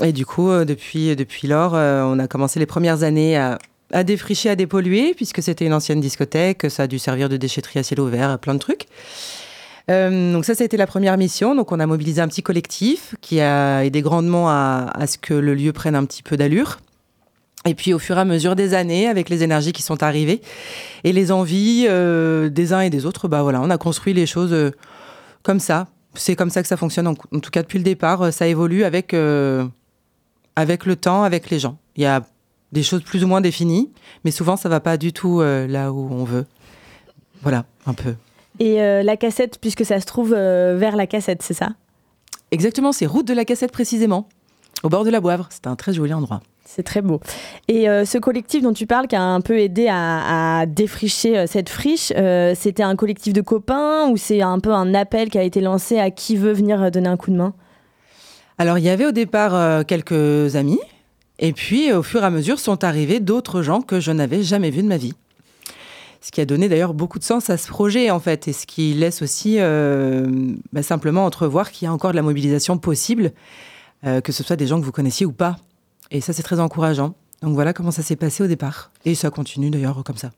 Et 0.03 0.13
du 0.13 0.25
coup, 0.25 0.51
euh, 0.51 0.65
depuis, 0.65 1.15
depuis 1.17 1.47
lors, 1.47 1.75
euh, 1.75 2.03
on 2.05 2.19
a 2.19 2.27
commencé 2.27 2.59
les 2.59 2.67
premières 2.67 3.03
années 3.03 3.37
à, 3.37 3.59
défricher, 4.05 4.49
à 4.49 4.57
dépolluer, 4.57 5.13
puisque 5.15 5.43
c'était 5.43 5.67
une 5.67 5.75
ancienne 5.75 6.01
discothèque, 6.01 6.71
ça 6.71 6.85
a 6.85 6.87
dû 6.87 6.99
servir 6.99 7.29
de 7.29 7.37
déchetterie 7.37 7.79
à 7.79 7.83
ciel 7.83 8.01
ouvert, 8.01 8.39
plein 8.39 8.55
de 8.55 8.59
trucs. 8.59 8.87
Euh, 9.91 10.33
donc 10.33 10.45
ça, 10.45 10.55
ça 10.55 10.63
a 10.63 10.65
été 10.65 10.77
la 10.77 10.87
première 10.87 11.19
mission. 11.19 11.55
Donc 11.55 11.73
on 11.73 11.81
a 11.81 11.87
mobilisé 11.87 12.23
un 12.23 12.29
petit 12.29 12.43
collectif 12.43 13.15
qui 13.21 13.41
a 13.41 13.85
aidé 13.85 14.01
grandement 14.01 14.49
à, 14.49 15.07
ce 15.07 15.19
que 15.19 15.35
le 15.35 15.55
lieu 15.55 15.73
prenne 15.73 15.95
un 15.95 16.05
petit 16.05 16.23
peu 16.23 16.37
d'allure. 16.37 16.79
Et 17.67 17.75
puis 17.75 17.93
au 17.93 17.99
fur 17.99 18.17
et 18.17 18.21
à 18.21 18.25
mesure 18.25 18.57
des 18.57 18.75
années, 18.75 19.09
avec 19.09 19.29
les 19.29 19.43
énergies 19.43 19.73
qui 19.73 19.83
sont 19.83 20.03
arrivées 20.03 20.41
et 21.05 21.13
les 21.13 21.31
envies 21.31 21.87
des 21.87 22.73
uns 22.73 22.81
et 22.81 22.91
des 22.91 23.07
autres, 23.07 23.29
bah 23.29 23.43
voilà, 23.43 23.61
on 23.61 23.71
a 23.71 23.79
construit 23.79 24.15
les 24.15 24.27
choses 24.27 24.73
comme 25.43 25.61
ça. 25.61 25.87
C'est 26.15 26.37
comme 26.37 26.51
ça 26.51 26.63
que 26.63 26.69
ça 26.69 26.77
fonctionne. 26.77 27.07
En, 27.07 27.15
tout 27.15 27.51
cas, 27.51 27.63
depuis 27.63 27.79
le 27.79 27.85
départ, 27.85 28.33
ça 28.33 28.47
évolue 28.47 28.85
avec 28.85 29.15
avec 30.57 30.87
le 30.87 30.97
temps, 30.97 31.23
avec 31.23 31.51
les 31.51 31.59
gens. 31.59 31.79
Il 31.97 32.03
y 32.03 32.07
a 32.07 32.23
des 32.73 32.83
choses 32.83 33.03
plus 33.03 33.23
ou 33.25 33.27
moins 33.27 33.41
définies, 33.41 33.91
mais 34.25 34.31
souvent 34.31 34.57
ça 34.57 34.69
va 34.69 34.81
pas 34.81 34.97
du 34.97 35.13
tout 35.13 35.41
euh, 35.41 35.67
là 35.67 35.93
où 35.93 36.09
on 36.11 36.25
veut. 36.25 36.47
Voilà, 37.43 37.65
un 37.87 37.95
peu. 37.95 38.15
Et 38.59 38.83
euh, 38.83 39.03
la 39.03 39.17
cassette, 39.17 39.59
puisque 39.61 39.85
ça 39.85 40.01
se 40.01 40.07
trouve 40.07 40.35
euh, 40.37 40.77
vers 40.79 40.97
la 40.97 41.07
cassette, 41.07 41.43
c'est 41.43 41.55
ça? 41.55 41.71
Exactement, 42.51 42.93
c'est 42.93 43.07
route 43.07 43.27
de 43.27 43.35
la 43.35 43.45
cassette 43.45 43.73
précisément, 43.73 44.29
au 44.83 44.89
bord 44.89 45.05
de 45.05 45.11
la 45.11 45.21
Boivre. 45.21 45.49
C'est 45.51 45.67
un 45.67 45.77
très 45.77 45.93
joli 45.93 46.13
endroit. 46.13 46.41
C'est 46.65 46.83
très 46.83 47.03
beau. 47.03 47.21
Et 47.69 47.85
ce 47.85 48.19
collectif 48.19 48.63
dont 48.63 48.73
tu 48.73 48.87
parles, 48.87 49.07
qui 49.07 49.17
a 49.17 49.23
un 49.23 49.41
peu 49.41 49.59
aidé 49.59 49.89
à, 49.91 50.65
défricher 50.67 51.47
cette 51.47 51.69
friche, 51.69 52.13
c'était 52.55 52.83
un 52.83 52.97
collectif 52.97 53.33
de 53.33 53.41
copains 53.41 54.09
ou 54.09 54.17
c'est 54.17 54.43
un 54.43 54.59
peu 54.59 54.73
un 54.73 54.95
appel 54.95 55.29
qui 55.29 55.39
a 55.39 55.43
été 55.43 55.61
lancé 55.61 55.99
à 55.99 56.11
qui 56.11 56.37
veut 56.37 56.53
venir 56.53 56.91
donner 56.91 57.09
un 57.09 57.17
coup 57.17 57.31
de 57.31 57.37
main? 57.37 57.53
Alors, 58.59 58.79
il 58.79 58.85
y 58.85 58.91
avait 58.91 59.07
au 59.07 59.11
départ 59.13 59.55
euh, 59.55 59.83
quelques 59.83 60.57
amis, 60.57 60.79
et 61.39 61.53
puis 61.53 61.93
au 61.93 62.05
fur 62.05 62.23
et 62.23 62.27
à 62.27 62.31
mesure 62.31 62.61
sont 62.61 62.85
arrivés 62.85 63.19
d'autres 63.19 63.63
gens 63.63 63.81
que 63.81 63.99
je 63.99 64.13
n'avais 64.13 64.43
jamais 64.43 64.71
vus 64.71 64.83
de 64.83 64.89
ma 64.89 64.99
vie. 64.99 65.15
Ce 66.21 66.31
qui 66.31 66.41
a 66.41 66.45
donné 66.45 66.69
d'ailleurs 66.69 66.95
beaucoup 66.95 67.19
de 67.19 67.25
sens 67.25 67.51
à 67.51 67.57
ce 67.57 67.67
projet, 67.67 68.11
en 68.11 68.21
fait, 68.21 68.47
et 68.47 68.53
ce 68.53 68.67
qui 68.67 68.95
laisse 68.95 69.23
aussi 69.23 69.57
euh, 69.59 70.29
bah, 70.73 70.85
simplement 70.85 71.25
entrevoir 71.25 71.73
qu'il 71.73 71.87
y 71.87 71.89
a 71.89 71.93
encore 71.93 72.13
de 72.13 72.17
la 72.17 72.23
mobilisation 72.23 72.79
possible, 72.79 73.33
euh, 74.05 74.21
que 74.21 74.31
ce 74.31 74.45
soit 74.45 74.55
des 74.55 74.69
gens 74.69 74.79
que 74.79 74.85
vous 74.85 74.93
connaissiez 74.93 75.27
ou 75.27 75.33
pas. 75.33 75.57
Et 76.13 76.21
ça, 76.21 76.33
c'est 76.33 76.45
très 76.45 76.61
encourageant. 76.61 77.15
Donc 77.43 77.55
voilà 77.55 77.73
comment 77.73 77.91
ça 77.91 78.03
s'est 78.03 78.15
passé 78.15 78.45
au 78.45 78.47
départ. 78.47 78.93
Et 79.05 79.17
ça 79.17 79.31
continue 79.31 79.71
d'ailleurs 79.71 80.05
comme 80.05 80.17
ça. 80.17 80.31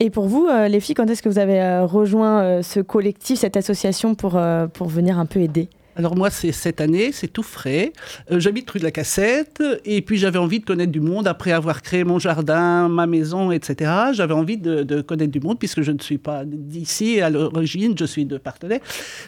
Et 0.00 0.10
pour 0.10 0.26
vous, 0.26 0.48
les 0.68 0.80
filles, 0.80 0.96
quand 0.96 1.08
est-ce 1.08 1.22
que 1.22 1.28
vous 1.28 1.38
avez 1.38 1.80
rejoint 1.84 2.62
ce 2.62 2.80
collectif, 2.80 3.38
cette 3.38 3.56
association 3.56 4.14
pour, 4.14 4.40
pour 4.72 4.88
venir 4.88 5.18
un 5.18 5.26
peu 5.26 5.40
aider? 5.40 5.68
Alors 6.00 6.16
moi, 6.16 6.30
c'est 6.30 6.52
cette 6.52 6.80
année, 6.80 7.12
c'est 7.12 7.28
tout 7.28 7.42
frais. 7.42 7.92
Euh, 8.32 8.40
j'habite 8.40 8.70
rue 8.70 8.78
de 8.78 8.84
la 8.84 8.90
Cassette 8.90 9.62
et 9.84 10.00
puis 10.00 10.16
j'avais 10.16 10.38
envie 10.38 10.58
de 10.58 10.64
connaître 10.64 10.90
du 10.90 11.00
monde 11.00 11.28
après 11.28 11.52
avoir 11.52 11.82
créé 11.82 12.04
mon 12.04 12.18
jardin, 12.18 12.88
ma 12.88 13.06
maison, 13.06 13.50
etc. 13.50 13.92
J'avais 14.14 14.32
envie 14.32 14.56
de, 14.56 15.02
connaître 15.02 15.30
du 15.30 15.40
monde 15.40 15.58
puisque 15.58 15.82
je 15.82 15.92
ne 15.92 15.98
suis 15.98 16.16
pas 16.16 16.44
d'ici 16.46 17.20
à 17.20 17.28
l'origine, 17.28 17.94
je 17.98 18.06
suis 18.06 18.24
de 18.24 18.38
Partenay. 18.38 18.80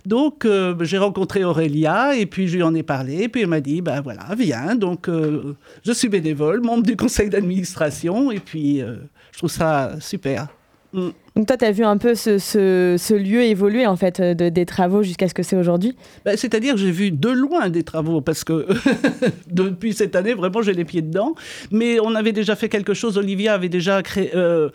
Donc 0.06 0.46
euh, 0.46 0.74
j'ai 0.80 0.96
rencontré 0.96 1.44
Aurélia 1.44 2.16
et 2.16 2.24
puis 2.24 2.48
je 2.48 2.56
lui 2.56 2.62
en 2.62 2.74
ai 2.74 2.82
parlé 2.82 3.24
et 3.24 3.28
puis 3.28 3.42
elle 3.42 3.48
m'a 3.48 3.61
dit, 3.61 3.82
ben 3.82 4.00
voilà, 4.00 4.22
viens. 4.38 4.74
Donc 4.74 5.11
euh, 5.11 5.54
je 5.85 5.92
suis 5.92 6.08
bénévole, 6.08 6.62
membre 6.62 6.85
du 6.85 6.96
conseil 6.96 7.28
d'administration 7.28 8.30
et 8.30 8.40
puis 8.40 8.78
je 8.78 9.37
trouve 9.37 9.50
ça 9.50 10.00
super. 10.00 10.48
Mm. 10.94 11.11
Donc 11.34 11.46
toi, 11.46 11.56
tu 11.56 11.64
as 11.64 11.72
vu 11.72 11.84
un 11.84 11.96
peu 11.96 12.14
ce, 12.14 12.38
ce, 12.38 13.14
lieu 13.14 13.42
évoluer 13.42 13.86
en 13.86 13.96
fait 13.96 14.20
de, 14.20 14.50
des 14.50 14.66
travaux 14.66 15.02
jusqu'à 15.02 15.28
ce 15.28 15.34
que 15.34 15.42
c'est 15.42 15.56
aujourd'hui? 15.56 15.96
Ben, 16.24 16.36
C'est-à-dire 16.36 16.76
j'ai 16.76 16.90
vu 16.90 17.10
de 17.10 17.30
loin 17.30 17.70
des 17.70 17.84
travaux 17.84 18.20
parce 18.20 18.44
que 18.44 18.66
depuis 19.50 19.94
cette 19.94 20.14
année, 20.14 20.34
vraiment, 20.34 20.60
j'ai 20.60 20.74
les 20.74 20.84
pieds 20.84 21.00
dedans. 21.00 21.34
Mais 21.70 22.00
on 22.00 22.14
avait 22.14 22.32
déjà 22.32 22.54
fait 22.54 22.68
quelque 22.68 22.92
chose, 22.92 23.16
Olivia 23.16 23.54
avait 23.54 23.70
déjà 23.70 24.02
euh, 24.34 24.68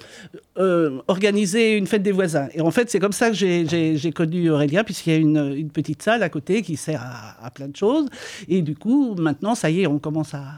euh, 0.58 1.00
organisé 1.08 1.78
une 1.78 1.86
fête 1.86 2.02
des 2.02 2.12
voisins. 2.12 2.48
Et 2.54 2.62
en 2.62 2.72
fait, 2.72 2.90
c'est 2.90 3.00
comme 3.00 3.12
ça 3.12 3.30
que 3.30 3.36
j'ai 3.36 4.12
connu 4.12 4.50
Aurélia, 4.50 4.84
puisqu'il 4.84 5.14
y 5.14 5.16
a 5.16 5.20
une, 5.20 5.70
petite 5.70 6.02
salle 6.02 6.24
à 6.24 6.30
côté 6.30 6.64
qui 6.64 6.76
sert 6.76 7.04
à 7.42 7.52
plein 7.52 7.68
de 7.68 7.76
choses. 7.76 8.08
Et 8.48 8.62
du 8.62 8.76
coup, 8.76 9.16
maintenant, 9.16 9.54
ça 9.54 9.70
y 9.70 9.82
est, 9.82 9.88
on 9.88 10.00
commence 10.00 10.34
à 10.34 10.54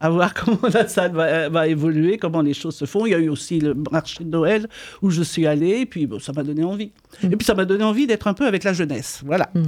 à 0.00 0.10
voir 0.10 0.34
comment 0.44 0.68
la 0.72 0.86
salle 0.88 1.12
va, 1.12 1.68
évoluer, 1.68 2.18
comment 2.18 2.42
les 2.42 2.54
choses 2.54 2.76
se 2.76 2.84
font. 2.84 3.06
Il 3.06 3.10
y 3.10 3.14
a 3.14 3.18
eu 3.18 3.28
aussi 3.28 3.60
le 3.60 3.74
marché 3.90 4.24
de 4.24 4.30
Noël 4.30 4.68
où 5.02 5.10
je 5.10 5.22
suis 5.22 5.46
allée, 5.46 5.80
et 5.80 5.86
puis 5.86 6.06
bon, 6.06 6.18
ça 6.18 6.32
m'a 6.32 6.42
donné 6.42 6.64
envie. 6.64 6.92
Mm. 7.22 7.32
Et 7.32 7.36
puis 7.36 7.44
ça 7.44 7.54
m'a 7.54 7.64
donné 7.64 7.84
envie 7.84 8.06
d'être 8.06 8.26
un 8.26 8.34
peu 8.34 8.46
avec 8.46 8.64
la 8.64 8.72
jeunesse. 8.72 9.22
Voilà. 9.24 9.50
Mm. 9.54 9.66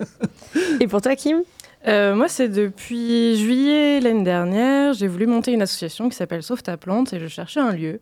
et 0.80 0.86
pour 0.86 1.00
toi, 1.00 1.16
Kim? 1.16 1.42
Euh, 1.86 2.14
moi, 2.14 2.28
c'est 2.28 2.48
depuis 2.48 3.36
juillet 3.36 4.00
l'année 4.00 4.24
dernière, 4.24 4.94
j'ai 4.94 5.06
voulu 5.06 5.26
monter 5.26 5.52
une 5.52 5.60
association 5.60 6.08
qui 6.08 6.16
s'appelle 6.16 6.42
Sauve 6.42 6.62
ta 6.62 6.78
plante 6.78 7.12
et 7.12 7.20
je 7.20 7.26
cherchais 7.26 7.60
un 7.60 7.72
lieu, 7.72 8.00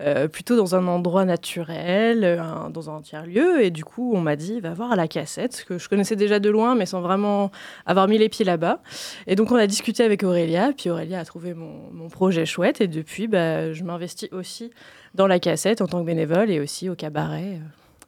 euh, 0.00 0.28
plutôt 0.28 0.56
dans 0.56 0.76
un 0.76 0.86
endroit 0.86 1.24
naturel, 1.24 2.22
euh, 2.22 2.68
dans 2.70 2.90
un 2.90 3.00
tiers-lieu. 3.00 3.62
Et 3.62 3.70
du 3.70 3.84
coup, 3.84 4.12
on 4.14 4.20
m'a 4.20 4.36
dit, 4.36 4.60
va 4.60 4.72
voir 4.72 4.92
à 4.92 4.96
la 4.96 5.08
cassette, 5.08 5.64
que 5.66 5.78
je 5.78 5.88
connaissais 5.88 6.14
déjà 6.14 6.38
de 6.38 6.48
loin, 6.50 6.74
mais 6.74 6.86
sans 6.86 7.00
vraiment 7.00 7.50
avoir 7.84 8.06
mis 8.06 8.18
les 8.18 8.28
pieds 8.28 8.44
là-bas. 8.44 8.80
Et 9.26 9.34
donc, 9.34 9.50
on 9.50 9.56
a 9.56 9.66
discuté 9.66 10.04
avec 10.04 10.22
Aurélia, 10.22 10.72
puis 10.76 10.90
Aurélia 10.90 11.18
a 11.18 11.24
trouvé 11.24 11.54
mon, 11.54 12.08
projet 12.08 12.46
chouette. 12.46 12.80
Et 12.80 12.88
depuis, 12.88 13.26
bah, 13.26 13.72
je 13.72 13.84
m'investis 13.84 14.32
aussi 14.32 14.70
dans 15.14 15.26
la 15.26 15.38
cassette 15.38 15.80
en 15.80 15.86
tant 15.86 16.00
que 16.00 16.06
bénévole 16.06 16.50
et 16.50 16.60
aussi 16.60 16.88
au 16.88 16.94
cabaret 16.94 17.60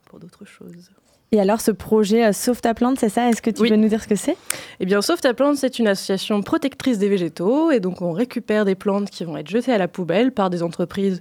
pour 0.07 0.21
d'autres 0.21 0.45
choses. 0.45 0.91
Et 1.33 1.41
alors, 1.41 1.61
ce 1.61 1.71
projet 1.71 2.25
euh, 2.25 2.33
Sauve 2.33 2.61
ta 2.61 2.75
plante, 2.75 2.99
c'est 2.99 3.09
ça? 3.09 3.29
Est-ce 3.29 3.41
que 3.41 3.51
tu 3.51 3.69
peux 3.69 3.77
nous 3.77 3.89
dire 3.89 4.03
ce 4.03 4.09
que 4.09 4.17
c'est? 4.17 4.37
Eh 4.81 4.87
bien, 4.87 5.01
Sauve 5.01 5.21
ta 5.21 5.33
plante, 5.33 5.57
c'est 5.57 5.79
une 5.79 5.87
association 5.87 6.43
protectrice 6.43 6.99
des 6.99 7.09
végétaux. 7.09 7.71
Et 7.71 7.79
donc, 7.79 8.03
on 8.03 8.11
récupère 8.11 8.65
des 8.65 8.75
plantes 8.75 9.11
qui 9.11 9.25
vont 9.25 9.37
être 9.37 9.49
jetées 9.49 9.73
à 9.73 9.79
la 9.79 9.87
poubelle 9.87 10.33
par 10.33 10.51
des 10.51 10.63
entreprises 10.63 11.21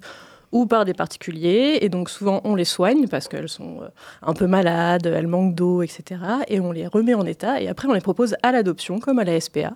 ou 0.51 0.65
par 0.65 0.85
des 0.85 0.93
particuliers. 0.93 1.79
Et 1.81 1.89
donc 1.89 2.09
souvent, 2.09 2.41
on 2.43 2.55
les 2.55 2.65
soigne 2.65 3.07
parce 3.07 3.27
qu'elles 3.27 3.49
sont 3.49 3.81
euh, 3.81 3.88
un 4.21 4.33
peu 4.33 4.47
malades, 4.47 5.05
elles 5.05 5.27
manquent 5.27 5.55
d'eau, 5.55 5.81
etc. 5.81 6.21
Et 6.47 6.59
on 6.59 6.71
les 6.71 6.88
remet 6.88 7.13
en 7.13 7.25
état. 7.25 7.62
Et 7.62 7.67
après, 7.67 7.88
on 7.88 7.93
les 7.93 8.01
propose 8.01 8.35
à 8.43 8.51
l'adoption, 8.51 8.99
comme 8.99 9.19
à 9.19 9.23
la 9.23 9.39
SPA. 9.39 9.73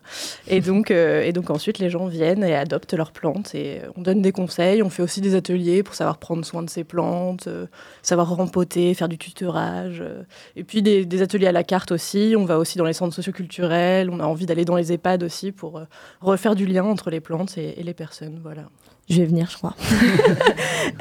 Et 0.47 0.61
donc, 0.61 0.91
euh, 0.91 1.23
et 1.23 1.31
donc 1.31 1.49
ensuite, 1.49 1.79
les 1.79 1.89
gens 1.89 2.07
viennent 2.07 2.43
et 2.43 2.55
adoptent 2.55 2.93
leurs 2.93 3.11
plantes. 3.11 3.53
Et 3.55 3.81
on 3.97 4.01
donne 4.01 4.21
des 4.21 4.31
conseils. 4.31 4.81
On 4.83 4.89
fait 4.89 5.03
aussi 5.03 5.21
des 5.21 5.35
ateliers 5.35 5.83
pour 5.83 5.95
savoir 5.95 6.17
prendre 6.17 6.43
soin 6.45 6.63
de 6.63 6.69
ces 6.69 6.83
plantes, 6.83 7.47
euh, 7.47 7.67
savoir 8.01 8.35
rempoter, 8.35 8.93
faire 8.93 9.09
du 9.09 9.17
tutorage. 9.17 10.03
et 10.55 10.63
puis 10.63 10.81
des, 10.81 11.21
ateliers 11.21 11.47
à 11.47 11.51
la 11.51 11.63
carte 11.63 11.91
aussi. 11.91 12.35
On 12.37 12.45
va 12.45 12.57
aussi 12.57 12.77
dans 12.77 12.85
les 12.85 12.93
centres 12.93 13.13
socioculturels. 13.13 14.09
On 14.09 14.19
a 14.19 14.25
envie 14.25 14.45
d'aller 14.45 14.65
dans 14.65 14.75
les 14.75 14.91
EHPAD 14.91 15.23
aussi 15.23 15.51
pour 15.51 15.81
refaire 16.21 16.55
du 16.55 16.65
lien 16.65 16.83
entre 16.83 17.09
les 17.09 17.19
plantes 17.19 17.57
et, 17.57 17.79
et 17.79 17.83
les 17.83 17.93
personnes. 17.93 18.39
Voilà. 18.43 18.63
Je 19.09 19.17
vais 19.17 19.25
venir, 19.25 19.47
je 19.49 19.57
crois. 19.57 19.75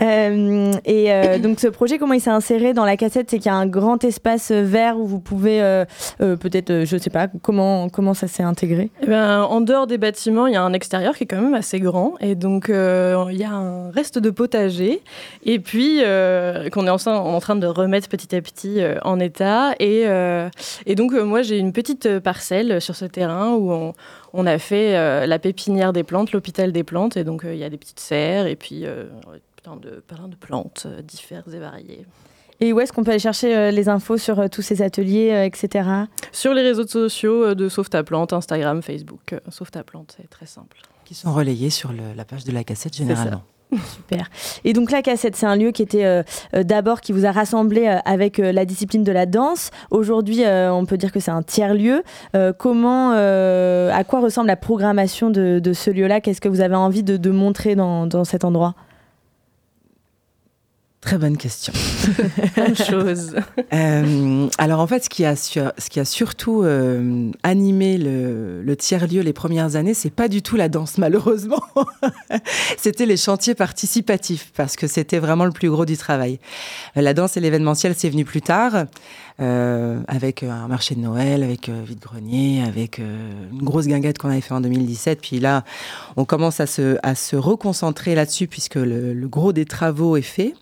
Euh, 0.00 0.72
et 0.84 1.12
euh, 1.12 1.38
donc 1.38 1.60
ce 1.60 1.68
projet, 1.68 1.98
comment 1.98 2.14
il 2.14 2.20
s'est 2.20 2.30
inséré 2.30 2.72
dans 2.72 2.84
la 2.84 2.96
cassette 2.96 3.30
C'est 3.30 3.38
qu'il 3.38 3.46
y 3.46 3.54
a 3.54 3.56
un 3.56 3.66
grand 3.66 4.02
espace 4.04 4.50
vert 4.50 4.98
où 4.98 5.06
vous 5.06 5.20
pouvez, 5.20 5.60
euh, 5.60 5.84
peut-être, 6.18 6.84
je 6.84 6.96
ne 6.96 7.00
sais 7.00 7.10
pas, 7.10 7.28
comment, 7.42 7.88
comment 7.88 8.14
ça 8.14 8.26
s'est 8.26 8.42
intégré? 8.42 8.90
Eh 9.02 9.06
ben, 9.06 9.42
En 9.42 9.60
dehors 9.60 9.86
des 9.86 9.98
bâtiments, 9.98 10.46
il 10.46 10.54
y 10.54 10.56
a 10.56 10.62
un 10.62 10.72
extérieur 10.72 11.16
qui 11.16 11.24
est 11.24 11.26
quand 11.26 11.40
même 11.40 11.54
assez 11.54 11.78
grand. 11.78 12.14
Et 12.20 12.34
donc 12.34 12.66
il 12.68 13.36
y 13.36 13.44
a 13.44 13.50
un 13.50 13.90
reste 13.90 14.18
de 14.18 14.30
potager. 14.30 15.02
Et 15.44 15.58
puis 15.58 15.98
qu'on 16.72 16.86
est 16.86 16.90
en, 16.90 17.06
en, 17.06 17.40
train 17.40 17.56
de 17.56 17.66
remettre 17.66 18.08
petit 18.08 18.34
à 18.34 18.40
petit 18.40 18.80
en 19.02 19.20
état. 19.20 19.74
Et, 19.78 20.06
et 20.86 20.94
donc 20.94 21.12
moi, 21.12 21.42
j'ai 21.42 21.58
une 21.58 21.72
petite 21.72 22.18
parcelle 22.20 22.80
sur 22.80 22.96
ce 22.96 23.04
terrain 23.04 23.52
où 23.52 23.72
on 23.72 23.94
on 24.33 24.47
a 24.47 24.59
fait 24.59 24.97
euh, 24.97 25.27
la 25.27 25.38
pépinière 25.38 25.92
des 25.92 26.05
plantes, 26.05 26.33
l'hôpital 26.33 26.73
des 26.73 26.85
plantes, 26.85 27.16
et 27.16 27.25
donc 27.25 27.45
euh, 27.45 27.55
il 27.55 27.61
y 27.61 27.64
a 27.64 27.71
des 27.71 27.77
petites 27.77 28.01
serres 28.01 28.47
et 28.47 28.57
puis 28.57 28.87
euh, 28.87 29.07
plein, 29.62 29.77
de, 29.77 30.03
plein 30.07 30.29
de 30.29 30.37
plantes 30.37 30.87
diverses 31.05 31.53
et 31.53 31.59
variées. 31.59 32.07
Et 32.61 32.73
où 32.73 32.81
est-ce 32.81 32.92
qu'on 32.92 33.03
peut 33.03 33.11
aller 33.11 33.18
chercher 33.18 33.73
les 33.73 33.88
infos 33.88 34.18
sur 34.18 34.49
tous 34.49 34.62
ces 34.62 34.83
ateliers, 34.83 35.47
etc. 35.47 35.88
Sur 36.31 36.55
les 36.55 36.62
réseaux 36.62 36.87
sociaux 36.87 37.57
de 37.57 37.68
Sauve 37.68 37.88
ta 37.88 38.05
plante, 38.05 38.33
Instagram, 38.33 38.83
Facebook. 38.83 39.35
Sauve 39.49 39.73
ta 39.73 39.83
plante, 39.83 40.14
c'est 40.16 40.31
très 40.31 40.47
simple. 40.47 40.77
Qui 41.05 41.16
sont 41.16 41.35
relayés 41.35 41.71
sur 41.71 41.92
la 41.92 42.25
page 42.25 42.45
de 42.45 42.53
la 42.53 42.62
cassette 42.62 42.95
généralement. 42.95 43.42
Super. 43.96 44.28
Et 44.64 44.72
donc 44.72 44.90
la 44.90 45.02
cassette, 45.02 45.37
c'est 45.37 45.46
un 45.46 45.56
lieu 45.56 45.70
qui 45.70 45.82
était 45.82 46.04
euh, 46.04 46.22
euh, 46.54 46.62
d'abord 46.62 47.00
qui 47.00 47.12
vous 47.12 47.24
a 47.24 47.32
rassemblé 47.32 47.87
euh, 47.87 47.98
avec 48.04 48.38
la 48.38 48.64
discipline 48.64 49.02
de 49.02 49.12
la 49.12 49.26
danse. 49.26 49.70
Aujourd'hui, 49.90 50.42
on 50.46 50.85
peut 50.85 50.96
dire 50.96 51.12
que 51.12 51.20
c'est 51.20 51.30
un 51.30 51.42
tiers 51.42 51.74
lieu. 51.74 52.02
comment, 52.58 53.12
à 53.12 54.04
quoi 54.04 54.20
ressemble 54.20 54.48
la 54.48 54.56
programmation 54.56 55.30
de, 55.30 55.72
ce 55.72 55.90
lieu-là? 55.90 56.20
Qu'est-ce 56.20 56.40
que 56.40 56.48
vous 56.48 56.61
avez 56.61 56.74
envie 56.74 57.02
de, 57.02 57.30
montrer 57.30 57.74
dans 57.74 58.24
cet 58.24 58.44
endroit? 58.44 58.74
Très 61.02 61.18
bonne 61.18 61.36
question. 61.36 61.72
Bonne 62.56 62.76
chose. 62.76 63.34
Euh, 63.74 64.48
alors 64.58 64.80
en 64.80 64.86
fait, 64.86 65.04
ce 65.04 65.08
qui 65.08 65.24
a, 65.24 65.34
ce 65.34 65.88
qui 65.88 65.98
a 65.98 66.04
surtout 66.04 66.62
euh, 66.62 67.30
animé 67.42 67.96
le, 67.96 68.74
tiers-lieu 68.76 69.22
les 69.22 69.32
premières 69.32 69.76
années, 69.76 69.94
c'est 69.94 70.10
pas 70.10 70.28
du 70.28 70.42
tout 70.42 70.56
la 70.56 70.68
danse, 70.68 70.98
malheureusement. 70.98 71.62
c'était 72.78 73.06
les 73.06 73.16
chantiers 73.16 73.54
participatifs, 73.54 74.52
parce 74.54 74.76
que 74.76 74.86
c'était 74.86 75.18
vraiment 75.18 75.46
le 75.46 75.52
plus 75.52 75.70
gros 75.70 75.86
du 75.86 75.96
travail. 75.96 76.38
La 76.94 77.14
danse 77.14 77.38
et 77.38 77.40
l'événementiel, 77.40 77.94
c'est 77.96 78.10
venu 78.10 78.26
plus 78.26 78.42
tard, 78.42 78.84
euh, 79.40 80.00
avec 80.06 80.42
un 80.42 80.68
marché 80.68 80.94
de 80.94 81.00
Noël, 81.00 81.42
avec 81.42 81.70
vide-grenier, 81.70 82.62
avec 82.62 82.98
une 82.98 83.62
grosse 83.62 83.86
guinguette 83.86 84.18
qu'on 84.18 84.28
avait 84.28 84.42
fait 84.42 84.54
en 84.54 84.60
2017. 84.60 85.20
Puis 85.22 85.40
là, 85.40 85.64
on 86.16 86.26
commence 86.26 86.60
à 86.60 86.66
se, 86.66 86.98
à 87.02 87.14
se 87.14 87.36
reconcentrer 87.36 88.14
là-dessus, 88.14 88.48
puisque 88.48 88.76
le 88.76 89.26
gros 89.28 89.54
des 89.54 89.64
travaux 89.64 90.18
est 90.18 90.22
fait. 90.22 90.54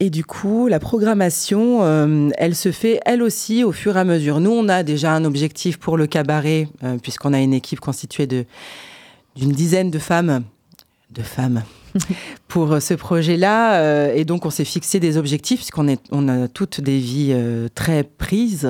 Et 0.00 0.10
du 0.10 0.24
coup, 0.24 0.66
la 0.66 0.80
programmation, 0.80 1.82
euh, 1.82 2.28
elle 2.36 2.56
se 2.56 2.72
fait 2.72 3.00
elle 3.06 3.22
aussi 3.22 3.62
au 3.62 3.70
fur 3.70 3.96
et 3.96 4.00
à 4.00 4.04
mesure. 4.04 4.40
Nous, 4.40 4.50
on 4.50 4.68
a 4.68 4.82
déjà 4.82 5.12
un 5.12 5.24
objectif 5.24 5.78
pour 5.78 5.96
le 5.96 6.06
cabaret, 6.06 6.68
euh, 6.82 6.98
puisqu'on 6.98 7.32
a 7.32 7.40
une 7.40 7.54
équipe 7.54 7.80
constituée 7.80 8.26
de 8.26 8.44
d'une 9.36 9.50
dizaine 9.50 9.90
de 9.90 9.98
femmes, 9.98 10.44
de 11.10 11.22
femmes, 11.22 11.64
pour 12.48 12.72
euh, 12.72 12.80
ce 12.80 12.94
projet-là. 12.94 14.12
et 14.14 14.24
donc, 14.24 14.46
on 14.46 14.50
s'est 14.50 14.64
fixé 14.64 15.00
des 15.00 15.16
objectifs, 15.16 15.60
puisqu'on 15.60 15.88
est, 15.88 16.00
on 16.10 16.28
a 16.28 16.48
toutes 16.48 16.80
des 16.80 16.98
vies 16.98 17.36
très 17.74 18.02
prises. 18.02 18.68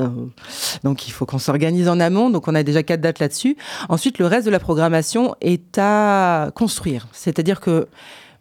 Donc, 0.84 1.08
il 1.08 1.10
faut 1.10 1.26
qu'on 1.26 1.38
s'organise 1.38 1.88
en 1.88 2.00
amont. 2.00 2.28
Donc, 2.30 2.48
on 2.48 2.54
a 2.54 2.62
déjà 2.62 2.82
quatre 2.82 3.00
dates 3.00 3.18
là-dessus. 3.18 3.56
Ensuite, 3.88 4.18
le 4.18 4.26
reste 4.26 4.46
de 4.46 4.50
la 4.50 4.60
programmation 4.60 5.34
est 5.40 5.78
à 5.78 6.50
construire. 6.54 7.08
C'est-à-dire 7.12 7.60
que 7.60 7.88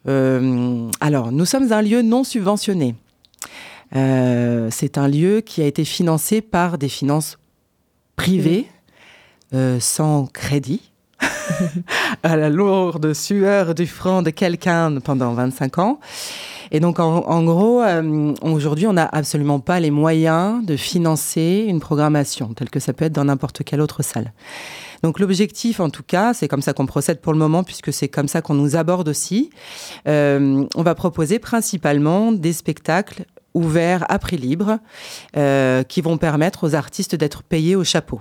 euh, 0.08 0.90
alors, 1.00 1.32
nous 1.32 1.46
sommes 1.46 1.72
un 1.72 1.82
lieu 1.82 2.02
non 2.02 2.24
subventionné. 2.24 2.96
Euh, 3.96 4.70
c'est 4.72 4.98
un 4.98 5.08
lieu 5.08 5.42
qui 5.42 5.62
a 5.62 5.66
été 5.66 5.86
financé 5.86 6.42
par 6.42 6.78
des 6.78 6.90
finances 6.90 7.38
privées, 8.16 8.68
euh, 9.54 9.80
sans 9.80 10.26
crédit, 10.26 10.92
à 12.24 12.36
la 12.36 12.50
lourde 12.50 13.14
sueur 13.14 13.76
du 13.76 13.86
front 13.86 14.22
de 14.22 14.30
quelqu'un 14.30 15.00
pendant 15.00 15.34
25 15.34 15.78
ans. 15.78 16.00
Et 16.76 16.80
donc, 16.80 17.00
en, 17.00 17.44
gros, 17.44 17.84
aujourd'hui, 18.42 18.88
on 18.88 18.94
n'a 18.94 19.06
absolument 19.06 19.60
pas 19.60 19.80
les 19.80 19.92
moyens 19.92 20.66
de 20.66 20.76
financer 20.76 21.66
une 21.68 21.80
programmation 21.80 22.54
telle 22.56 22.72
que 22.72 22.80
ça 22.80 22.94
peut 22.94 23.06
être 23.06 23.14
dans 23.14 23.26
n'importe 23.26 23.64
quelle 23.64 23.80
autre 23.80 24.02
salle. 24.02 24.34
Donc 25.04 25.20
l'objectif, 25.20 25.80
en 25.80 25.92
tout 25.92 26.02
cas, 26.02 26.34
c'est 26.34 26.48
comme 26.48 26.62
ça 26.62 26.74
qu'on 26.74 26.88
procède 26.88 27.22
pour 27.22 27.32
le 27.32 27.38
moment, 27.38 27.64
puisque 27.64 27.94
c'est 27.94 28.08
comme 28.08 28.28
ça 28.28 28.42
qu'on 28.42 28.56
nous 28.56 28.76
aborde 28.76 29.08
aussi. 29.08 29.52
Euh, 30.08 30.66
on 30.76 30.82
va 30.82 30.96
proposer 30.96 31.38
principalement 31.38 32.32
des 32.32 32.54
spectacles 32.54 33.26
ouverts 33.54 34.06
à 34.10 34.18
prix 34.18 34.38
libre, 34.38 34.80
euh, 35.38 35.84
qui 35.84 36.02
vont 36.02 36.18
permettre 36.18 36.68
aux 36.68 36.74
artistes 36.74 37.16
d'être 37.16 37.44
payés 37.44 37.76
au 37.76 37.84
chapeau 37.84 38.20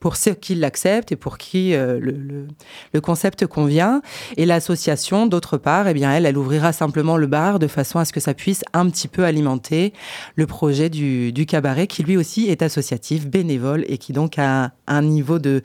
pour 0.00 0.16
ceux 0.16 0.32
qui 0.32 0.54
l'acceptent 0.54 1.12
et 1.12 1.16
pour 1.16 1.38
qui 1.38 1.74
euh, 1.74 2.00
le, 2.00 3.00
concept 3.00 3.46
convient. 3.46 4.02
Et 4.36 4.46
l'association, 4.46 5.26
d'autre 5.26 5.58
part, 5.58 5.86
eh 5.88 5.94
bien, 5.94 6.10
elle, 6.12 6.26
elle 6.26 6.36
ouvrira 6.36 6.72
simplement 6.72 7.16
le 7.16 7.26
bar 7.26 7.58
de 7.58 7.66
façon 7.66 7.98
à 7.98 8.04
ce 8.04 8.12
que 8.12 8.20
ça 8.20 8.34
puisse 8.34 8.62
un 8.72 8.88
petit 8.88 9.08
peu 9.08 9.24
alimenter 9.24 9.92
le 10.34 10.46
projet 10.46 10.88
du, 10.88 11.46
cabaret, 11.46 11.86
qui 11.86 12.02
lui 12.02 12.16
aussi 12.16 12.48
est 12.48 12.62
associatif, 12.62 13.26
bénévole 13.26 13.84
et 13.88 13.98
qui 13.98 14.12
donc 14.12 14.38
a 14.38 14.72
un 14.86 15.02
niveau 15.02 15.38
de, 15.38 15.62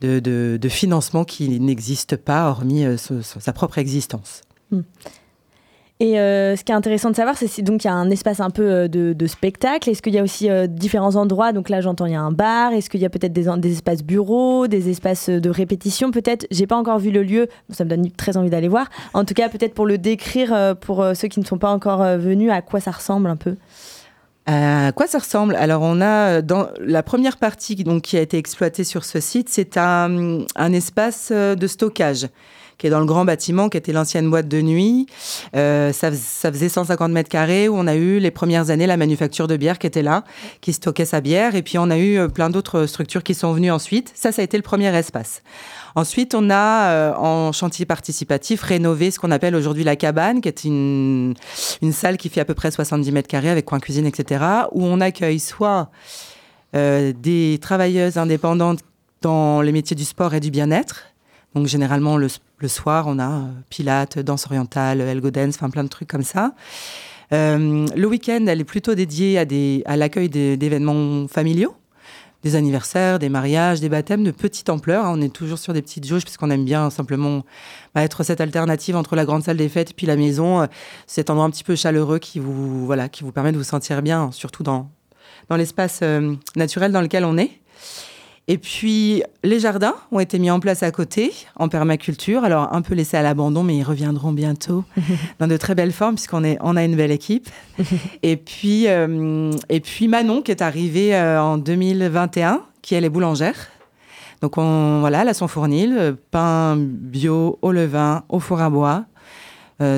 de, 0.00 0.68
financement 0.68 1.24
qui 1.24 1.48
n'existe 1.60 2.16
pas 2.16 2.48
hormis 2.48 2.84
euh, 2.84 2.96
sa 2.96 3.52
propre 3.52 3.78
existence. 3.78 4.42
Hmm. 4.70 4.82
Et 6.00 6.20
euh, 6.20 6.54
ce 6.54 6.62
qui 6.62 6.70
est 6.70 6.74
intéressant 6.76 7.10
de 7.10 7.16
savoir, 7.16 7.36
c'est 7.36 7.48
si 7.48 7.64
donc 7.64 7.82
il 7.82 7.88
y 7.88 7.90
a 7.90 7.94
un 7.94 8.08
espace 8.10 8.38
un 8.38 8.50
peu 8.50 8.62
euh, 8.62 8.88
de, 8.88 9.26
spectacle. 9.26 9.90
Est-ce 9.90 10.00
qu'il 10.00 10.14
y 10.14 10.18
a 10.18 10.22
aussi 10.22 10.48
euh, 10.48 10.68
différents 10.68 11.16
endroits? 11.16 11.52
Donc 11.52 11.68
là, 11.68 11.80
j'entends 11.80 12.06
il 12.06 12.12
y 12.12 12.16
a 12.16 12.20
un 12.20 12.30
bar. 12.30 12.72
Est-ce 12.72 12.88
qu'il 12.88 13.00
y 13.00 13.04
a 13.04 13.10
peut-être 13.10 13.32
des, 13.32 13.72
espaces 13.72 14.04
bureaux, 14.04 14.68
des 14.68 14.90
espaces 14.90 15.28
de 15.28 15.50
répétition? 15.50 16.12
Peut-être. 16.12 16.46
J'ai 16.52 16.68
pas 16.68 16.76
encore 16.76 17.00
vu 17.00 17.10
le 17.10 17.24
lieu. 17.24 17.48
Ça 17.70 17.84
me 17.84 17.90
donne 17.90 18.10
très 18.12 18.36
envie 18.36 18.50
d'aller 18.50 18.68
voir. 18.68 18.88
En 19.12 19.24
tout 19.24 19.34
cas, 19.34 19.48
peut-être 19.48 19.74
pour 19.74 19.86
le 19.86 19.98
décrire 19.98 20.76
pour 20.80 21.04
ceux 21.14 21.28
qui 21.28 21.40
ne 21.40 21.44
sont 21.44 21.58
pas 21.58 21.70
encore 21.70 22.04
venus, 22.16 22.50
à 22.52 22.62
quoi 22.62 22.80
ça 22.80 22.92
ressemble 22.92 23.28
un 23.28 23.36
peu? 23.36 23.56
À 24.46 24.92
quoi 24.92 25.08
ça 25.08 25.18
ressemble? 25.18 25.56
Alors, 25.56 25.82
on 25.82 26.00
a 26.00 26.42
dans 26.42 26.68
la 26.80 27.02
première 27.02 27.38
partie 27.38 27.74
donc, 27.74 28.02
qui 28.02 28.16
a 28.16 28.20
été 28.20 28.38
exploitée 28.38 28.84
sur 28.84 29.04
ce 29.04 29.18
site, 29.18 29.48
c'est 29.48 29.76
un 29.76 30.72
espace 30.72 31.32
de 31.32 31.66
stockage 31.66 32.28
qui 32.78 32.86
est 32.86 32.90
dans 32.90 33.00
le 33.00 33.06
grand 33.06 33.24
bâtiment, 33.24 33.68
qui 33.68 33.76
était 33.76 33.92
l'ancienne 33.92 34.30
boîte 34.30 34.48
de 34.48 34.62
nuit. 34.62 35.06
Euh, 35.56 35.92
ça, 35.92 36.10
faisait 36.10 36.68
150 36.68 37.10
mètres 37.12 37.28
carrés 37.28 37.68
où 37.68 37.76
on 37.76 37.86
a 37.86 37.96
eu 37.96 38.18
les 38.18 38.30
premières 38.30 38.70
années 38.70 38.86
la 38.86 38.96
manufacture 38.96 39.48
de 39.48 39.56
bière 39.56 39.78
qui 39.78 39.86
était 39.86 40.02
là, 40.02 40.24
qui 40.60 40.72
stockait 40.72 41.04
sa 41.04 41.20
bière. 41.20 41.54
Et 41.54 41.62
puis 41.62 41.78
on 41.78 41.90
a 41.90 41.98
eu 41.98 42.18
euh, 42.18 42.28
plein 42.28 42.50
d'autres 42.50 42.86
structures 42.86 43.22
qui 43.22 43.34
sont 43.34 43.52
venues 43.52 43.70
ensuite. 43.70 44.12
Ça, 44.14 44.32
ça 44.32 44.42
a 44.42 44.44
été 44.44 44.56
le 44.56 44.62
premier 44.62 44.94
espace. 44.96 45.42
Ensuite, 45.94 46.34
on 46.34 46.50
a 46.50 46.90
euh, 46.90 47.14
en 47.14 47.52
chantier 47.52 47.84
participatif 47.84 48.62
rénové 48.62 49.10
ce 49.10 49.18
qu'on 49.18 49.32
appelle 49.32 49.56
aujourd'hui 49.56 49.82
la 49.84 49.96
cabane, 49.96 50.40
qui 50.40 50.48
est 50.48 50.64
une, 50.64 51.34
une 51.82 51.92
salle 51.92 52.16
qui 52.16 52.28
fait 52.28 52.40
à 52.40 52.44
peu 52.44 52.54
près 52.54 52.70
70 52.70 53.10
mètres 53.10 53.28
carrés 53.28 53.50
avec 53.50 53.64
coin 53.64 53.80
cuisine, 53.80 54.06
etc., 54.06 54.44
où 54.72 54.84
on 54.84 55.00
accueille 55.00 55.40
soit 55.40 55.90
euh, 56.76 57.14
des 57.16 57.58
travailleuses 57.62 58.18
indépendantes 58.18 58.80
dans 59.22 59.62
les 59.62 59.72
métiers 59.72 59.96
du 59.96 60.04
sport 60.04 60.34
et 60.34 60.40
du 60.40 60.50
bien-être, 60.50 61.06
donc 61.54 61.66
généralement 61.66 62.16
le, 62.16 62.28
soir, 62.68 63.06
on 63.06 63.18
a 63.18 63.30
euh, 63.30 63.46
pilates, 63.70 64.18
danse 64.18 64.46
orientale, 64.46 65.00
elgo 65.00 65.30
dance, 65.30 65.56
enfin 65.56 65.70
plein 65.70 65.84
de 65.84 65.88
trucs 65.88 66.08
comme 66.08 66.22
ça. 66.22 66.54
Euh, 67.32 67.86
le 67.94 68.06
week-end, 68.06 68.44
elle 68.46 68.60
est 68.60 68.64
plutôt 68.64 68.94
dédiée 68.94 69.38
à, 69.86 69.96
l'accueil 69.96 70.28
d'événements 70.28 71.26
familiaux, 71.28 71.74
des 72.42 72.54
anniversaires, 72.54 73.18
des 73.18 73.28
mariages, 73.28 73.80
des 73.80 73.88
baptêmes 73.88 74.24
de 74.24 74.30
petite 74.30 74.70
ampleur. 74.70 75.04
On 75.06 75.20
est 75.20 75.32
toujours 75.32 75.58
sur 75.58 75.72
des 75.72 75.82
petites 75.82 76.06
jauges 76.06 76.22
puisqu'on 76.22 76.50
aime 76.50 76.64
bien 76.64 76.90
simplement 76.90 77.44
bah, 77.94 78.02
être 78.02 78.22
cette 78.22 78.40
alternative 78.40 78.96
entre 78.96 79.16
la 79.16 79.24
grande 79.24 79.42
salle 79.42 79.56
des 79.56 79.68
fêtes 79.68 79.90
et 79.90 79.94
puis 79.94 80.06
la 80.06 80.16
maison, 80.16 80.62
euh, 80.62 80.66
cet 81.06 81.30
endroit 81.30 81.46
un 81.46 81.50
petit 81.50 81.64
peu 81.64 81.76
chaleureux 81.76 82.18
qui 82.18 82.38
vous, 82.38 82.86
voilà, 82.86 83.08
qui 83.08 83.24
vous 83.24 83.32
permet 83.32 83.52
de 83.52 83.58
vous 83.58 83.64
sentir 83.64 84.02
bien, 84.02 84.30
surtout 84.32 84.62
dans 84.62 84.88
l'espace 85.50 86.02
naturel 86.56 86.92
dans 86.92 87.00
lequel 87.00 87.24
on 87.24 87.38
est. 87.38 87.50
Et 88.50 88.56
puis, 88.56 89.22
les 89.44 89.60
jardins 89.60 89.94
ont 90.10 90.20
été 90.20 90.38
mis 90.38 90.50
en 90.50 90.58
place 90.58 90.82
à 90.82 90.90
côté, 90.90 91.32
en 91.56 91.68
permaculture. 91.68 92.44
Alors, 92.44 92.72
un 92.72 92.80
peu 92.80 92.94
laissés 92.94 93.18
à 93.18 93.22
l'abandon, 93.22 93.62
mais 93.62 93.76
ils 93.76 93.82
reviendront 93.82 94.32
bientôt 94.32 94.84
dans 95.38 95.46
de 95.46 95.56
très 95.58 95.74
belles 95.74 95.92
formes, 95.92 96.14
puisqu'on 96.14 96.42
est, 96.44 96.56
on 96.62 96.74
a 96.74 96.82
une 96.82 96.96
belle 96.96 97.10
équipe. 97.10 97.50
et, 98.22 98.38
puis, 98.38 98.88
euh, 98.88 99.52
et 99.68 99.80
puis, 99.80 100.08
Manon, 100.08 100.40
qui 100.40 100.50
est 100.50 100.62
arrivée 100.62 101.14
euh, 101.14 101.40
en 101.42 101.58
2021, 101.58 102.62
qui 102.80 102.94
est 102.94 103.02
les 103.02 103.10
boulangères. 103.10 103.68
Donc, 104.40 104.56
on, 104.56 105.00
voilà, 105.00 105.22
elle 105.22 105.28
a 105.28 105.34
son 105.34 105.46
fournil, 105.46 105.94
euh, 105.98 106.12
pain 106.30 106.74
bio 106.78 107.58
au 107.60 107.70
levain, 107.70 108.24
au 108.30 108.40
four 108.40 108.62
à 108.62 108.70
bois, 108.70 109.04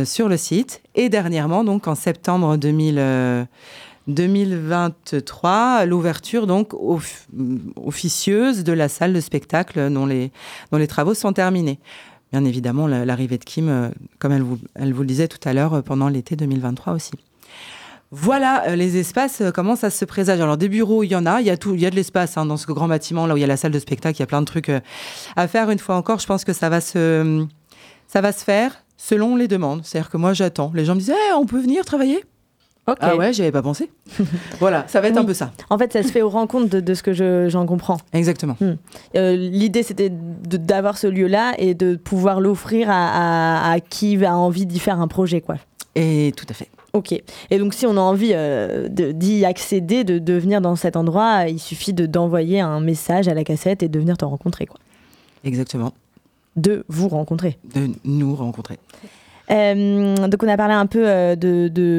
sur 0.04 0.28
le 0.28 0.36
site. 0.36 0.82
Et 0.94 1.08
dernièrement, 1.08 1.64
donc, 1.64 1.86
en 1.88 1.94
septembre 1.94 2.56
2021, 2.58 3.46
2023, 4.06 5.84
l'ouverture 5.86 6.46
donc 6.46 6.72
officieuse 7.76 8.64
de 8.64 8.72
la 8.72 8.88
salle 8.88 9.12
de 9.12 9.20
spectacle 9.20 9.90
dont 9.90 10.06
les, 10.06 10.32
travaux 10.88 11.14
sont 11.14 11.32
terminés. 11.32 11.78
Bien 12.32 12.44
évidemment, 12.44 12.86
l'arrivée 12.86 13.38
de 13.38 13.44
Kim, 13.44 13.68
euh, 13.68 13.88
comme 14.20 14.30
elle 14.30 14.42
vous, 14.42 14.58
le 14.76 15.04
disait 15.04 15.26
tout 15.26 15.40
à 15.48 15.52
l'heure, 15.52 15.74
euh, 15.74 15.82
pendant 15.82 16.08
l'été 16.08 16.36
2023 16.36 16.92
aussi. 16.92 17.10
Voilà 18.12 18.68
euh, 18.68 18.76
les 18.76 18.98
espaces, 18.98 19.42
comment 19.52 19.74
ça 19.74 19.90
se 19.90 20.04
présage. 20.04 20.40
Alors 20.40 20.56
des 20.56 20.68
bureaux, 20.68 21.02
il 21.02 21.08
y 21.08 21.16
en 21.16 21.26
a, 21.26 21.40
il 21.40 21.48
y 21.48 21.50
a 21.50 21.56
tout, 21.56 21.74
y 21.74 21.86
a 21.86 21.90
de 21.90 21.96
l'espace 21.96 22.36
hein, 22.36 22.46
dans 22.46 22.56
ce 22.56 22.66
grand 22.66 22.86
bâtiment 22.86 23.26
là 23.26 23.34
où 23.34 23.36
il 23.36 23.40
y 23.40 23.44
a 23.44 23.48
la 23.48 23.56
salle 23.56 23.72
de 23.72 23.78
spectacle, 23.80 24.16
il 24.18 24.20
y 24.20 24.22
a 24.22 24.26
plein 24.26 24.40
de 24.40 24.46
trucs 24.46 24.70
à 25.34 25.48
faire. 25.48 25.70
Une 25.70 25.80
fois 25.80 25.96
encore, 25.96 26.20
je 26.20 26.26
pense 26.26 26.44
que 26.44 26.52
ça 26.52 26.68
va 26.68 26.80
se, 26.80 27.44
ça 28.06 28.20
va 28.20 28.30
se 28.30 28.44
faire 28.44 28.84
selon 28.96 29.34
les 29.34 29.48
demandes. 29.48 29.80
C'est-à-dire 29.84 30.10
que 30.10 30.16
moi 30.16 30.32
j'attends. 30.32 30.70
Les 30.74 30.84
gens 30.84 30.94
me 30.94 31.00
disent, 31.00 31.14
eh, 31.30 31.32
on 31.34 31.46
peut 31.46 31.60
venir 31.60 31.84
travailler? 31.84 32.24
Ah 33.00 33.16
ouais, 33.16 33.32
j'y 33.32 33.42
avais 33.42 33.52
pas 33.52 33.62
pensé. 33.62 33.90
voilà, 34.60 34.84
ça 34.88 35.00
va 35.00 35.08
être 35.08 35.16
un 35.16 35.24
peu 35.24 35.34
ça. 35.34 35.52
En 35.70 35.78
fait, 35.78 35.92
ça 35.92 36.02
se 36.02 36.08
fait 36.08 36.22
aux 36.22 36.28
rencontres 36.28 36.80
de, 36.80 36.94
ce 36.94 37.02
que 37.02 37.48
j'en 37.48 37.66
comprends. 37.66 37.98
Exactement. 38.12 38.56
Hmm. 38.60 38.74
Euh, 39.16 39.36
l'idée, 39.36 39.82
c'était 39.82 40.10
d'avoir 40.10 40.98
ce 40.98 41.06
lieu-là 41.06 41.54
et 41.58 41.74
de 41.74 41.96
pouvoir 41.96 42.40
l'offrir 42.40 42.88
à, 42.90 43.76
qui 43.88 44.24
a 44.24 44.36
envie 44.36 44.66
d'y 44.66 44.78
faire 44.78 45.00
un 45.00 45.08
projet, 45.08 45.40
quoi. 45.40 45.56
Et 45.94 46.32
tout 46.36 46.46
à 46.48 46.54
fait. 46.54 46.68
Ok. 46.92 47.12
Et 47.12 47.58
donc, 47.58 47.74
si 47.74 47.86
on 47.86 47.96
a 47.96 48.00
envie 48.00 48.32
euh, 48.32 48.88
d'y 48.88 49.44
accéder, 49.44 50.04
de, 50.04 50.32
venir 50.34 50.60
dans 50.60 50.76
cet 50.76 50.96
endroit, 50.96 51.48
il 51.48 51.58
suffit 51.58 51.92
d'envoyer 51.92 52.60
un 52.60 52.80
message 52.80 53.28
à 53.28 53.34
la 53.34 53.44
cassette 53.44 53.82
et 53.82 53.88
de 53.88 53.98
venir 53.98 54.16
te 54.16 54.24
rencontrer, 54.24 54.66
quoi. 54.66 54.78
Exactement. 55.44 55.92
De 56.56 56.84
vous 56.88 57.08
rencontrer. 57.08 57.58
De 57.74 57.88
nous 58.04 58.34
rencontrer. 58.34 58.78
Euh, 59.50 60.14
donc 60.28 60.42
on 60.42 60.48
a 60.48 60.56
parlé 60.56 60.74
un 60.74 60.86
peu 60.86 61.02
euh, 61.04 61.34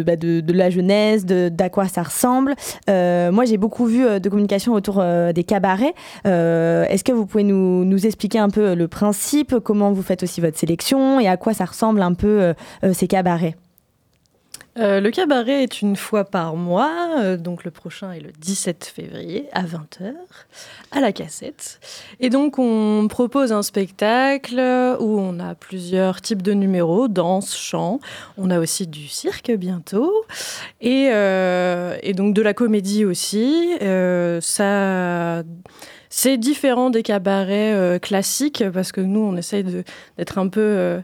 bah, 0.03 0.15
de, 0.15 0.39
de, 0.39 0.53
la 0.53 0.69
jeunesse, 0.69 1.25
d'à 1.25 1.69
quoi 1.69 1.87
ça 1.87 2.03
ressemble. 2.03 2.55
Euh, 2.89 3.31
moi 3.31 3.45
j'ai 3.45 3.57
beaucoup 3.57 3.85
vu 3.85 4.19
de 4.19 4.29
communication 4.29 4.73
autour 4.73 5.03
des 5.33 5.43
cabarets. 5.43 5.93
Est-ce 6.25 7.03
que 7.03 7.11
vous 7.11 7.25
pouvez 7.25 7.43
nous, 7.43 7.85
nous, 7.85 8.05
expliquer 8.05 8.39
un 8.39 8.49
peu 8.49 8.73
le 8.73 8.87
principe, 8.87 9.59
comment 9.59 9.91
vous 9.91 10.01
faites 10.01 10.23
aussi 10.23 10.41
votre 10.41 10.57
sélection 10.57 11.19
et 11.19 11.27
à 11.27 11.37
quoi 11.37 11.53
ça 11.53 11.65
ressemble 11.65 12.01
un 12.01 12.13
peu 12.13 12.53
ces 12.93 13.07
cabarets? 13.07 13.55
Euh, 14.77 15.01
le 15.01 15.11
cabaret 15.11 15.63
est 15.63 15.81
une 15.81 15.95
fois 15.95 16.23
par 16.23 16.55
mois, 16.55 17.15
euh, 17.19 17.37
donc 17.37 17.63
le 17.63 17.71
prochain 17.71 18.13
est 18.13 18.21
le 18.21 18.31
17 18.31 18.85
février 18.85 19.49
à 19.51 19.63
20h 19.63 20.13
à 20.91 20.99
la 21.01 21.11
cassette. 21.11 21.79
Et 22.19 22.29
donc 22.29 22.57
on 22.57 23.07
propose 23.09 23.51
un 23.51 23.63
spectacle 23.63 24.59
où 24.99 25.19
on 25.19 25.39
a 25.39 25.55
plusieurs 25.55 26.21
types 26.21 26.41
de 26.41 26.53
numéros, 26.53 27.07
danse, 27.07 27.55
chant. 27.57 27.99
On 28.37 28.49
a 28.49 28.59
aussi 28.59 28.87
du 28.87 29.07
cirque 29.07 29.51
bientôt 29.51 30.13
et, 30.79 31.09
euh, 31.11 31.97
donc 32.13 32.33
de 32.33 32.41
la 32.41 32.53
comédie 32.53 33.05
aussi. 33.05 33.77
ça 34.41 35.43
c'est 36.13 36.37
différent 36.37 36.89
des 36.89 37.03
cabarets 37.03 37.99
classiques 38.01 38.63
parce 38.73 38.91
que 38.91 38.99
nous, 38.99 39.21
on 39.21 39.37
essaye 39.37 39.63
d'être 40.17 40.37
un 40.37 40.49
peu 40.49 41.01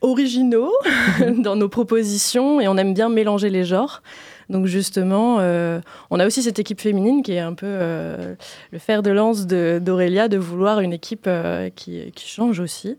originaux 0.00 0.72
dans 1.38 1.56
nos 1.56 1.68
propositions 1.68 2.60
et 2.60 2.68
on 2.68 2.76
aime 2.76 2.94
bien 2.94 3.08
mélanger 3.08 3.50
les 3.50 3.64
genres. 3.64 4.02
Donc 4.48 4.66
justement, 4.66 5.38
euh, 5.40 5.80
on 6.10 6.20
a 6.20 6.26
aussi 6.26 6.42
cette 6.42 6.58
équipe 6.58 6.80
féminine 6.80 7.22
qui 7.22 7.32
est 7.32 7.40
un 7.40 7.54
peu 7.54 7.66
euh, 7.66 8.34
le 8.70 8.78
fer 8.78 9.02
de 9.02 9.10
lance 9.10 9.46
d'Aurélia, 9.46 10.28
de, 10.28 10.36
vouloir 10.36 10.80
une 10.80 10.92
équipe 10.92 11.24
euh, 11.26 11.70
qui, 11.74 12.12
change 12.16 12.60
aussi. 12.60 12.96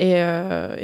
Et, 0.00 0.22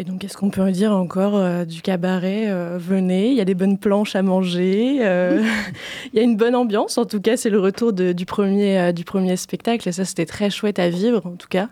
donc, 0.04 0.20
qu'est-ce 0.20 0.37
qu'on 0.37 0.50
peut 0.50 0.68
dire 0.72 0.92
encore 0.92 1.64
du 1.66 1.83
cabaret 1.83 2.48
Venez, 2.78 3.28
il 3.28 3.35
y 3.35 3.40
a 3.40 3.44
des 3.44 3.54
bonnes 3.54 3.78
planches 3.78 4.16
à 4.16 4.22
manger, 4.22 4.96
il 4.96 6.14
y 6.14 6.18
a 6.18 6.22
une 6.22 6.37
bonne 6.37 6.57
ambiance. 6.57 6.98
En 6.98 7.04
tout 7.04 7.20
cas, 7.20 7.37
c'est 7.37 7.50
le 7.50 7.61
retour 7.61 7.92
du, 7.92 8.26
premier, 8.26 8.92
du 8.92 9.04
premier 9.04 9.37
spectacle 9.37 9.88
et 9.88 9.92
ça, 9.92 10.04
c'était 10.04 10.26
très 10.26 10.50
chouette 10.50 10.80
à 10.80 10.88
vivre, 10.88 11.24
en 11.26 11.37
tout 11.37 11.46
cas. 11.48 11.68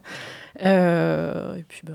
et 0.61 1.65
puis, 1.67 1.81
bah, 1.85 1.95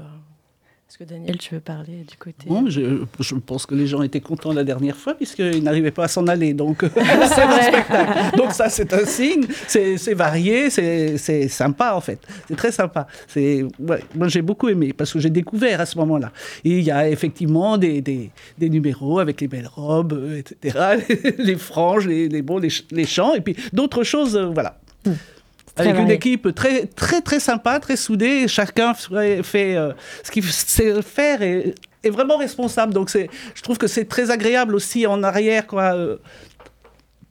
que 0.97 1.03
Daniel, 1.03 1.37
tu 1.37 1.53
veux 1.53 1.61
parler 1.61 2.05
du 2.09 2.17
côté 2.17 2.47
bon, 2.47 2.69
je, 2.69 3.03
je, 3.19 3.35
pense 3.35 3.65
que 3.67 3.75
les 3.75 3.85
gens 3.85 4.01
étaient 4.01 4.21
contents 4.21 4.51
la 4.51 4.63
dernière 4.63 4.95
fois 4.95 5.13
puisqu'ils 5.13 5.61
n'arrivaient 5.61 5.91
pas 5.91 6.05
à 6.05 6.07
s'en 6.07 6.25
aller. 6.27 6.53
Donc, 6.53 6.83
c'est 6.93 7.41
un 7.41 7.61
spectacle. 7.61 8.37
Donc 8.37 8.51
ça, 8.51 8.69
c'est 8.69 8.91
un 8.93 9.05
signe. 9.05 9.45
C'est 9.67 10.13
varié, 10.13 10.69
c'est 10.69 11.47
sympa 11.49 11.93
en 11.93 12.01
fait. 12.01 12.19
C'est 12.47 12.55
très 12.55 12.71
sympa. 12.71 13.07
Ouais, 13.35 13.67
moi, 14.15 14.27
j'ai 14.27 14.41
beaucoup 14.41 14.69
aimé 14.69 14.93
parce 14.93 15.13
que 15.13 15.19
j'ai 15.19 15.29
découvert 15.29 15.81
à 15.81 15.85
ce 15.85 15.97
moment-là. 15.99 16.31
Il 16.63 16.81
y 16.81 16.89
a 16.89 17.07
effectivement 17.09 17.77
des, 17.77 18.01
des, 18.01 18.31
des, 18.57 18.69
numéros 18.69 19.19
avec 19.19 19.39
les 19.41 19.47
belles 19.47 19.69
robes, 19.71 20.13
euh, 20.13 20.39
etc., 20.39 20.97
les, 21.37 21.55
franges, 21.55 22.07
les, 22.07 22.27
les, 22.27 22.41
bon, 22.41 22.59
les, 22.59 23.05
chants, 23.05 23.33
et 23.35 23.41
puis 23.41 23.55
d'autres 23.71 24.03
choses. 24.03 24.35
Euh, 24.35 24.47
voilà. 24.47 24.79
Hmm 25.05 25.13
avec 25.77 25.97
une 25.97 26.11
équipe 26.11 26.53
très, 26.53 26.85
très, 26.85 27.21
très 27.21 27.39
sympa, 27.39 27.79
très 27.79 27.95
soudée. 27.95 28.47
Chacun 28.47 28.93
fait 28.93 29.75
euh, 29.75 29.93
ce 30.23 30.31
qu'il 30.31 30.43
sait 30.43 31.01
faire 31.01 31.41
et 31.41 31.75
est 32.03 32.09
vraiment 32.09 32.37
responsable. 32.37 32.93
Donc, 32.93 33.09
je 33.09 33.61
trouve 33.61 33.77
que 33.77 33.87
c'est 33.87 34.05
très 34.05 34.31
agréable 34.31 34.75
aussi 34.75 35.07
en 35.07 35.23
arrière, 35.23 35.67
quoi. 35.67 35.95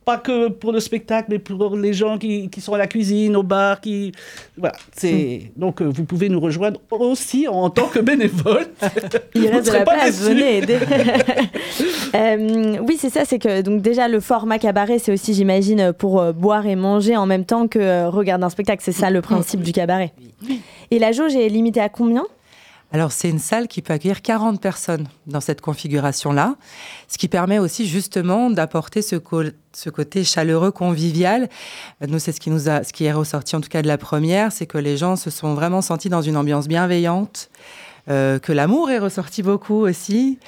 Pas 0.07 0.19
que 0.19 0.49
pour 0.49 0.71
le 0.71 0.79
spectacle, 0.79 1.27
mais 1.31 1.41
pour 1.41 1.77
les 1.77 1.93
gens 1.93 2.17
qui, 2.17 2.49
qui 2.49 2.61
sont 2.61 2.73
à 2.75 2.79
la 2.79 2.87
cuisine, 2.87 3.35
au 3.35 3.43
bar, 3.43 3.81
qui 3.81 4.13
voilà. 4.57 4.77
C'est 4.95 5.51
hmm. 5.57 5.61
donc 5.61 5.83
euh, 5.83 5.87
vous 5.87 6.05
pouvez 6.05 6.29
nous 6.29 6.39
rejoindre 6.39 6.81
aussi 6.91 7.49
en 7.49 7.71
tant 7.71 7.89
que 7.89 7.99
bénévole. 7.99 8.69
Il 9.35 9.49
reste 9.49 9.67
de 9.67 9.73
la 9.73 9.81
place, 9.81 10.21
venez 10.23 10.59
aider. 10.59 10.79
Euh, 12.15 12.79
oui, 12.87 12.97
c'est 12.99 13.11
ça, 13.11 13.25
c'est 13.27 13.39
que 13.39 13.61
donc 13.61 13.83
déjà 13.83 14.09
le 14.09 14.21
format 14.21 14.59
cabaret, 14.59 14.99
c'est 14.99 15.13
aussi, 15.13 15.35
j'imagine, 15.35 15.93
pour 15.93 16.21
euh, 16.21 16.33
boire 16.33 16.65
et 16.65 16.77
manger 16.77 17.15
en 17.17 17.27
même 17.27 17.45
temps 17.45 17.67
que 17.67 18.07
regarder 18.07 18.45
un 18.45 18.49
spectacle. 18.49 18.83
C'est 18.83 18.93
ça 18.93 19.11
le 19.11 19.21
principe 19.21 19.61
du 19.61 19.73
cabaret. 19.73 20.13
Et 20.91 20.99
la 20.99 21.13
jauge 21.13 21.35
est 21.35 21.49
limitée 21.49 21.81
à 21.81 21.91
combien? 21.91 22.25
Alors 22.97 23.13
c'est 23.13 23.29
une 23.29 23.39
salle 23.39 23.69
qui 23.69 23.83
peut 23.83 23.93
accueillir 23.93 24.23
40 24.23 24.59
personnes 24.59 25.07
dans 25.27 25.43
cette 25.43 25.61
configuration-là, 25.61 26.57
ce 27.09 27.19
qui 27.19 27.29
permet 27.29 27.59
aussi 27.59 27.87
justement 27.87 28.49
d'apporter 28.49 29.03
ce, 29.03 29.17
côté 29.17 30.25
chaleureux, 30.25 30.71
convivial. 30.71 31.51
Nous, 32.09 32.19
c'est 32.19 32.33
ce 32.33 32.41
qui 32.41 33.05
est 33.05 33.13
ressorti 33.13 33.55
en 33.55 33.61
tout 33.61 33.69
cas 33.69 33.83
de 33.83 33.87
la 33.87 33.99
première, 33.99 34.51
c'est 34.51 34.65
que 34.65 34.79
les 34.79 34.97
gens 34.97 35.17
se 35.17 35.29
sont 35.29 35.53
vraiment 35.53 35.83
sentis 35.83 36.09
dans 36.09 36.23
une 36.23 36.39
ambiance 36.39 36.69
bienveillante. 36.69 37.51
Euh, 38.09 38.39
que 38.39 38.53
l'amour 38.53 38.89
est 38.89 38.99
ressorti 38.99 39.43
beaucoup 39.43 39.85
aussi 39.85 40.39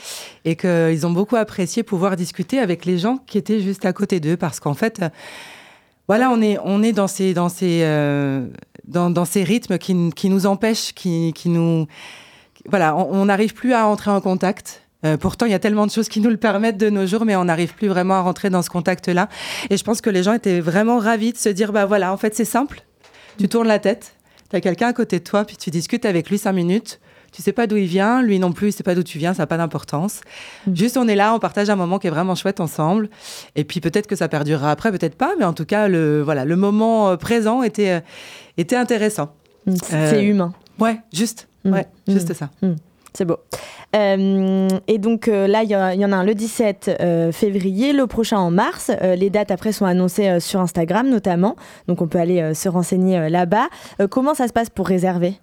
et 0.47 0.57
qu'ils 0.57 1.07
ont 1.07 1.11
beaucoup 1.11 1.37
apprécié 1.37 1.83
pouvoir 1.83 2.17
discuter 2.17 2.61
avec 2.61 2.87
les 2.87 2.97
gens 2.97 3.19
qui 3.27 3.37
étaient 3.37 3.61
juste 3.61 3.85
à 3.85 3.93
côté 3.93 4.21
d'eux 4.21 4.39
parce 4.39 4.59
qu'en 4.59 4.73
fait, 4.73 5.05
voilà, 6.07 6.31
on 6.31 6.41
est, 6.41 6.57
euh, 6.57 8.47
dans, 8.87 9.25
ces 9.27 9.45
rythmes 9.45 9.77
qui, 9.77 10.31
nous 10.31 10.47
empêchent, 10.47 10.95
qui 10.95 11.35
nous, 11.45 11.87
voilà, 12.67 12.97
on 12.97 13.27
n'arrive 13.27 13.55
plus 13.55 13.73
à 13.73 13.87
entrer 13.87 14.11
en 14.11 14.21
contact. 14.21 14.83
Euh, 15.05 15.17
pourtant, 15.17 15.47
il 15.47 15.53
y 15.53 15.55
a 15.55 15.59
tellement 15.59 15.87
de 15.87 15.93
choses 15.93 16.09
qui 16.09 16.21
nous 16.21 16.31
le 16.31 16.37
permettent 16.37 16.77
de 16.77 16.91
nos 16.91 17.07
jours, 17.07 17.25
mais 17.25 17.37
on 17.37 17.45
n'arrive 17.45 17.75
plus 17.75 17.89
vraiment 17.89 18.15
à 18.15 18.21
rentrer 18.21 18.51
dans 18.51 18.63
ce 18.63 18.71
contact-là. 18.71 19.29
Et 19.71 19.77
je 19.77 19.85
pense 19.85 20.01
que 20.01 20.11
les 20.11 20.23
gens 20.23 20.33
étaient 20.33 20.61
vraiment 20.61 20.99
ravis 20.99 21.33
de 21.33 21.39
se 21.39 21.49
dire, 21.49 21.73
bah 21.73 21.87
voilà, 21.87 22.13
en 22.13 22.17
fait, 22.17 22.35
c'est 22.35 22.45
simple. 22.45 22.83
Tu 23.39 23.49
tournes 23.49 23.69
la 23.69 23.79
tête, 23.79 24.15
tu 24.51 24.57
as 24.57 24.61
quelqu'un 24.61 24.89
à 24.89 24.93
côté 24.93 25.21
de 25.21 25.25
toi, 25.25 25.45
puis 25.45 25.57
tu 25.57 25.71
discutes 25.71 26.05
avec 26.05 26.29
lui 26.31 26.39
cinq 26.39 26.53
minutes. 26.53 27.01
Tu 27.31 27.43
sais 27.43 27.53
pas 27.53 27.67
d'où 27.67 27.77
il 27.77 27.87
vient, 27.87 28.23
lui 28.23 28.39
non 28.39 28.53
plus, 28.53 28.69
il 28.69 28.73
sait 28.73 28.83
pas 28.83 28.95
d'où 28.95 29.03
tu 29.03 29.19
viens, 29.19 29.35
ça 29.35 29.43
n'a 29.43 29.47
pas 29.47 29.59
d'importance. 29.59 30.23
Mm. 30.67 30.75
Juste, 30.75 30.97
on 30.97 31.07
est 31.07 31.15
là, 31.15 31.35
on 31.35 31.39
partage 31.39 31.69
un 31.69 31.77
moment 31.77 31.99
qui 31.99 32.07
est 32.07 32.11
vraiment 32.11 32.35
chouette 32.35 32.59
ensemble. 32.59 33.11
Et 33.55 33.65
puis 33.65 33.81
peut-être 33.81 34.07
que 34.07 34.17
ça 34.17 34.29
perdurera 34.29 34.71
après, 34.71 34.91
peut-être 34.91 35.15
pas, 35.15 35.35
mais 35.39 35.45
en 35.45 35.53
tout 35.53 35.67
cas, 35.67 35.89
le 35.89 36.23
voilà, 36.23 36.47
le 36.47 36.57
moment 36.57 37.11
euh, 37.11 37.17
présent 37.17 37.63
était 37.63 37.91
euh, 37.91 38.01
était 38.57 38.77
intéressant. 38.77 39.35
Mm. 39.67 39.75
C'est 39.83 40.25
humain. 40.25 40.55
Ouais, 40.79 41.01
juste. 41.13 41.49
Mm. 41.69 41.73
Ouais, 41.73 41.87
mm. 42.07 42.13
juste 42.13 42.33
ça. 42.35 42.51
Mm. 42.63 42.75
C'est 43.15 43.25
beau. 43.25 43.39
Euh, 43.97 44.69
et 44.87 44.99
donc 44.99 45.29
euh, 45.29 45.47
là, 45.47 45.63
il 45.63 45.71
y, 45.71 45.75
en 45.75 46.13
a 46.13 46.17
un 46.17 46.25
le 46.25 46.35
17 46.35 46.99
euh, 47.01 47.33
février, 47.33 47.93
le 47.93 48.07
prochain 48.07 48.39
en 48.39 48.51
mars. 48.51 48.91
les 49.03 49.31
dates 49.31 49.51
après 49.51 49.73
sont 49.73 49.87
annoncées 49.87 50.41
sur 50.41 50.61
Instagram 50.61 51.09
notamment, 51.09 51.57
donc 51.87 52.03
on 52.03 52.07
peut 52.07 52.19
aller 52.19 52.55
se 52.55 52.69
renseigner 52.69 53.31
là-bas. 53.31 53.69
comment 54.11 54.35
ça 54.35 54.47
se 54.47 54.53
passe 54.53 54.69
pour 54.69 54.87
réserver? 54.87 55.39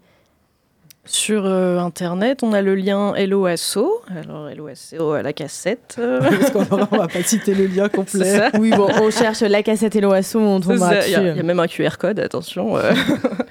Sur 1.08 1.46
euh, 1.46 1.78
Internet, 1.78 2.42
on 2.42 2.52
a 2.52 2.64
le 2.64 2.74
lien 2.74 3.14
LOSO. 3.16 4.02
Alors, 4.10 4.50
LOSO 4.50 5.12
à 5.12 5.22
la 5.22 5.34
cassette. 5.34 6.00
Parce 6.20 6.50
qu'on 6.50 6.62
ne 6.62 6.98
va 6.98 7.08
pas 7.08 7.22
citer 7.22 7.54
le 7.54 7.68
lien 7.68 7.90
complet. 7.90 8.50
Oui, 8.58 8.72
bon, 8.72 8.88
on 9.00 9.12
cherche 9.12 9.42
la 9.42 9.62
cassette 9.62 9.94
LOSO, 9.96 10.40
on 10.40 10.60
tombera 10.60 10.96
dessus. 10.96 11.12
Il 11.12 11.38
y, 11.38 11.40
a 11.40 11.44
même 11.44 11.60
un 11.60 11.68
QR 11.68 11.98
code, 12.00 12.20
attention. 12.20 12.76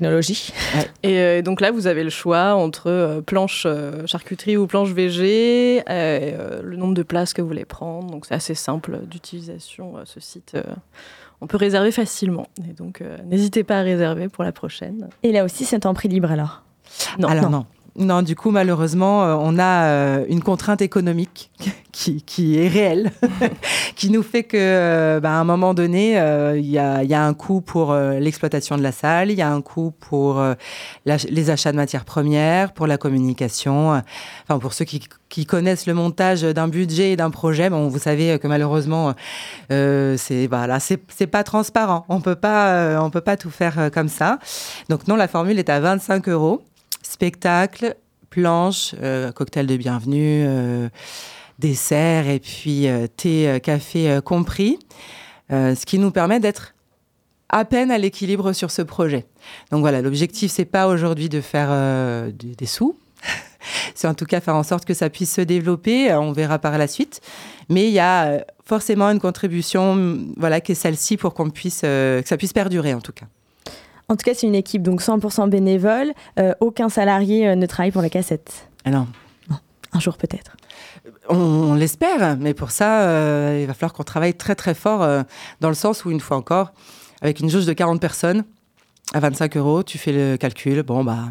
Euh. 0.00 0.82
Et 1.02 1.18
euh, 1.18 1.42
donc 1.42 1.60
là, 1.60 1.70
vous 1.70 1.86
avez 1.86 2.04
le 2.04 2.10
choix 2.10 2.54
entre 2.54 3.22
planche 3.26 3.66
charcuterie 4.06 4.56
ou 4.56 4.66
planche 4.66 4.90
VG, 4.90 5.82
le 5.88 6.76
nombre 6.76 6.94
de 6.94 7.02
places 7.02 7.32
que 7.34 7.42
vous 7.42 7.48
voulez 7.48 7.64
prendre. 7.64 8.10
Donc, 8.10 8.26
c'est 8.26 8.34
assez 8.34 8.54
simple 8.54 9.00
d'utilisation, 9.06 9.94
ce 10.04 10.20
site 10.20 10.56
on 11.40 11.48
peut 11.48 11.56
réserver 11.56 11.90
facilement. 11.90 12.46
Et 12.70 12.72
donc, 12.72 13.02
n'hésitez 13.24 13.64
pas 13.64 13.80
à 13.80 13.82
réserver 13.82 14.28
pour 14.28 14.44
la 14.44 14.52
prochaine. 14.52 15.08
Et 15.24 15.32
là 15.32 15.44
aussi, 15.44 15.64
c'est 15.64 15.86
en 15.86 15.94
prix 15.94 16.08
libre 16.08 16.30
alors? 16.30 16.62
Non. 17.18 17.26
Alors 17.26 17.50
non. 17.50 17.58
non. 17.58 17.66
Du 17.96 18.36
coup, 18.36 18.50
malheureusement, 18.50 19.24
euh, 19.24 19.36
on 19.38 19.58
a 19.58 19.84
euh, 19.84 20.24
une 20.28 20.42
contrainte 20.42 20.80
économique 20.80 21.50
qui, 21.92 22.58
est 22.58 22.68
réelle, 22.68 23.12
qui 23.96 24.10
nous 24.10 24.22
fait 24.22 24.44
que, 24.44 24.56
euh, 24.56 25.20
bah, 25.20 25.32
à 25.32 25.34
un 25.34 25.44
moment 25.44 25.74
donné, 25.74 26.12
il 26.56 26.66
y, 26.66 26.78
a, 26.78 27.24
un 27.24 27.34
coût 27.34 27.60
pour 27.60 27.94
l'exploitation 27.94 28.76
de 28.78 28.82
la 28.82 28.92
salle, 28.92 29.30
il 29.30 29.36
y 29.36 29.42
a 29.42 29.50
un 29.50 29.60
coût 29.60 29.92
pour 30.00 30.42
les 31.06 31.50
achats 31.50 31.70
de 31.70 31.76
matières 31.76 32.04
premières, 32.04 32.72
pour 32.72 32.86
la 32.86 32.96
communication. 32.96 34.02
Enfin, 34.44 34.58
pour 34.58 34.72
ceux 34.72 34.84
qui, 34.84 35.02
qui 35.28 35.44
connaissent 35.44 35.86
le 35.86 35.94
montage 35.94 36.42
d'un 36.42 36.68
budget 36.68 37.12
et 37.12 37.16
d'un 37.16 37.30
projet, 37.30 37.68
bon, 37.68 37.88
vous 37.88 37.98
savez 37.98 38.38
que 38.38 38.48
malheureusement, 38.48 39.14
c'est 39.68 40.46
voilà, 40.48 40.80
c'est 40.80 41.26
pas 41.26 41.44
transparent. 41.44 42.06
On 42.08 42.20
peut 42.20 42.36
pas, 42.36 43.00
on 43.02 43.10
peut 43.10 43.20
pas 43.20 43.36
tout 43.36 43.50
faire 43.50 43.90
comme 43.92 44.08
ça. 44.08 44.38
Donc 44.88 45.06
non, 45.08 45.16
la 45.16 45.28
formule 45.28 45.58
est 45.58 45.68
à 45.68 45.78
25 45.80 46.28
euros 46.28 46.62
spectacle, 47.12 47.96
planche, 48.30 48.94
euh, 49.02 49.30
cocktail 49.30 49.66
de 49.66 49.76
bienvenue, 49.76 50.44
euh, 50.46 50.88
dessert 51.58 52.26
et 52.26 52.40
puis 52.40 52.88
euh, 52.88 53.06
thé, 53.06 53.60
café 53.62 54.18
compris, 54.24 54.78
ce 55.50 55.84
qui 55.84 55.98
nous 55.98 56.10
permet 56.10 56.40
d'être 56.40 56.74
à 57.50 57.66
peine 57.66 57.90
à 57.90 57.98
l'équilibre 57.98 58.54
sur 58.54 58.70
ce 58.70 58.80
projet. 58.80 59.26
Donc 59.70 59.80
voilà, 59.82 60.00
l'objectif 60.00 60.50
c'est 60.50 60.64
pas 60.64 60.88
aujourd'hui 60.88 61.28
de 61.28 61.42
faire 61.42 61.68
des 62.32 62.66
sous, 62.66 62.96
c'est 63.94 64.08
en 64.08 64.14
tout 64.14 64.24
cas 64.24 64.40
faire 64.40 64.56
en 64.56 64.62
sorte 64.62 64.86
que 64.86 64.94
ça 64.94 65.10
puisse 65.10 65.34
se 65.34 65.42
développer. 65.42 66.10
On 66.14 66.32
verra 66.32 66.58
par 66.58 66.78
la 66.78 66.86
suite, 66.86 67.20
mais 67.68 67.88
il 67.88 67.92
y 67.92 67.98
a 67.98 68.46
forcément 68.64 69.10
une 69.10 69.20
contribution, 69.20 70.18
voilà, 70.38 70.62
qui 70.62 70.72
est 70.72 70.76
celle-ci 70.76 71.18
pour 71.18 71.34
qu'on 71.34 71.50
puisse 71.50 71.82
que 71.82 72.22
ça 72.24 72.38
puisse 72.38 72.54
perdurer 72.54 72.94
en 72.94 73.02
tout 73.02 73.12
cas. 73.12 73.26
En 74.12 74.16
tout 74.16 74.24
cas, 74.24 74.34
c'est 74.34 74.46
une 74.46 74.54
équipe 74.54 74.82
donc 74.82 75.00
100% 75.00 75.48
bénévole. 75.48 76.12
Euh, 76.38 76.52
aucun 76.60 76.90
salarié 76.90 77.48
euh, 77.48 77.54
ne 77.54 77.64
travaille 77.64 77.92
pour 77.92 78.02
la 78.02 78.10
cassette. 78.10 78.68
Ah 78.84 78.90
non. 78.90 79.06
Un 79.94 80.00
jour 80.00 80.18
peut-être. 80.18 80.54
On, 81.30 81.72
l'espère, 81.72 82.36
mais 82.36 82.52
pour 82.52 82.72
ça, 82.72 83.04
euh, 83.04 83.60
il 83.62 83.66
va 83.66 83.72
falloir 83.72 83.94
qu'on 83.94 84.02
travaille 84.02 84.34
très 84.34 84.54
très 84.54 84.74
fort 84.74 85.24
dans 85.60 85.68
le 85.68 85.74
sens 85.74 86.04
où, 86.04 86.10
une 86.10 86.20
fois 86.20 86.36
encore, 86.36 86.72
avec 87.22 87.40
une 87.40 87.48
jauge 87.48 87.64
de 87.64 87.72
40 87.72 88.00
personnes 88.00 88.44
à 89.14 89.20
25 89.20 89.56
euros, 89.56 89.82
tu 89.82 89.96
fais 89.96 90.12
le 90.12 90.36
calcul. 90.36 90.82
Bon, 90.82 91.04
bah, 91.04 91.30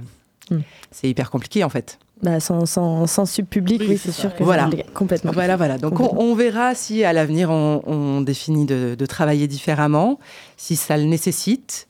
hmm. 0.49 0.59
c'est 0.89 1.07
hyper 1.07 1.29
compliqué 1.29 1.63
en 1.63 1.69
fait. 1.69 1.99
Bah, 2.23 2.39
sans, 2.39 2.65
sans, 2.65 3.25
sub 3.25 3.45
public, 3.45 3.81
oui, 3.87 3.97
c'est 3.97 4.11
sûr 4.11 4.35
que 4.35 4.43
voilà. 4.43 4.69
complètement. 4.93 5.31
Voilà, 5.31 5.55
voilà. 5.55 5.77
Donc 5.77 5.99
On, 5.99 6.33
verra 6.33 6.73
si 6.73 7.03
à 7.03 7.13
l'avenir 7.13 7.51
on, 7.51 8.21
définit 8.21 8.65
de, 8.65 8.95
de, 8.97 9.05
travailler 9.07 9.47
différemment, 9.47 10.19
si 10.57 10.75
ça 10.75 10.97
le 10.97 11.03
nécessite. 11.03 11.87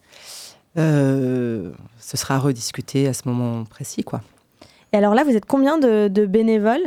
Euh, 0.78 1.72
ce 2.00 2.18
sera 2.18 2.40
rediscuté 2.40 3.08
à 3.08 3.14
ce 3.14 3.24
moment 3.28 3.64
précis. 3.66 4.04
Quoi. 4.04 4.22
Et 4.94 4.98
alors 4.98 5.14
là, 5.14 5.24
vous 5.24 5.36
êtes 5.36 5.46
combien 5.46 5.78
de, 5.78 6.26
bénévoles? 6.26 6.84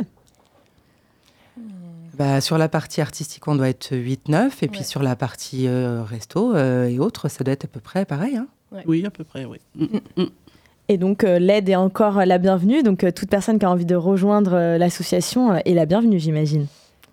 Bah, 2.17 2.39
sur 2.39 2.57
la 2.57 2.69
partie 2.69 3.01
artistique, 3.01 3.47
on 3.47 3.55
doit 3.55 3.69
être 3.69 3.93
8-9. 3.93 4.51
Et 4.61 4.67
puis 4.67 4.83
sur 4.83 5.03
la 5.03 5.15
partie 5.15 5.67
euh, 5.67 6.03
resto 6.03 6.55
euh, 6.55 6.87
et 6.87 6.99
autres, 6.99 7.29
ça 7.29 7.43
doit 7.43 7.53
être 7.53 7.65
à 7.65 7.67
peu 7.67 7.81
près 7.81 8.05
pareil. 8.05 8.37
Hein 8.37 8.47
oui, 8.85 9.05
à 9.05 9.09
peu 9.09 9.23
près, 9.23 9.45
oui. 9.45 9.59
Mm, 9.75 9.83
mm, 9.83 10.23
mm. 10.23 10.29
Et 10.87 10.97
donc 10.97 11.23
l'aide 11.23 11.67
est 11.67 11.75
encore 11.75 12.25
la 12.25 12.37
bienvenue. 12.37 12.83
Donc 12.83 13.05
toute 13.15 13.29
personne 13.29 13.57
qui 13.57 13.65
a 13.65 13.71
envie 13.71 13.85
de 13.85 13.95
rejoindre 13.95 14.77
l'association 14.77 15.55
est 15.55 15.73
la 15.73 15.85
bienvenue, 15.85 16.19
j'imagine. 16.19 16.67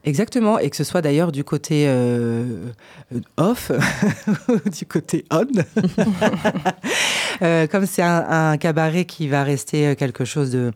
Exactement, 0.04 0.58
et 0.58 0.68
que 0.68 0.76
ce 0.76 0.82
soit 0.82 1.00
d'ailleurs 1.00 1.30
du 1.30 1.44
côté 1.44 1.84
euh, 1.86 2.44
off, 3.36 3.70
du 4.78 4.86
côté 4.86 5.24
on. 5.30 5.46
Euh, 7.40 7.66
comme 7.66 7.86
c'est 7.86 8.02
un, 8.02 8.56
cabaret 8.56 9.04
qui 9.04 9.26
va 9.26 9.42
rester 9.42 9.88
euh, 9.88 9.94
quelque 9.96 10.24
chose 10.24 10.50
de... 10.50 10.70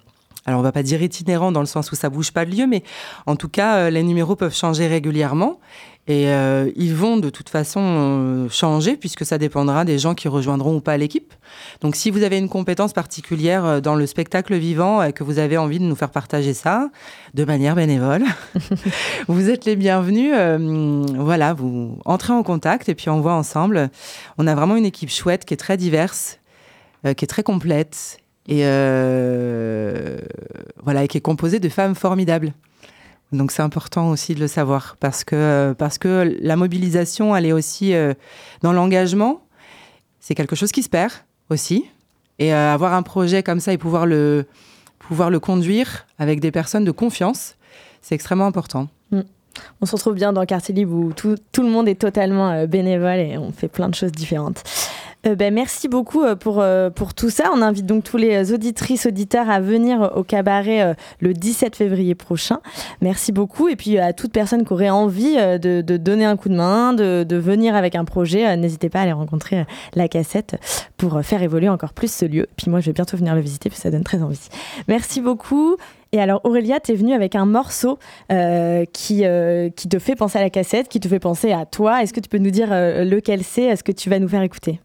Alors 0.47 0.59
on 0.59 0.63
va 0.65 0.73
pas 0.73 0.83
dire 0.83 1.01
itinérant 1.01 1.53
dans 1.53 1.61
le 1.61 1.67
sens 1.67 1.93
où 1.93 1.95
ça 1.95 2.09
bouge 2.09 2.33
pas 2.33 2.45
de 2.45 2.51
lieu, 2.51 2.67
mais 2.67 2.83
en 3.27 3.37
tout 3.37 3.49
cas 3.49 3.89
les 3.91 4.03
numéros 4.03 4.35
peuvent 4.35 4.55
changer 4.55 4.89
régulièrement. 4.89 5.61
Et 6.09 6.29
euh, 6.29 6.71
ils 6.77 6.95
vont 6.95 7.17
de 7.17 7.31
toute 7.31 7.49
façon 7.49 7.81
euh, 7.83 8.49
changer 8.49 8.97
puisque 8.97 9.27
ça 9.27 9.39
dépendra 9.39 9.85
des 9.85 9.99
gens 9.99 10.15
qui 10.15 10.29
rejoindront 10.29 10.77
ou 10.77 10.81
pas 10.81 10.97
l'équipe. 10.97 11.35
Donc 11.81 11.97
si 11.97 12.13
vous 12.13 12.23
avez 12.23 12.39
une 12.39 12.49
compétence 12.49 12.93
particulière 12.93 13.65
euh, 13.65 13.81
dans 13.81 13.97
le 13.97 14.07
spectacle 14.07 14.55
vivant 14.55 15.03
et 15.03 15.13
que 15.13 15.25
vous 15.25 15.41
avez 15.41 15.57
envie 15.57 15.81
de 15.81 15.85
nous 15.85 15.97
faire 15.97 16.11
partager 16.11 16.55
ça 16.55 16.91
de 17.35 17.45
manière 17.45 17.75
bénévole, 17.75 18.23
vous 19.29 19.51
êtes 19.51 19.65
les 19.65 19.75
bienvenus. 19.75 20.33
voilà, 21.17 21.55
vous 21.55 21.99
entrez 22.05 22.33
en 22.33 22.45
contact 22.45 22.89
et 22.89 22.95
puis 22.95 23.11
on 23.11 23.21
voit 23.21 23.35
ensemble. 23.35 23.91
On 24.39 24.47
a 24.47 24.55
vraiment 24.55 24.77
une 24.77 24.87
équipe 24.87 25.11
chouette 25.11 25.45
qui 25.45 25.55
est 25.55 25.59
très 25.59 25.77
diverse, 25.77 26.39
qui 27.03 27.25
est 27.25 27.29
très 27.29 27.43
complète 27.43 28.19
et 28.49 28.63
voilà, 30.83 31.05
et 31.05 31.09
qui 31.09 31.19
est 31.19 31.23
composée 31.23 31.59
de 31.59 31.69
femmes 31.69 31.95
formidables. 31.95 32.53
Donc 33.37 33.53
c'est 33.53 33.63
important 33.63 34.11
aussi 34.11 34.35
de 34.35 34.41
le 34.41 34.49
savoir 34.49 34.97
parce 34.99 35.25
que, 35.25 35.75
parce 35.79 35.99
que 35.99 36.37
la 36.41 36.57
mobilisation, 36.57 37.37
elle 37.37 37.47
est 37.47 37.53
aussi 37.53 37.95
euh, 37.95 38.15
dans 38.63 38.73
l'engagement. 38.73 39.43
C'est 40.21 40.35
quelque 40.35 40.57
chose 40.57 40.73
qui 40.73 40.83
se 40.83 40.89
perd 40.89 41.13
aussi. 41.51 41.85
Et 42.39 42.53
euh, 42.53 42.73
avoir 42.75 42.95
un 42.95 43.03
projet 43.03 43.43
comme 43.43 43.61
ça 43.61 43.73
et 43.73 43.79
pouvoir 43.79 44.07
le, 44.07 44.47
pouvoir 44.99 45.31
le 45.31 45.41
conduire 45.41 46.07
avec 46.19 46.41
des 46.41 46.51
personnes 46.51 46.85
de 46.85 46.91
confiance, 46.91 47.57
c'est 48.03 48.15
extrêmement 48.15 48.47
important. 48.47 48.89
Mm. 49.11 49.21
On 49.81 49.87
se 49.87 49.93
retrouve 49.93 50.15
bien 50.15 50.33
dans 50.33 50.45
Quartier 50.45 50.75
Libre 50.75 50.95
où 50.95 51.13
tout, 51.13 51.37
tout 51.53 51.63
le 51.63 51.71
monde 51.71 51.89
est 51.89 52.01
totalement 52.01 52.51
euh, 52.51 52.67
bénévole 52.67 53.19
et 53.19 53.39
on 53.39 53.53
fait 53.53 53.69
plein 53.69 53.89
de 53.89 53.95
choses 53.95 54.13
différentes. 54.13 54.63
Euh, 55.27 55.35
ben, 55.35 55.53
merci 55.53 55.89
beaucoup 55.89 56.23
euh, 56.23 56.37
pour, 56.37 56.61
euh, 56.61 56.91
pour 56.91 57.15
tout 57.15 57.31
ça. 57.31 57.51
On 57.53 57.63
invite 57.63 57.87
donc 57.87 58.05
tous 58.05 58.17
les 58.17 58.53
auditrices, 58.53 59.07
auditeurs 59.07 59.51
à 59.51 59.61
venir 59.61 60.13
au 60.15 60.23
cabaret 60.23 60.95
le 61.21 61.33
17 61.33 61.77
février 61.77 62.15
prochain. 62.15 62.61
Merci 63.01 63.33
beaucoup. 63.33 63.69
Et 63.69 63.77
puis 63.77 63.99
à 63.99 64.13
toute 64.13 64.33
personne 64.33 64.65
qui 64.65 64.73
aurait 64.73 64.91
envie 64.91 65.37
de, 65.37 65.81
de 65.81 65.97
donner 65.97 66.25
un 66.25 66.37
coup 66.37 66.49
de 66.49 66.55
main, 66.55 66.93
de, 66.93 67.25
de 67.25 67.37
venir 67.37 67.75
avec 67.75 67.95
un 67.95 68.05
projet, 68.05 68.57
n'hésitez 68.57 68.89
pas 68.89 69.01
à 69.01 69.03
aller 69.03 69.13
rencontrer 69.13 69.65
la 69.95 70.09
cassette 70.09 70.57
pour 70.97 71.21
faire 71.23 71.43
évoluer 71.43 71.69
encore 71.69 71.93
plus 71.93 72.13
ce 72.13 72.25
lieu. 72.25 72.47
Puis 72.57 72.71
moi, 72.71 72.81
je 72.81 72.87
vais 72.87 72.93
bientôt 72.93 73.17
venir 73.17 73.35
le 73.35 73.41
visiter, 73.41 73.69
puis 73.69 73.79
ça 73.79 73.91
donne 73.91 74.05
très 74.05 74.23
envie. 74.23 74.49
Merci 74.89 75.21
beaucoup. 75.21 75.77
Et 76.13 76.21
alors 76.21 76.41
Aurélia, 76.45 76.81
tu 76.81 76.93
es 76.93 76.95
venue 76.95 77.13
avec 77.13 77.35
un 77.35 77.47
morceau 77.47 77.99
qui, 78.31 79.25
qui 79.77 79.89
te 79.89 79.99
fait 79.99 80.17
penser 80.17 80.39
à 80.39 80.43
la 80.43 80.51
cassette, 80.51 80.89
qui 80.89 81.01
te 81.01 81.09
fait 81.09 81.21
penser 81.21 81.53
à 81.53 81.67
toi. 81.67 82.03
Est-ce 82.03 82.13
que 82.13 82.21
tu 82.21 82.29
peux 82.29 82.39
nous 82.39 82.51
dire 82.51 82.69
lequel 82.71 83.43
c'est? 83.43 83.65
Est-ce 83.65 83.85
que 83.85 83.93
tu 83.93 84.11
vas 84.11 84.19
nous 84.19 84.29
faire 84.29 84.43
écouter? 84.43 84.81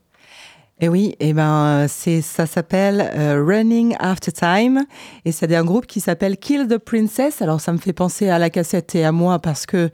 Et 0.81 0.85
eh 0.85 0.89
oui, 0.89 1.15
et 1.19 1.29
eh 1.29 1.33
ben 1.33 1.85
c'est 1.87 2.21
ça 2.21 2.47
s'appelle 2.47 3.11
euh, 3.13 3.45
Running 3.45 3.95
After 3.99 4.31
Time 4.31 4.83
et 5.25 5.31
c'est 5.31 5.55
un 5.55 5.63
groupe 5.63 5.85
qui 5.85 5.99
s'appelle 5.99 6.37
Kill 6.37 6.67
the 6.67 6.79
Princess. 6.79 7.43
Alors 7.43 7.61
ça 7.61 7.71
me 7.71 7.77
fait 7.77 7.93
penser 7.93 8.29
à 8.29 8.39
la 8.39 8.49
cassette 8.49 8.95
et 8.95 9.05
à 9.05 9.11
moi 9.11 9.37
parce 9.37 9.67
que 9.67 9.91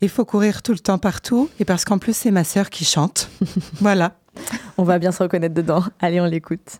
il 0.00 0.08
faut 0.08 0.24
courir 0.24 0.62
tout 0.62 0.70
le 0.70 0.78
temps 0.78 0.98
partout 0.98 1.50
et 1.58 1.64
parce 1.64 1.84
qu'en 1.84 1.98
plus 1.98 2.16
c'est 2.16 2.30
ma 2.30 2.44
sœur 2.44 2.70
qui 2.70 2.84
chante. 2.84 3.28
voilà. 3.80 4.12
On 4.78 4.84
va 4.84 5.00
bien 5.00 5.10
se 5.10 5.20
reconnaître 5.20 5.54
dedans. 5.54 5.82
Allez, 5.98 6.20
on 6.20 6.26
l'écoute. 6.26 6.78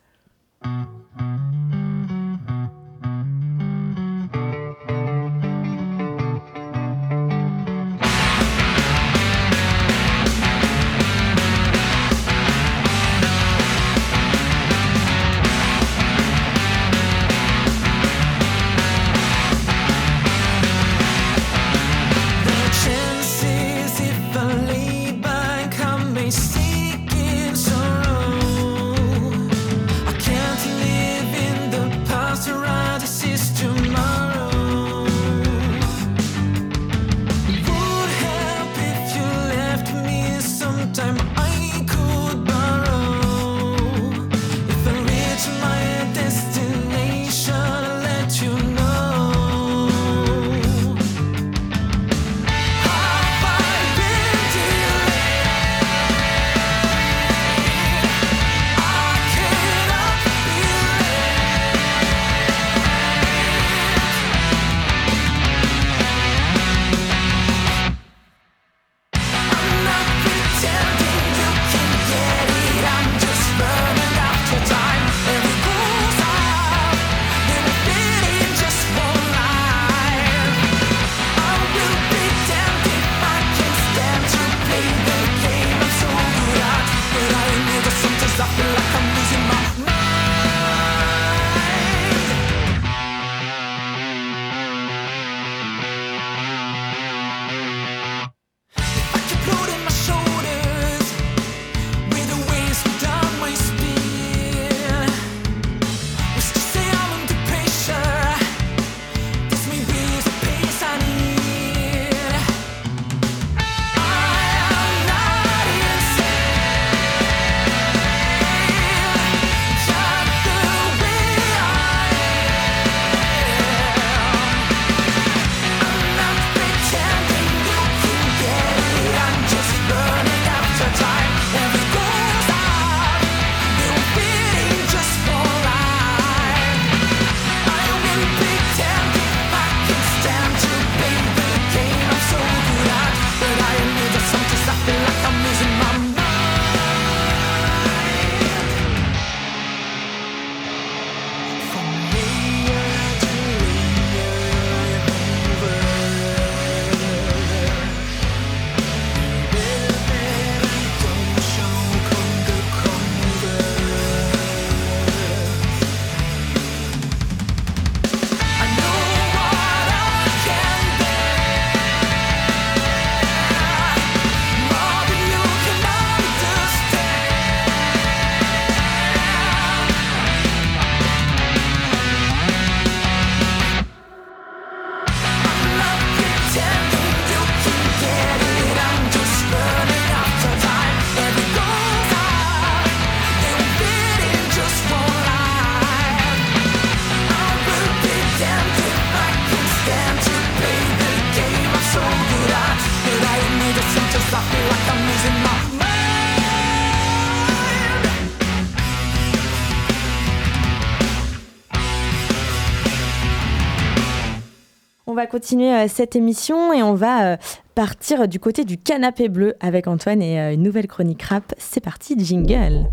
Continuer 215.27 215.75
euh, 215.75 215.87
cette 215.89 216.17
émission 216.17 216.73
et 216.73 216.83
on 216.83 216.95
va 216.95 217.33
euh, 217.33 217.37
partir 217.75 218.29
du 218.29 218.39
côté 218.39 218.65
du 218.65 218.79
canapé 218.79 219.29
bleu 219.29 219.55
avec 219.61 219.87
Antoine 219.87 220.23
et 220.23 220.41
euh, 220.41 220.55
une 220.55 220.63
nouvelle 220.63 220.87
chronique 220.87 221.23
rap. 221.23 221.55
C'est 221.59 221.81
parti, 221.81 222.15
jingle. 222.19 222.89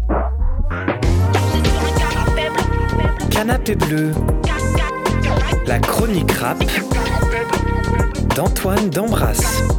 Canapé 3.30 3.76
bleu. 3.76 4.12
La 5.66 5.80
chronique 5.80 6.32
rap 6.32 6.64
d'Antoine 8.36 8.90
D'Ambras. 8.90 9.77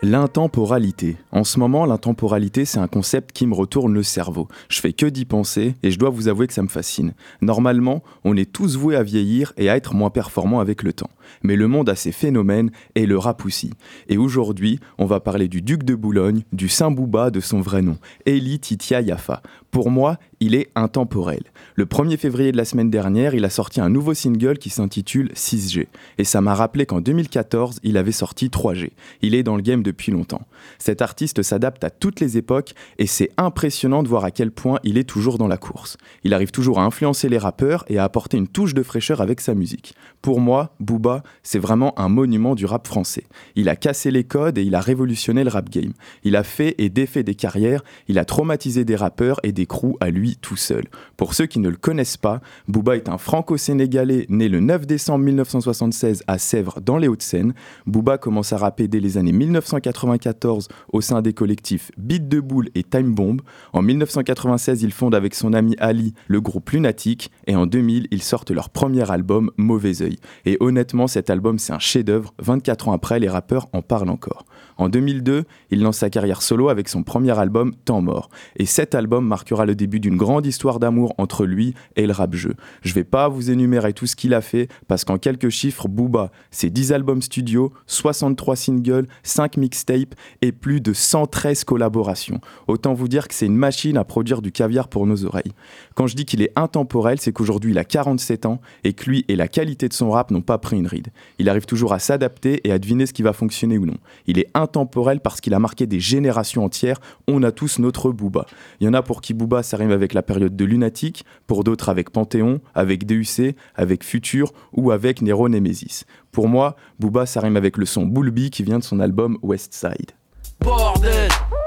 L'intemporalité. 0.00 1.16
En 1.32 1.42
ce 1.42 1.58
moment, 1.58 1.84
l'intemporalité, 1.84 2.64
c'est 2.64 2.78
un 2.78 2.86
concept 2.86 3.32
qui 3.32 3.48
me 3.48 3.54
retourne 3.54 3.92
le 3.92 4.04
cerveau. 4.04 4.46
Je 4.68 4.80
fais 4.80 4.92
que 4.92 5.06
d'y 5.06 5.24
penser 5.24 5.74
et 5.82 5.90
je 5.90 5.98
dois 5.98 6.10
vous 6.10 6.28
avouer 6.28 6.46
que 6.46 6.52
ça 6.52 6.62
me 6.62 6.68
fascine. 6.68 7.14
Normalement, 7.42 8.04
on 8.22 8.36
est 8.36 8.52
tous 8.52 8.76
voués 8.76 8.94
à 8.94 9.02
vieillir 9.02 9.52
et 9.56 9.68
à 9.68 9.76
être 9.76 9.94
moins 9.94 10.10
performants 10.10 10.60
avec 10.60 10.84
le 10.84 10.92
temps. 10.92 11.10
Mais 11.42 11.56
le 11.56 11.66
monde 11.66 11.88
a 11.88 11.96
ses 11.96 12.12
phénomènes 12.12 12.70
et 12.94 13.06
le 13.06 13.18
rap 13.18 13.44
aussi. 13.44 13.72
Et 14.08 14.18
aujourd'hui, 14.18 14.78
on 14.98 15.06
va 15.06 15.18
parler 15.18 15.48
du 15.48 15.62
duc 15.62 15.82
de 15.82 15.96
Boulogne, 15.96 16.44
du 16.52 16.68
Saint 16.68 16.92
Bouba 16.92 17.30
de 17.30 17.40
son 17.40 17.60
vrai 17.60 17.82
nom, 17.82 17.98
Eli 18.24 18.60
Titia 18.60 19.00
Yafa. 19.00 19.42
Pour 19.70 19.90
moi, 19.90 20.16
il 20.40 20.54
est 20.54 20.70
intemporel. 20.74 21.42
Le 21.74 21.84
1er 21.84 22.16
février 22.16 22.52
de 22.52 22.56
la 22.56 22.64
semaine 22.64 22.90
dernière, 22.90 23.34
il 23.34 23.44
a 23.44 23.50
sorti 23.50 23.80
un 23.80 23.90
nouveau 23.90 24.14
single 24.14 24.58
qui 24.58 24.70
s'intitule 24.70 25.30
6G. 25.34 25.86
Et 26.16 26.24
ça 26.24 26.40
m'a 26.40 26.54
rappelé 26.54 26.86
qu'en 26.86 27.00
2014, 27.00 27.80
il 27.82 27.96
avait 27.96 28.12
sorti 28.12 28.48
3G. 28.48 28.90
Il 29.22 29.34
est 29.34 29.42
dans 29.42 29.56
le 29.56 29.62
game 29.62 29.82
depuis 29.82 30.10
longtemps. 30.10 30.42
Cet 30.78 31.02
artiste 31.02 31.42
s'adapte 31.42 31.84
à 31.84 31.90
toutes 31.90 32.20
les 32.20 32.38
époques 32.38 32.74
et 32.98 33.06
c'est 33.06 33.30
impressionnant 33.36 34.02
de 34.02 34.08
voir 34.08 34.24
à 34.24 34.30
quel 34.30 34.50
point 34.50 34.78
il 34.84 34.96
est 34.96 35.08
toujours 35.08 35.38
dans 35.38 35.48
la 35.48 35.58
course. 35.58 35.96
Il 36.24 36.34
arrive 36.34 36.50
toujours 36.50 36.78
à 36.78 36.84
influencer 36.84 37.28
les 37.28 37.38
rappeurs 37.38 37.84
et 37.88 37.98
à 37.98 38.04
apporter 38.04 38.38
une 38.38 38.48
touche 38.48 38.74
de 38.74 38.82
fraîcheur 38.82 39.20
avec 39.20 39.40
sa 39.40 39.54
musique. 39.54 39.94
Pour 40.22 40.40
moi, 40.40 40.74
Booba, 40.80 41.22
c'est 41.42 41.58
vraiment 41.58 41.98
un 41.98 42.08
monument 42.08 42.54
du 42.54 42.64
rap 42.64 42.86
français. 42.86 43.24
Il 43.54 43.68
a 43.68 43.76
cassé 43.76 44.10
les 44.10 44.24
codes 44.24 44.58
et 44.58 44.62
il 44.62 44.74
a 44.74 44.80
révolutionné 44.80 45.44
le 45.44 45.50
rap 45.50 45.68
game. 45.68 45.92
Il 46.24 46.36
a 46.36 46.42
fait 46.42 46.74
et 46.78 46.88
défait 46.88 47.22
des 47.22 47.34
carrières, 47.34 47.82
il 48.08 48.18
a 48.18 48.24
traumatisé 48.24 48.84
des 48.84 48.96
rappeurs 48.96 49.40
et 49.42 49.52
crews 49.66 49.96
à 50.00 50.10
lui 50.10 50.36
tout 50.36 50.56
seul. 50.56 50.84
Pour 51.16 51.34
ceux 51.34 51.46
qui 51.46 51.58
ne 51.58 51.68
le 51.68 51.76
connaissent 51.76 52.16
pas, 52.16 52.40
Booba 52.68 52.96
est 52.96 53.08
un 53.08 53.18
franco-sénégalais 53.18 54.26
né 54.28 54.48
le 54.48 54.60
9 54.60 54.86
décembre 54.86 55.24
1976 55.24 56.22
à 56.26 56.38
Sèvres 56.38 56.80
dans 56.80 56.98
les 56.98 57.08
Hauts-de-Seine. 57.08 57.54
Booba 57.86 58.18
commence 58.18 58.52
à 58.52 58.58
rapper 58.58 58.88
dès 58.88 59.00
les 59.00 59.18
années 59.18 59.32
1994 59.32 60.68
au 60.92 61.00
sein 61.00 61.22
des 61.22 61.32
collectifs 61.32 61.90
Beat 61.96 62.28
de 62.28 62.40
Boule 62.40 62.68
et 62.74 62.82
Time 62.82 63.14
Bomb. 63.14 63.40
En 63.72 63.82
1996, 63.82 64.82
il 64.82 64.92
fonde 64.92 65.14
avec 65.14 65.34
son 65.34 65.52
ami 65.52 65.74
Ali 65.78 66.14
le 66.26 66.40
groupe 66.40 66.70
Lunatic 66.70 67.30
et 67.46 67.56
en 67.56 67.66
2000, 67.66 68.08
ils 68.10 68.22
sortent 68.22 68.50
leur 68.50 68.70
premier 68.70 69.10
album 69.10 69.50
Mauvais 69.56 70.02
Oeil. 70.02 70.16
Et 70.44 70.56
honnêtement, 70.60 71.06
cet 71.06 71.30
album 71.30 71.58
c'est 71.58 71.72
un 71.72 71.78
chef-d'œuvre. 71.78 72.34
24 72.38 72.88
ans 72.88 72.92
après, 72.92 73.18
les 73.18 73.28
rappeurs 73.28 73.68
en 73.72 73.82
parlent 73.82 74.10
encore. 74.10 74.44
En 74.76 74.88
2002, 74.88 75.44
il 75.70 75.82
lance 75.82 75.98
sa 75.98 76.10
carrière 76.10 76.42
solo 76.42 76.68
avec 76.68 76.88
son 76.88 77.02
premier 77.02 77.36
album 77.38 77.74
Temps 77.84 78.00
mort. 78.00 78.30
Et 78.56 78.66
cet 78.66 78.94
album 78.94 79.26
marquera 79.48 79.64
le 79.64 79.74
début 79.74 79.98
d'une 79.98 80.16
grande 80.16 80.44
histoire 80.44 80.78
d'amour 80.78 81.14
entre 81.16 81.46
lui 81.46 81.72
et 81.96 82.06
le 82.06 82.12
rap-jeu. 82.12 82.54
Je 82.82 82.92
vais 82.92 83.04
pas 83.04 83.28
vous 83.28 83.50
énumérer 83.50 83.94
tout 83.94 84.06
ce 84.06 84.14
qu'il 84.14 84.34
a 84.34 84.42
fait 84.42 84.68
parce 84.88 85.04
qu'en 85.04 85.16
quelques 85.16 85.48
chiffres, 85.48 85.88
Booba, 85.88 86.30
c'est 86.50 86.68
10 86.68 86.92
albums 86.92 87.22
studio, 87.22 87.72
63 87.86 88.56
singles, 88.56 89.06
5 89.22 89.56
mixtapes 89.56 90.14
et 90.42 90.52
plus 90.52 90.82
de 90.82 90.92
113 90.92 91.64
collaborations. 91.64 92.40
Autant 92.66 92.92
vous 92.92 93.08
dire 93.08 93.26
que 93.26 93.34
c'est 93.34 93.46
une 93.46 93.56
machine 93.56 93.96
à 93.96 94.04
produire 94.04 94.42
du 94.42 94.52
caviar 94.52 94.88
pour 94.88 95.06
nos 95.06 95.24
oreilles. 95.24 95.52
Quand 95.94 96.06
je 96.06 96.14
dis 96.14 96.26
qu'il 96.26 96.42
est 96.42 96.52
intemporel, 96.54 97.18
c'est 97.18 97.32
qu'aujourd'hui 97.32 97.70
il 97.70 97.78
a 97.78 97.84
47 97.84 98.44
ans 98.44 98.60
et 98.84 98.92
que 98.92 99.08
lui 99.08 99.24
et 99.28 99.36
la 99.36 99.48
qualité 99.48 99.88
de 99.88 99.94
son 99.94 100.10
rap 100.10 100.30
n'ont 100.30 100.42
pas 100.42 100.58
pris 100.58 100.76
une 100.76 100.86
ride. 100.86 101.08
Il 101.38 101.48
arrive 101.48 101.64
toujours 101.64 101.94
à 101.94 101.98
s'adapter 101.98 102.60
et 102.64 102.72
à 102.72 102.78
deviner 102.78 103.06
ce 103.06 103.14
qui 103.14 103.22
va 103.22 103.32
fonctionner 103.32 103.78
ou 103.78 103.86
non. 103.86 103.96
Il 104.26 104.38
est 104.38 104.50
intemporel 104.52 105.20
parce 105.20 105.40
qu'il 105.40 105.54
a 105.54 105.58
marqué 105.58 105.86
des 105.86 106.00
générations 106.00 106.64
entières. 106.64 107.00
On 107.26 107.42
a 107.42 107.50
tous 107.50 107.78
notre 107.78 108.10
Booba. 108.12 108.44
Il 108.80 108.84
y 108.84 108.88
en 108.88 108.94
a 108.94 109.02
pour 109.02 109.22
qui 109.22 109.37
Booba 109.38 109.62
s'arrive 109.62 109.92
avec 109.92 110.12
la 110.12 110.22
période 110.22 110.54
de 110.54 110.64
lunatique, 110.64 111.24
pour 111.46 111.64
d'autres 111.64 111.88
avec 111.88 112.10
Panthéon, 112.10 112.60
avec 112.74 113.06
DUC, 113.06 113.56
avec 113.74 114.04
Futur 114.04 114.52
ou 114.72 114.90
avec 114.90 115.22
Nero 115.22 115.48
Nemesis. 115.48 116.04
Pour 116.32 116.48
moi, 116.48 116.76
Booba 116.98 117.24
s'arrime 117.24 117.56
avec 117.56 117.78
le 117.78 117.86
son 117.86 118.04
Bulby 118.04 118.50
qui 118.50 118.64
vient 118.64 118.80
de 118.80 118.84
son 118.84 119.00
album 119.00 119.38
West 119.42 119.72
Side. 119.72 120.10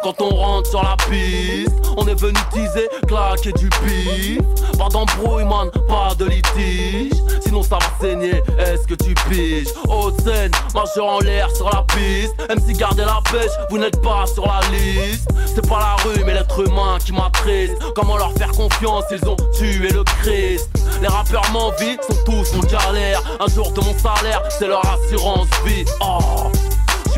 Quand 0.03 0.21
on 0.21 0.29
rentre 0.29 0.69
sur 0.69 0.83
la 0.83 0.95
piste, 1.09 1.69
on 1.97 2.07
est 2.07 2.19
venu 2.19 2.39
teaser, 2.51 2.89
claquer 3.07 3.51
du 3.53 3.69
pif. 3.69 4.39
Pas 4.77 4.89
d'embrouille, 4.89 5.43
man, 5.43 5.69
pas 5.87 6.15
de 6.17 6.25
litige. 6.25 7.11
Sinon 7.41 7.63
ça 7.63 7.77
va 7.77 7.85
saigner, 7.99 8.41
est-ce 8.59 8.87
que 8.87 8.95
tu 8.95 9.13
piges? 9.29 9.67
Haute 9.87 10.19
scène, 10.21 10.51
marcheur 10.73 11.05
en 11.05 11.19
l'air 11.19 11.53
sur 11.55 11.69
la 11.69 11.83
piste. 11.93 12.33
MC 12.49 12.77
gardez 12.77 13.03
la 13.03 13.19
pêche, 13.31 13.51
vous 13.69 13.77
n'êtes 13.77 14.01
pas 14.01 14.25
sur 14.25 14.45
la 14.45 14.61
liste. 14.71 15.29
C'est 15.53 15.67
pas 15.67 15.79
la 15.79 15.95
rue, 16.03 16.23
mais 16.25 16.33
l'être 16.33 16.65
humain 16.65 16.97
qui 17.03 17.11
m'attriste. 17.11 17.75
Comment 17.95 18.17
leur 18.17 18.31
faire 18.33 18.51
confiance, 18.51 19.03
ils 19.11 19.27
ont 19.27 19.35
tué 19.57 19.89
le 19.89 20.03
Christ. 20.21 20.69
Les 21.01 21.07
rappeurs 21.07 21.49
m'envient, 21.51 21.97
sont 22.07 22.17
tous 22.25 22.55
en 22.55 22.61
galère. 22.61 23.21
Un 23.39 23.47
jour 23.47 23.71
de 23.71 23.81
mon 23.81 23.97
salaire, 23.97 24.41
c'est 24.57 24.67
leur 24.67 24.81
assurance 24.85 25.47
vie. 25.65 25.85
Oh 25.99 26.51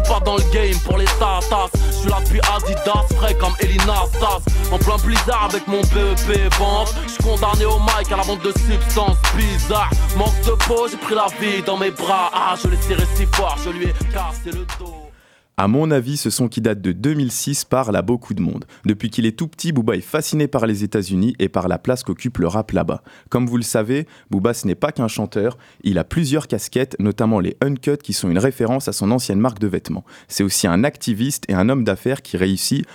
pas 0.03 0.19
dans 0.19 0.35
le 0.35 0.43
game 0.51 0.77
pour 0.85 0.97
les 0.97 1.05
tatas. 1.05 1.69
Je 1.73 1.97
suis 1.99 2.09
là 2.09 2.17
Adidas, 2.17 3.15
frais 3.15 3.35
comme 3.35 3.53
Elina 3.59 4.03
Stas. 4.13 4.41
En 4.71 4.77
plein 4.77 4.97
blizzard 4.97 5.49
avec 5.49 5.67
mon 5.67 5.81
BEP 5.81 6.53
vente. 6.59 6.93
Je 7.03 7.13
suis 7.13 7.23
condamné 7.23 7.65
au 7.65 7.79
mic 7.79 8.11
à 8.11 8.17
la 8.17 8.23
vente 8.23 8.43
de 8.43 8.51
substances 8.51 9.17
bizarres. 9.35 9.91
Manque 10.17 10.39
de 10.45 10.51
peau, 10.67 10.87
j'ai 10.89 10.97
pris 10.97 11.15
la 11.15 11.27
vie 11.39 11.61
dans 11.63 11.77
mes 11.77 11.91
bras. 11.91 12.31
Ah, 12.33 12.55
je 12.61 12.69
l'ai 12.69 12.77
serré 12.77 13.03
si 13.15 13.25
fort, 13.25 13.57
je 13.63 13.69
lui 13.69 13.85
ai 13.85 13.93
cassé 14.11 14.51
le 14.51 14.65
dos. 14.79 15.12
À 15.55 15.67
mon 15.67 15.91
avis, 15.91 16.17
ce 16.17 16.31
son 16.31 16.47
qui 16.47 16.61
date 16.61 16.81
de 16.81 16.91
2006 16.93 17.65
parle 17.65 17.95
à 17.95 18.01
beaucoup 18.01 18.33
de 18.33 18.41
monde. 18.41 18.65
Depuis 18.85 19.11
qu'il 19.11 19.27
est 19.27 19.37
tout 19.37 19.47
petit, 19.47 19.71
Booba 19.71 19.95
est 19.95 20.01
fasciné 20.01 20.47
par 20.47 20.65
les 20.65 20.83
États-Unis 20.83 21.35
et 21.37 21.47
par 21.47 21.67
la 21.67 21.77
place 21.77 22.01
qu'occupe 22.01 22.39
le 22.39 22.47
rap 22.47 22.71
là-bas. 22.71 23.03
Comme 23.29 23.45
vous 23.45 23.57
le 23.57 23.63
savez, 23.63 24.07
Booba 24.31 24.55
ce 24.55 24.65
n'est 24.65 24.73
pas 24.73 24.91
qu'un 24.91 25.07
chanteur, 25.07 25.59
il 25.83 25.99
a 25.99 26.03
plusieurs 26.03 26.47
casquettes, 26.47 26.95
notamment 26.97 27.39
les 27.39 27.55
Uncut 27.61 27.97
qui 27.97 28.13
sont 28.13 28.31
une 28.31 28.39
référence 28.39 28.87
à 28.87 28.93
son 28.93 29.11
ancienne 29.11 29.39
marque 29.39 29.59
de 29.59 29.67
vêtements. 29.67 30.03
C'est 30.27 30.43
aussi 30.43 30.65
un 30.65 30.83
activiste 30.83 31.45
et 31.47 31.53
un 31.53 31.69
homme 31.69 31.83
d'affaires 31.83 32.23
qui 32.23 32.35
réussit 32.35 32.87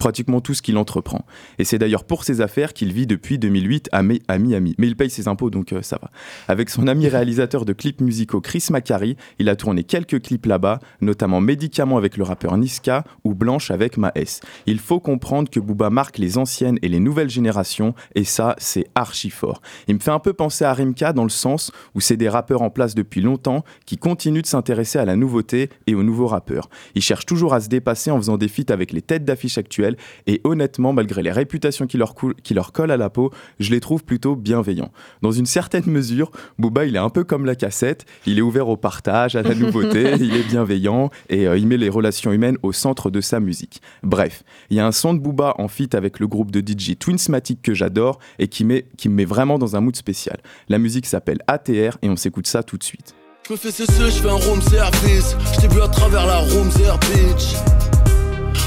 pratiquement 0.00 0.40
tout 0.40 0.54
ce 0.54 0.62
qu'il 0.62 0.78
entreprend. 0.78 1.24
Et 1.60 1.64
c'est 1.64 1.78
d'ailleurs 1.78 2.02
pour 2.02 2.24
ses 2.24 2.40
affaires 2.40 2.72
qu'il 2.72 2.92
vit 2.92 3.06
depuis 3.06 3.38
2008 3.38 3.88
à, 3.92 4.02
Miami. 4.02 4.74
Mais 4.78 4.88
il 4.88 4.96
paye 4.96 5.10
ses 5.10 5.28
impôts 5.28 5.50
donc 5.50 5.72
euh, 5.72 5.82
ça 5.82 5.98
va. 6.02 6.10
Avec 6.48 6.70
son 6.70 6.88
ami 6.88 7.06
réalisateur 7.06 7.64
de 7.64 7.72
clips 7.72 8.00
musicaux 8.00 8.40
Chris 8.40 8.66
Macari, 8.70 9.16
il 9.38 9.48
a 9.48 9.54
tourné 9.54 9.84
quelques 9.84 10.20
clips 10.22 10.46
là-bas, 10.46 10.80
notamment 11.00 11.40
Médicaments 11.40 11.99
avec 12.00 12.16
le 12.16 12.24
rappeur 12.24 12.56
Niska 12.56 13.04
ou 13.24 13.34
Blanche 13.34 13.70
avec 13.70 13.96
Maes. 13.96 14.40
Il 14.66 14.80
faut 14.80 14.98
comprendre 14.98 15.48
que 15.48 15.60
Booba 15.60 15.90
marque 15.90 16.18
les 16.18 16.38
anciennes 16.38 16.78
et 16.82 16.88
les 16.88 16.98
nouvelles 16.98 17.30
générations 17.30 17.94
et 18.14 18.24
ça, 18.24 18.56
c'est 18.58 18.86
archi 18.94 19.30
fort. 19.30 19.60
Il 19.86 19.94
me 19.94 20.00
fait 20.00 20.10
un 20.10 20.18
peu 20.18 20.32
penser 20.32 20.64
à 20.64 20.72
Rimka 20.72 21.12
dans 21.12 21.22
le 21.22 21.30
sens 21.30 21.70
où 21.94 22.00
c'est 22.00 22.16
des 22.16 22.28
rappeurs 22.28 22.62
en 22.62 22.70
place 22.70 22.94
depuis 22.94 23.20
longtemps 23.20 23.64
qui 23.86 23.96
continuent 23.96 24.42
de 24.42 24.46
s'intéresser 24.46 24.98
à 24.98 25.04
la 25.04 25.14
nouveauté 25.14 25.70
et 25.86 25.94
aux 25.94 26.02
nouveaux 26.02 26.26
rappeurs. 26.26 26.68
Ils 26.94 27.02
cherchent 27.02 27.26
toujours 27.26 27.54
à 27.54 27.60
se 27.60 27.68
dépasser 27.68 28.10
en 28.10 28.16
faisant 28.16 28.38
des 28.38 28.48
feats 28.48 28.72
avec 28.72 28.92
les 28.92 29.02
têtes 29.02 29.24
d'affiche 29.24 29.58
actuelles 29.58 29.96
et 30.26 30.40
honnêtement, 30.44 30.92
malgré 30.92 31.22
les 31.22 31.30
réputations 31.30 31.86
qui 31.86 31.98
leur, 31.98 32.14
qui 32.42 32.54
leur 32.54 32.72
collent 32.72 32.90
à 32.90 32.96
la 32.96 33.10
peau, 33.10 33.30
je 33.58 33.70
les 33.70 33.80
trouve 33.80 34.04
plutôt 34.04 34.36
bienveillants. 34.36 34.92
Dans 35.22 35.32
une 35.32 35.46
certaine 35.46 35.86
mesure, 35.86 36.30
Booba, 36.58 36.86
il 36.86 36.96
est 36.96 37.00
un 37.00 37.10
peu 37.10 37.24
comme 37.24 37.44
la 37.44 37.54
cassette, 37.54 38.06
il 38.26 38.38
est 38.38 38.42
ouvert 38.42 38.68
au 38.68 38.76
partage, 38.76 39.36
à 39.36 39.42
la 39.42 39.54
nouveauté, 39.54 40.14
il 40.20 40.34
est 40.34 40.48
bienveillant 40.48 41.10
et 41.28 41.46
euh, 41.46 41.58
il 41.58 41.66
met 41.66 41.76
les 41.76 41.89
relations 41.90 42.32
humaines 42.32 42.56
au 42.62 42.72
centre 42.72 43.10
de 43.10 43.20
sa 43.20 43.40
musique. 43.40 43.82
Bref, 44.02 44.42
il 44.70 44.76
y 44.76 44.80
a 44.80 44.86
un 44.86 44.92
son 44.92 45.14
de 45.14 45.18
Booba 45.18 45.54
en 45.58 45.68
feat 45.68 45.94
avec 45.94 46.18
le 46.18 46.26
groupe 46.26 46.50
de 46.50 46.60
DJ 46.60 46.98
Twinsmatic 46.98 47.62
que 47.62 47.74
j'adore 47.74 48.18
et 48.38 48.48
qui, 48.48 48.64
met, 48.64 48.86
qui 48.96 49.08
me 49.08 49.14
met 49.14 49.24
vraiment 49.24 49.58
dans 49.58 49.76
un 49.76 49.80
mood 49.80 49.96
spécial. 49.96 50.38
La 50.68 50.78
musique 50.78 51.06
s'appelle 51.06 51.38
ATR 51.46 51.98
et 52.02 52.08
on 52.08 52.16
s'écoute 52.16 52.46
ça 52.46 52.62
tout 52.62 52.78
de 52.78 52.84
suite. 52.84 53.14
Je 53.46 53.52
me 53.52 53.58
fais 53.58 53.72
cesser, 53.72 54.04
je 54.04 54.22
fais 54.22 54.28
un 54.28 54.34
room 54.34 54.62
service. 54.62 55.34
Je 55.54 55.60
t'ai 55.60 55.68
vu 55.68 55.82
à 55.82 55.88
travers 55.88 56.26
la 56.26 56.38
room 56.38 56.68
bitch. 56.68 57.56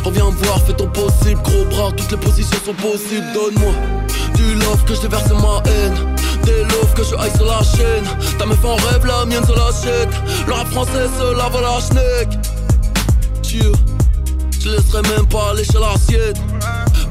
Reviens 0.03 0.26
me 0.26 0.36
voir, 0.43 0.61
fais 0.65 0.74
ton 0.74 0.89
possible, 0.89 1.41
gros 1.41 1.65
bras, 1.65 1.91
toutes 1.95 2.11
les 2.11 2.17
positions 2.17 2.57
sont 2.65 2.74
possibles. 2.74 3.26
Donne-moi 3.34 3.74
du 4.36 4.55
love 4.55 4.84
que 4.86 4.95
je 4.95 5.01
déverse 5.01 5.30
ma 5.30 5.61
haine. 5.71 5.93
Des 6.43 6.63
love 6.63 6.93
que 6.93 7.03
je 7.03 7.15
haïs 7.15 7.34
sur 7.36 7.45
la 7.45 7.63
chaîne. 7.63 8.03
Ta 8.38 8.45
meuf 8.45 8.63
en 8.65 8.76
rêve, 8.76 9.05
la 9.05 9.26
mienne 9.26 9.45
se 9.45 9.53
l'achète. 9.53 10.09
Le 10.47 10.53
rap 10.53 10.67
français 10.67 11.07
se 11.17 11.38
lave 11.38 11.55
à 11.55 11.61
la 11.61 11.80
schneck. 11.80 12.62
Je 13.43 14.69
laisserai 14.69 15.01
même 15.15 15.27
pas 15.27 15.51
aller 15.51 15.65
chez 15.65 15.77
l'assiette. 15.77 16.37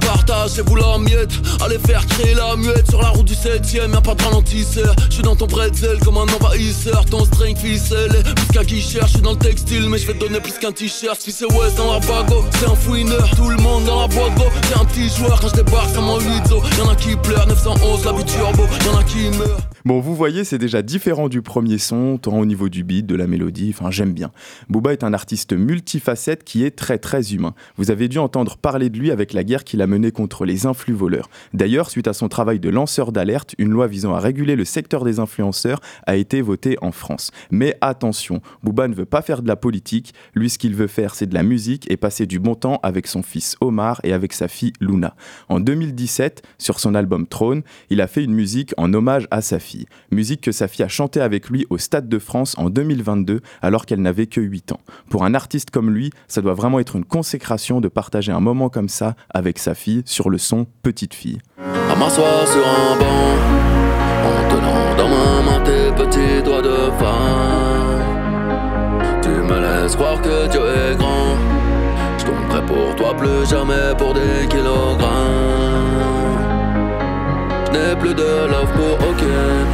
Partagez-vous 0.01 0.77
la 0.77 0.99
miette. 0.99 1.33
Allez 1.63 1.79
faire 1.79 2.07
créer 2.07 2.35
la 2.35 2.57
muette 2.57 2.89
sur 2.89 3.03
la 3.03 3.11
route 3.11 3.27
du 3.27 3.35
7ème. 3.35 3.93
Y'a 3.93 4.01
pas 4.01 4.15
de 4.15 4.23
ralentisseur. 4.23 4.95
Je 5.09 5.15
suis 5.15 5.23
dans 5.23 5.37
ton 5.37 5.47
bretzel 5.47 5.99
comme 6.05 6.17
un 6.17 6.23
envahisseur. 6.23 7.05
Ton 7.05 7.25
string 7.27 7.57
ficelle 7.57 8.23
plus 8.35 8.47
qu'un 8.53 8.65
guicheur. 8.65 9.07
Je 9.07 9.13
suis 9.13 9.21
dans 9.21 9.33
le 9.33 9.39
textile, 9.39 9.89
mais 9.91 9.99
je 9.99 10.07
vais 10.07 10.15
donner 10.15 10.41
plus 10.41 10.55
qu'un 10.55 10.73
t-shirt. 10.73 11.21
Si 11.21 11.33
c'est 11.33 11.45
West 11.45 11.77
dans 11.77 11.93
la 11.93 12.01
bago, 12.01 12.45
c'est 12.59 12.67
un 12.67 12.75
fouineur. 12.75 13.29
Tout 13.37 13.51
le 13.51 13.57
monde 13.59 13.85
dans 13.85 14.01
la 14.01 14.09
boîte 14.09 14.35
go. 14.37 14.45
C'est 14.69 14.81
un 14.81 14.85
petit 14.87 15.09
joueur 15.11 15.39
quand 15.41 15.49
je 15.49 15.63
débarque 15.63 15.95
comme 15.95 16.09
un 16.09 16.19
8 16.19 16.29
Y'en 16.79 16.89
a 16.89 16.97
qui 16.97 17.15
pleurent, 17.17 17.47
911, 17.47 18.05
la 18.07 18.13
vie 18.13 18.25
turbo. 18.25 18.63
Y'en 18.87 18.99
a 18.99 19.05
qui 19.05 19.29
meurent. 19.37 19.72
Bon, 19.85 19.99
vous 19.99 20.15
voyez, 20.15 20.45
c'est 20.45 20.59
déjà 20.59 20.81
différent 20.81 21.29
du 21.29 21.43
premier 21.43 21.77
son, 21.77 22.17
tant 22.17 22.39
au 22.39 22.47
niveau 22.47 22.69
du 22.69 22.85
beat, 22.85 23.05
de 23.05 23.17
la 23.17 23.27
mélodie, 23.27 23.75
enfin 23.75 23.91
j'aime 23.91 24.13
bien. 24.13 24.31
Booba 24.69 24.93
est 24.93 25.03
un 25.03 25.13
artiste 25.13 25.55
multifacette 25.55 26.45
qui 26.45 26.65
est 26.65 26.71
très 26.71 26.99
très 26.99 27.35
humain. 27.35 27.55
Vous 27.77 27.91
avez 27.91 28.07
dû 28.07 28.19
entendre 28.19 28.57
parler 28.59 28.91
de 28.91 28.99
lui 28.99 29.11
avec 29.11 29.33
la 29.33 29.43
guerre 29.43 29.65
qu'il 29.65 29.83
a 29.83 29.89
menée 29.89 30.13
contre 30.13 30.45
les 30.45 30.67
influx 30.67 30.95
voleurs. 30.95 31.29
D'ailleurs, 31.53 31.91
suite 31.91 32.07
à 32.07 32.13
son 32.13 32.29
travail 32.29 32.61
de 32.61 32.69
lanceur 32.69 33.11
d'alerte, 33.11 33.57
une 33.59 33.71
loi 33.71 33.89
visant 33.89 34.15
à 34.15 34.21
réguler 34.21 34.55
le 34.55 34.65
secteur 34.65 35.03
des 35.03 35.19
influenceurs 35.19 35.81
a 36.07 36.15
été 36.15 36.43
votée 36.43 36.77
en 36.81 36.93
France. 36.93 37.33
Mais 37.51 37.77
attention, 37.81 38.41
Booba 38.63 38.87
ne 38.87 38.95
veut 38.95 39.05
pas 39.05 39.21
faire 39.23 39.43
de 39.43 39.49
la 39.49 39.57
politique, 39.57 40.15
lui 40.37 40.49
ce 40.49 40.59
qu'il 40.59 40.77
veut 40.77 40.87
faire 40.87 41.17
c'est 41.17 41.27
de 41.27 41.35
la 41.35 41.43
musique 41.43 41.91
et 41.91 41.97
passer 41.97 42.27
du 42.27 42.39
bon 42.39 42.55
temps 42.55 42.79
avec 42.85 43.09
son 43.09 43.23
fils 43.23 43.57
Omar 43.61 44.01
et 44.05 44.13
avec 44.13 44.33
sa 44.33 44.47
fille 44.47 44.75
Luna. 44.81 45.17
En 45.49 45.59
2017, 45.59 46.43
sur 46.59 46.79
son 46.79 46.95
album 46.95 47.27
Trône, 47.27 47.63
il 47.91 48.01
a 48.01 48.07
fait 48.07 48.23
une 48.23 48.35
musique 48.35 48.75
en 48.77 48.95
hommage 48.95 49.27
à 49.33 49.41
sa 49.41 49.59
fille. 49.59 49.72
Musique 50.11 50.41
que 50.41 50.53
sa 50.53 50.69
fille 50.69 50.85
a 50.85 50.89
chantée 50.89 51.21
avec 51.21 51.49
lui 51.49 51.67
au 51.71 51.79
Stade 51.79 52.09
de 52.09 52.19
France 52.19 52.55
en 52.59 52.71
2022 52.71 53.41
alors 53.61 53.87
qu'elle 53.87 54.03
n'avait 54.03 54.27
que 54.27 54.41
8 54.41 54.73
ans. 54.73 54.81
Pour 55.11 55.25
un 55.25 55.35
artiste 55.35 55.71
comme 55.71 55.91
lui, 55.91 56.11
ça 56.29 56.41
doit 56.43 56.55
vraiment 56.55 56.81
être 56.81 56.97
une 56.97 57.05
consécration 57.05 57.81
de 57.81 57.89
partager 57.89 58.33
un 58.33 58.41
moment 58.41 58.69
comme 58.69 58.89
ça 58.89 59.15
avec 59.31 59.59
sa 59.59 59.75
fille 59.75 60.03
sur 60.07 60.31
le 60.31 60.39
son 60.39 60.67
Petite 60.83 61.15
fille. 61.15 61.39
À 61.59 61.97
m'asseoir 61.97 62.47
sur 62.47 62.67
un 62.67 62.99
banc, 62.99 63.37
en 64.25 64.49
tenant 64.51 64.97
dans 64.97 65.09
ma 65.09 65.43
main 65.43 65.65
tes 65.65 65.93
petits 66.03 66.43
doigts 66.45 66.63
de 66.63 66.91
femme. 66.99 68.03
Tu 69.23 69.29
me 69.29 69.61
laisses 69.61 69.95
croire 69.95 70.21
que 70.21 70.49
Dieu 70.51 70.61
est 70.61 70.97
grand. 70.97 71.37
Je 72.19 72.25
tomberai 72.25 72.67
pour 72.67 72.97
toi 72.97 73.17
plus 73.17 73.49
jamais 73.49 73.95
pour 73.97 74.15
des 74.15 74.47
kilogrammes. 74.49 75.22
N'ai 77.73 77.97
plus 77.97 78.15
de 78.15 78.23
love 78.53 78.73
pour 78.77 79.09
aucune. 79.09 79.67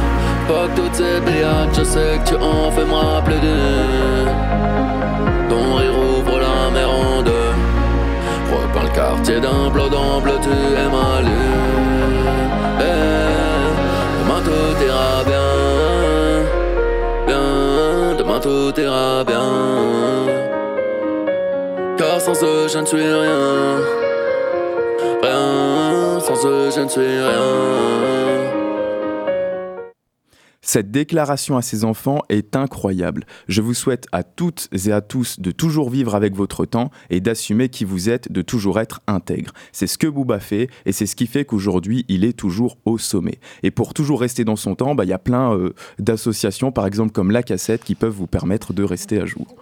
Pas 0.47 0.67
que 0.67 0.81
toutes 0.81 0.95
ces 0.95 1.19
billades, 1.19 1.73
je 1.77 1.83
sais 1.83 2.19
que 2.23 2.29
tu 2.29 2.35
en 2.35 2.71
fais 2.71 2.85
me 2.85 2.93
rappeler 2.93 3.39
d'une. 3.39 4.31
Ton 5.49 5.75
rire 5.75 5.97
ouvre 5.97 6.39
la 6.39 6.71
mer 6.71 6.89
en 6.89 7.21
deux. 7.21 7.51
Repeins 8.51 8.83
le 8.83 8.95
quartier 8.95 9.39
d'un 9.39 9.69
bleu 9.69 9.89
dans 9.89 10.21
bleu, 10.21 10.37
tu 10.41 10.49
es 10.49 10.87
ma 10.95 11.21
lune. 11.21 11.59
Eh, 12.79 13.67
demain 14.21 14.41
tout 14.47 14.75
ira 14.87 15.23
bien. 15.31 15.49
Bien, 17.27 18.15
demain 18.17 18.39
tout 18.39 18.79
ira 18.79 19.23
bien. 19.25 19.49
Car 21.97 22.21
sans 22.21 22.43
eux, 22.43 22.67
je 22.73 22.79
ne 22.79 22.85
suis 22.85 22.97
rien. 23.03 23.98
Je 26.41 26.79
ne 26.79 26.89
rien. 26.99 28.29
Cette 30.61 30.91
déclaration 30.91 31.57
à 31.57 31.61
ses 31.61 31.83
enfants 31.83 32.21
est 32.29 32.55
incroyable. 32.55 33.25
Je 33.47 33.61
vous 33.61 33.73
souhaite 33.73 34.05
à 34.13 34.23
toutes 34.23 34.69
et 34.85 34.91
à 34.91 35.01
tous 35.01 35.39
de 35.39 35.51
toujours 35.51 35.89
vivre 35.89 36.15
avec 36.15 36.35
votre 36.35 36.65
temps 36.65 36.91
et 37.09 37.19
d'assumer 37.19 37.67
qui 37.67 37.83
vous 37.83 38.09
êtes, 38.09 38.31
de 38.31 38.41
toujours 38.41 38.79
être 38.79 39.01
intègre. 39.07 39.51
C'est 39.73 39.87
ce 39.87 39.97
que 39.97 40.07
Booba 40.07 40.39
fait 40.39 40.69
et 40.85 40.93
c'est 40.93 41.07
ce 41.07 41.15
qui 41.15 41.27
fait 41.27 41.43
qu'aujourd'hui 41.43 42.05
il 42.07 42.23
est 42.23 42.37
toujours 42.37 42.77
au 42.85 42.97
sommet. 42.97 43.39
Et 43.63 43.71
pour 43.71 43.93
toujours 43.93 44.21
rester 44.21 44.45
dans 44.45 44.55
son 44.55 44.75
temps, 44.75 44.95
bah, 44.95 45.03
il 45.03 45.09
y 45.09 45.13
a 45.13 45.19
plein 45.19 45.53
euh, 45.55 45.73
d'associations, 45.97 46.71
par 46.71 46.85
exemple 46.85 47.11
comme 47.11 47.31
La 47.31 47.43
Cassette, 47.43 47.83
qui 47.83 47.95
peuvent 47.95 48.13
vous 48.13 48.27
permettre 48.27 48.71
de 48.71 48.83
rester 48.83 49.19
à 49.19 49.25
jour. 49.25 49.55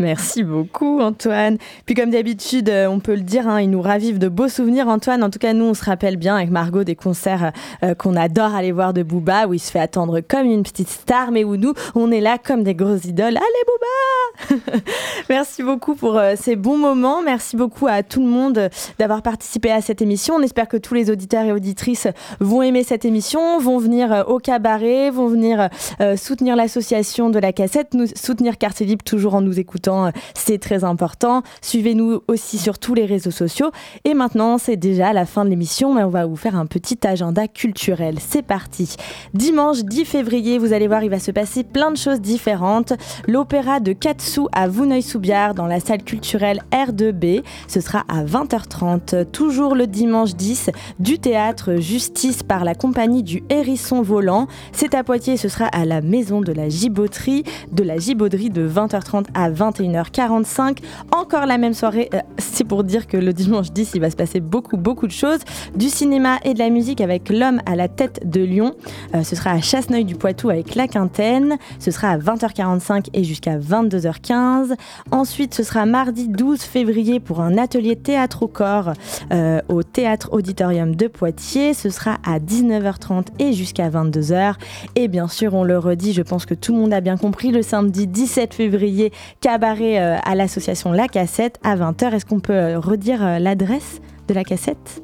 Merci 0.00 0.44
beaucoup 0.44 1.00
Antoine. 1.00 1.58
Puis 1.84 1.96
comme 1.96 2.10
d'habitude, 2.10 2.68
euh, 2.68 2.86
on 2.86 3.00
peut 3.00 3.16
le 3.16 3.22
dire, 3.22 3.48
hein, 3.48 3.60
il 3.60 3.68
nous 3.68 3.82
ravive 3.82 4.20
de 4.20 4.28
beaux 4.28 4.46
souvenirs 4.46 4.86
Antoine. 4.86 5.24
En 5.24 5.30
tout 5.30 5.40
cas, 5.40 5.52
nous, 5.54 5.64
on 5.64 5.74
se 5.74 5.84
rappelle 5.84 6.16
bien 6.16 6.36
avec 6.36 6.50
Margot 6.50 6.84
des 6.84 6.94
concerts 6.94 7.50
euh, 7.82 7.96
qu'on 7.96 8.14
adore 8.14 8.54
aller 8.54 8.70
voir 8.70 8.92
de 8.92 9.02
Booba, 9.02 9.48
où 9.48 9.54
il 9.54 9.58
se 9.58 9.72
fait 9.72 9.80
attendre 9.80 10.20
comme 10.20 10.46
une 10.46 10.62
petite 10.62 10.88
star, 10.88 11.32
mais 11.32 11.42
où 11.42 11.56
nous, 11.56 11.74
on 11.96 12.12
est 12.12 12.20
là 12.20 12.38
comme 12.38 12.62
des 12.62 12.76
grosses 12.76 13.06
idoles. 13.06 13.36
Allez 13.38 14.56
Booba 14.56 14.80
Merci 15.30 15.64
beaucoup 15.64 15.96
pour 15.96 16.16
euh, 16.16 16.34
ces 16.36 16.54
bons 16.54 16.78
moments. 16.78 17.20
Merci 17.20 17.56
beaucoup 17.56 17.88
à 17.88 18.04
tout 18.04 18.20
le 18.20 18.28
monde 18.28 18.70
d'avoir 19.00 19.22
participé 19.22 19.72
à 19.72 19.80
cette 19.80 20.00
émission. 20.00 20.36
On 20.36 20.42
espère 20.42 20.68
que 20.68 20.76
tous 20.76 20.94
les 20.94 21.10
auditeurs 21.10 21.44
et 21.44 21.50
auditrices 21.50 22.06
vont 22.38 22.62
aimer 22.62 22.84
cette 22.84 23.04
émission, 23.04 23.58
vont 23.58 23.78
venir 23.78 24.26
au 24.28 24.38
cabaret, 24.38 25.10
vont 25.10 25.26
venir 25.26 25.68
soutenir 26.16 26.54
l'association 26.54 27.30
de 27.30 27.40
la 27.40 27.52
cassette, 27.52 27.94
nous 27.94 28.06
soutenir 28.14 28.58
Quartier 28.58 28.86
Libre 28.86 29.02
toujours 29.02 29.34
en 29.34 29.40
nous 29.40 29.58
écoutant 29.58 29.87
c'est 30.34 30.58
très 30.58 30.84
important. 30.84 31.42
Suivez-nous 31.60 32.22
aussi 32.28 32.58
sur 32.58 32.78
tous 32.78 32.94
les 32.94 33.06
réseaux 33.06 33.30
sociaux. 33.30 33.70
Et 34.04 34.14
maintenant, 34.14 34.58
c'est 34.58 34.76
déjà 34.76 35.12
la 35.12 35.26
fin 35.26 35.44
de 35.44 35.50
l'émission, 35.50 35.94
mais 35.94 36.02
on 36.02 36.10
va 36.10 36.26
vous 36.26 36.36
faire 36.36 36.56
un 36.56 36.66
petit 36.66 36.98
agenda 37.06 37.48
culturel. 37.48 38.16
C'est 38.18 38.42
parti. 38.42 38.96
Dimanche 39.34 39.84
10 39.84 40.04
février, 40.04 40.58
vous 40.58 40.72
allez 40.72 40.88
voir, 40.88 41.02
il 41.02 41.10
va 41.10 41.18
se 41.18 41.30
passer 41.30 41.64
plein 41.64 41.90
de 41.90 41.96
choses 41.96 42.20
différentes. 42.20 42.92
L'opéra 43.26 43.80
de 43.80 43.92
Katsu 43.92 44.42
à 44.52 44.68
Vouneuil-sous-Biard 44.68 45.54
dans 45.54 45.66
la 45.66 45.80
salle 45.80 46.02
culturelle 46.02 46.62
R2B. 46.72 47.42
Ce 47.66 47.80
sera 47.80 48.04
à 48.08 48.24
20h30. 48.24 49.26
Toujours 49.26 49.74
le 49.74 49.86
dimanche 49.86 50.34
10, 50.34 50.70
du 50.98 51.18
théâtre 51.18 51.76
Justice 51.76 52.42
par 52.42 52.64
la 52.64 52.74
compagnie 52.74 53.22
du 53.22 53.42
Hérisson 53.48 54.02
Volant. 54.02 54.46
C'est 54.72 54.94
à 54.94 55.04
Poitiers, 55.04 55.36
ce 55.36 55.48
sera 55.48 55.66
à 55.66 55.84
la 55.84 56.00
maison 56.00 56.40
de 56.40 56.52
la 56.52 56.68
Gibauderie, 56.68 57.44
de 57.72 57.82
la 57.82 57.98
Gibauderie 57.98 58.50
de 58.50 58.68
20h30 58.68 59.26
à 59.34 59.50
21h. 59.50 59.77
21h45. 59.78 60.78
Encore 61.12 61.46
la 61.46 61.58
même 61.58 61.74
soirée, 61.74 62.08
euh, 62.14 62.18
c'est 62.38 62.64
pour 62.64 62.84
dire 62.84 63.06
que 63.06 63.16
le 63.16 63.32
dimanche 63.32 63.70
10, 63.70 63.92
il 63.94 64.00
va 64.00 64.10
se 64.10 64.16
passer 64.16 64.40
beaucoup, 64.40 64.76
beaucoup 64.76 65.06
de 65.06 65.12
choses. 65.12 65.40
Du 65.74 65.88
cinéma 65.88 66.38
et 66.44 66.54
de 66.54 66.58
la 66.58 66.70
musique 66.70 67.00
avec 67.00 67.28
L'homme 67.28 67.60
à 67.66 67.76
la 67.76 67.88
tête 67.88 68.20
de 68.28 68.40
Lyon. 68.40 68.74
Euh, 69.14 69.22
ce 69.22 69.36
sera 69.36 69.50
à 69.50 69.60
Chasseneuil-du-Poitou 69.60 70.50
avec 70.50 70.74
La 70.74 70.88
Quintaine. 70.88 71.56
Ce 71.78 71.90
sera 71.90 72.10
à 72.10 72.18
20h45 72.18 73.08
et 73.14 73.24
jusqu'à 73.24 73.58
22h15. 73.58 74.74
Ensuite, 75.10 75.54
ce 75.54 75.62
sera 75.62 75.86
mardi 75.86 76.28
12 76.28 76.60
février 76.60 77.20
pour 77.20 77.40
un 77.40 77.58
atelier 77.58 77.96
théâtre 77.96 78.42
au 78.42 78.48
corps 78.48 78.92
euh, 79.32 79.60
au 79.68 79.82
Théâtre 79.82 80.30
Auditorium 80.32 80.96
de 80.96 81.06
Poitiers. 81.06 81.74
Ce 81.74 81.90
sera 81.90 82.18
à 82.24 82.38
19h30 82.38 83.26
et 83.38 83.52
jusqu'à 83.52 83.88
22h. 83.90 84.54
Et 84.96 85.08
bien 85.08 85.28
sûr, 85.28 85.54
on 85.54 85.64
le 85.64 85.78
redit, 85.78 86.12
je 86.12 86.22
pense 86.22 86.46
que 86.46 86.54
tout 86.54 86.72
le 86.72 86.78
monde 86.78 86.92
a 86.92 87.00
bien 87.00 87.16
compris, 87.16 87.50
le 87.50 87.62
samedi 87.62 88.06
17 88.06 88.54
février, 88.54 89.12
cabaret 89.40 89.67
euh, 89.76 90.16
à 90.24 90.34
l'association 90.34 90.92
La 90.92 91.08
Cassette 91.08 91.58
à 91.62 91.76
20h. 91.76 92.14
Est-ce 92.14 92.24
qu'on 92.24 92.40
peut 92.40 92.52
euh, 92.52 92.78
redire 92.78 93.24
euh, 93.24 93.38
l'adresse 93.38 94.00
de 94.26 94.34
la 94.34 94.42
cassette? 94.42 95.02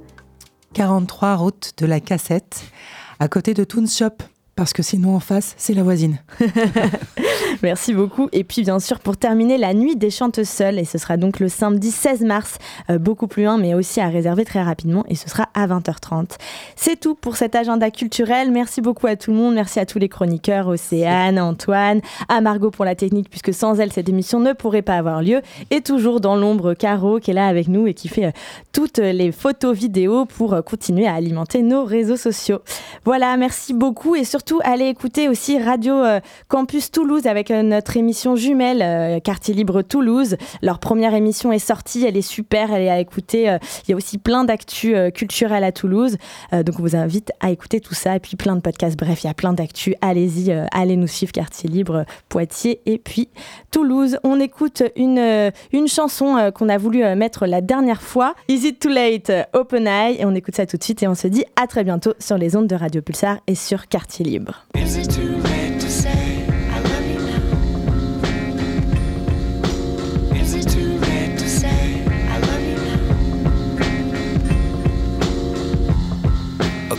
43 0.73 1.37
route 1.37 1.73
de 1.77 1.87
la 1.87 2.01
Cassette, 2.01 2.62
à 3.21 3.29
côté 3.29 3.55
de 3.55 3.62
Toon 3.62 3.87
Shop 3.87 4.25
parce 4.57 4.73
que 4.73 4.83
sinon 4.83 5.17
en 5.17 5.21
face, 5.21 5.55
c'est 5.57 5.75
la 5.75 5.83
voisine. 5.83 6.19
Merci 7.65 7.95
beaucoup. 7.95 8.29
Et 8.33 8.45
puis 8.45 8.61
bien 8.61 8.79
sûr, 8.79 9.01
pour 9.01 9.17
terminer, 9.17 9.57
la 9.57 9.73
nuit 9.73 9.97
des 9.97 10.11
chanteuses 10.11 10.51
seules, 10.51 10.79
et 10.79 10.85
ce 10.85 10.99
sera 10.99 11.17
donc 11.17 11.41
le 11.41 11.49
samedi 11.49 11.91
16 11.91 12.21
mars, 12.21 12.59
euh, 12.91 12.99
beaucoup 12.99 13.27
plus 13.27 13.45
loin, 13.45 13.57
mais 13.57 13.73
aussi 13.73 14.03
à 14.03 14.09
réserver 14.09 14.45
très 14.45 14.62
rapidement, 14.62 15.03
et 15.09 15.15
ce 15.15 15.31
sera 15.31 15.49
à 15.55 15.67
20h30. 15.67 16.33
C'est 16.77 17.01
tout 17.01 17.15
pour 17.15 17.39
cet 17.39 17.55
agenda 17.55 17.91
culturel. 17.91 18.51
Merci 18.51 18.83
beaucoup 18.83 19.07
à 19.07 19.17
tout 19.17 19.31
le 19.31 19.39
monde. 19.39 19.55
Merci 19.55 19.81
à 19.81 19.87
tous 19.87 19.99
les 19.99 20.11
chroniqueurs, 20.11 20.69
Océane, 20.69 21.41
Antoine, 21.41 22.03
à 22.29 22.43
Margot 22.43 22.71
pour 22.71 22.85
la 22.85 22.95
technique, 22.95 23.31
puisque 23.31 23.55
sans 23.55 23.81
elle, 23.81 23.95
cette 23.95 24.11
émission 24.11 24.41
ne 24.41 24.53
pourrait 24.53 24.83
pas 24.83 24.99
avoir 24.99 25.23
lieu. 25.23 25.41
Et 25.71 25.81
toujours 25.81 26.21
dans 26.21 26.37
l'ombre, 26.37 26.75
Caro, 26.75 27.19
qui 27.19 27.31
est 27.31 27.35
là 27.35 27.47
avec 27.47 27.69
nous 27.69 27.87
et 27.87 27.95
qui 27.95 28.09
fait 28.09 28.27
euh, 28.27 28.31
toutes 28.73 28.99
les 28.99 29.33
photos 29.33 29.75
vidéos 29.75 30.27
pour 30.27 30.53
euh, 30.53 30.61
continuer 30.61 31.07
à 31.07 31.15
alimenter 31.15 31.62
nos 31.62 31.87
réseaux 31.87 32.19
sociaux. 32.19 32.59
Voilà, 33.07 33.39
merci 33.39 33.73
beaucoup 33.73 34.17
et 34.17 34.25
surtout 34.25 34.61
allez 34.65 34.89
écouter 34.89 35.31
aussi 35.31 35.59
Radio 35.59 35.95
Campus 36.49 36.91
Toulouse 36.91 37.27
avec 37.27 37.53
notre 37.62 37.96
émission 37.96 38.36
jumelle 38.36 38.82
euh, 38.82 39.20
Quartier 39.20 39.55
Libre 39.55 39.82
Toulouse. 39.82 40.36
Leur 40.62 40.78
première 40.78 41.14
émission 41.14 41.52
est 41.52 41.59
sortie, 41.59 42.05
elle 42.05 42.16
est 42.16 42.22
super, 42.22 42.72
elle 42.72 42.82
est 42.82 42.90
à 42.90 43.00
écouter. 43.00 43.59
Il 43.86 43.90
y 43.90 43.92
a 43.92 43.96
aussi 43.96 44.18
plein 44.18 44.44
d'actu 44.44 44.94
culturelles 45.12 45.64
à 45.64 45.72
Toulouse. 45.72 46.16
donc 46.52 46.78
on 46.78 46.82
vous 46.82 46.96
invite 46.96 47.32
à 47.40 47.50
écouter 47.50 47.80
tout 47.80 47.94
ça 47.94 48.16
et 48.16 48.20
puis 48.20 48.36
plein 48.36 48.57
de 48.57 48.61
podcasts. 48.61 48.98
Bref, 48.98 49.24
il 49.24 49.26
y 49.26 49.30
a 49.30 49.34
plein 49.34 49.52
d'actu. 49.52 49.94
Allez-y, 50.00 50.52
allez 50.72 50.96
nous 50.96 51.07
suivre 51.07 51.32
Quartier 51.32 51.68
Libre 51.68 52.05
Poitiers 52.28 52.80
et 52.86 52.98
puis 52.98 53.28
Toulouse. 53.70 54.18
On 54.24 54.40
écoute 54.40 54.82
une, 54.96 55.52
une 55.72 55.88
chanson 55.88 56.50
qu'on 56.55 56.68
a 56.68 56.78
voulu 56.78 57.05
mettre 57.16 57.46
la 57.46 57.61
dernière 57.61 58.02
fois. 58.02 58.34
Is 58.48 58.66
it 58.66 58.80
too 58.80 58.90
late? 58.90 59.30
Open 59.52 59.86
Eye. 59.86 60.16
Et 60.18 60.24
on 60.24 60.34
écoute 60.34 60.57
ça 60.57 60.66
tout 60.66 60.76
de 60.76 60.84
suite 60.84 61.02
et 61.02 61.09
on 61.09 61.14
se 61.14 61.28
dit 61.28 61.44
à 61.61 61.66
très 61.66 61.84
bientôt 61.84 62.14
sur 62.18 62.38
les 62.38 62.57
ondes 62.57 62.66
de 62.66 62.74
Radio 62.74 63.02
Pulsar 63.02 63.38
et 63.46 63.55
sur 63.55 63.88
Quartier 63.88 64.24
libre. 64.24 64.66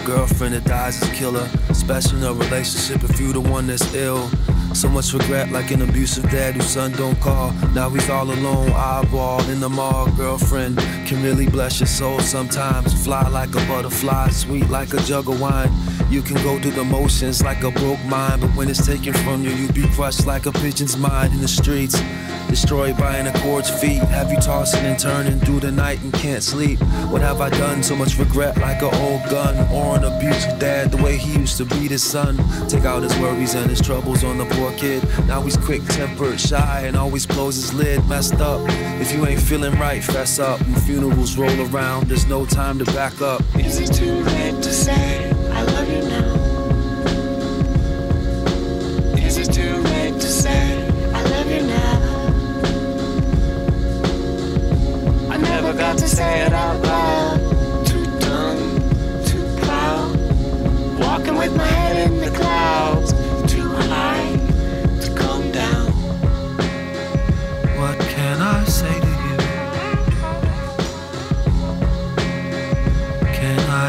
Girlfriend 0.05 0.53
that 0.53 0.63
dies 0.65 1.01
is 1.01 1.09
a 1.09 1.13
killer. 1.13 1.49
Especially 1.69 2.19
in 2.19 2.23
a 2.25 2.33
relationship 2.33 3.03
if 3.03 3.19
you 3.19 3.33
the 3.33 3.41
one 3.41 3.67
that's 3.67 3.93
ill. 3.93 4.29
So 4.75 4.89
much 4.89 5.13
regret, 5.13 5.51
like 5.51 5.71
an 5.71 5.81
abusive 5.81 6.29
dad 6.29 6.55
whose 6.55 6.67
son 6.67 6.91
don't 6.91 7.17
call. 7.21 7.53
Now 7.73 7.89
he's 7.89 8.09
all 8.09 8.29
alone, 8.29 8.71
eyeball 8.71 9.41
in 9.49 9.61
the 9.61 9.69
mall. 9.69 10.11
Girlfriend 10.17 10.77
can 11.07 11.23
really 11.23 11.47
bless 11.47 11.79
your 11.79 11.87
soul 11.87 12.19
sometimes. 12.19 12.93
Fly 13.05 13.25
like 13.29 13.55
a 13.55 13.65
butterfly, 13.67 14.29
sweet 14.31 14.69
like 14.69 14.93
a 14.93 14.97
jug 14.97 15.29
of 15.29 15.39
wine. 15.39 15.71
You 16.09 16.21
can 16.21 16.35
go 16.43 16.59
through 16.59 16.71
the 16.71 16.83
motions 16.83 17.41
like 17.41 17.63
a 17.63 17.71
broke 17.71 18.03
mind, 18.03 18.41
but 18.41 18.49
when 18.51 18.69
it's 18.69 18.85
taken 18.85 19.13
from 19.13 19.43
you, 19.43 19.51
you 19.51 19.69
be 19.69 19.87
crushed 19.95 20.27
like 20.27 20.45
a 20.45 20.51
pigeon's 20.51 20.97
mind 20.97 21.33
in 21.33 21.39
the 21.39 21.47
streets. 21.47 21.99
Destroyed 22.49 22.95
by 22.95 23.17
an 23.17 23.27
accord's 23.27 23.69
feet. 23.81 24.03
Have 24.03 24.31
you 24.31 24.37
tossing 24.39 24.85
and 24.85 24.99
turning 24.99 25.39
through 25.39 25.61
the 25.61 25.71
night 25.71 25.99
and 26.03 26.13
can't 26.13 26.43
sleep? 26.43 26.79
What 27.09 27.21
have 27.21 27.41
I 27.41 27.49
done? 27.49 27.81
So 27.81 27.95
much 27.95 28.17
regret 28.19 28.57
like 28.59 28.81
an 28.83 28.93
old 28.93 29.23
gun. 29.31 29.55
Or 29.73 29.97
an 29.97 30.03
abusive 30.03 30.59
dad, 30.59 30.91
the 30.91 31.01
way 31.01 31.17
he 31.17 31.39
used 31.39 31.57
to 31.57 31.65
beat 31.65 31.89
his 31.89 32.03
son. 32.03 32.37
Take 32.67 32.85
out 32.85 33.01
his 33.01 33.17
worries 33.17 33.55
and 33.55 33.67
his 33.69 33.81
troubles 33.81 34.23
on 34.23 34.37
the 34.37 34.45
poor 34.65 34.77
kid. 34.77 35.03
Now 35.27 35.41
he's 35.41 35.57
quick 35.57 35.83
tempered, 35.85 36.39
shy, 36.39 36.83
and 36.85 36.95
always 36.95 37.25
close 37.25 37.55
his 37.55 37.73
lid. 37.73 38.07
Messed 38.07 38.39
up. 38.41 38.61
If 38.99 39.11
you 39.13 39.25
ain't 39.25 39.41
feeling 39.41 39.77
right, 39.79 40.03
fess 40.03 40.39
up. 40.39 40.59
When 40.61 40.75
funerals 40.75 41.37
roll 41.37 41.61
around, 41.69 42.07
there's 42.07 42.27
no 42.27 42.45
time 42.45 42.79
to 42.79 42.85
back 42.85 43.21
up. 43.21 43.41
Is 43.55 43.79
it 43.79 43.93
too 43.93 44.23
late 44.23 44.61
to 44.63 44.71
say 44.71 45.29
I 45.51 45.63
love 45.63 45.89
you 45.89 46.01
now? 46.09 46.33
Is 49.17 49.37
it 49.37 49.53
too 49.53 49.77
late 49.93 50.13
to 50.13 50.27
say 50.27 50.87
I 51.13 51.21
love 51.23 51.49
you 51.51 51.61
now? 51.61 52.01
I 55.31 55.37
never 55.37 55.73
got 55.73 55.97
to 55.99 56.07
say 56.07 56.41
it 56.45 56.53
out 56.53 56.81
loud. 56.83 57.85
Too 57.85 58.05
dumb, 58.19 58.57
too 59.25 59.45
proud. 59.65 60.15
Walking 60.99 61.35
with 61.37 61.55
my 61.55 61.65
head 61.65 62.09
in 62.09 62.17
the 62.19 62.31
clouds. 62.37 63.04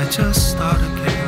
I 0.06 0.08
just 0.08 0.52
start 0.52 0.76
again? 0.76 1.26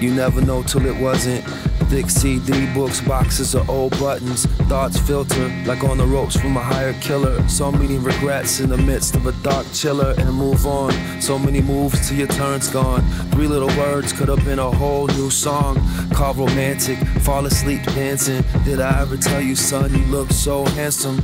You 0.00 0.14
never 0.14 0.40
know 0.40 0.62
till 0.62 0.86
it 0.86 0.96
wasn't. 0.96 1.44
Thick 1.90 2.08
CD 2.08 2.64
books, 2.72 3.02
boxes 3.02 3.54
of 3.54 3.68
old 3.68 3.90
buttons. 4.00 4.46
Thoughts 4.70 4.98
filter 4.98 5.48
like 5.66 5.84
on 5.84 5.98
the 5.98 6.06
ropes 6.06 6.34
from 6.34 6.56
a 6.56 6.60
hired 6.60 6.98
killer. 7.02 7.46
So 7.46 7.70
many 7.70 7.98
regrets 7.98 8.60
in 8.60 8.70
the 8.70 8.78
midst 8.78 9.16
of 9.16 9.26
a 9.26 9.32
dark 9.42 9.66
chiller 9.74 10.14
and 10.16 10.32
move 10.32 10.66
on. 10.66 10.92
So 11.20 11.38
many 11.38 11.60
moves 11.60 12.08
till 12.08 12.16
your 12.16 12.28
turn's 12.28 12.70
gone. 12.70 13.02
Three 13.32 13.46
little 13.46 13.68
words 13.76 14.14
could 14.14 14.28
have 14.28 14.42
been 14.46 14.60
a 14.60 14.70
whole 14.70 15.08
new 15.08 15.28
song. 15.28 15.76
Call 16.14 16.32
romantic, 16.32 16.96
fall 17.20 17.44
asleep 17.44 17.82
dancing. 17.82 18.42
Did 18.64 18.80
I 18.80 19.02
ever 19.02 19.18
tell 19.18 19.42
you, 19.42 19.54
son, 19.54 19.92
you 19.92 20.06
look 20.06 20.30
so 20.30 20.64
handsome? 20.64 21.16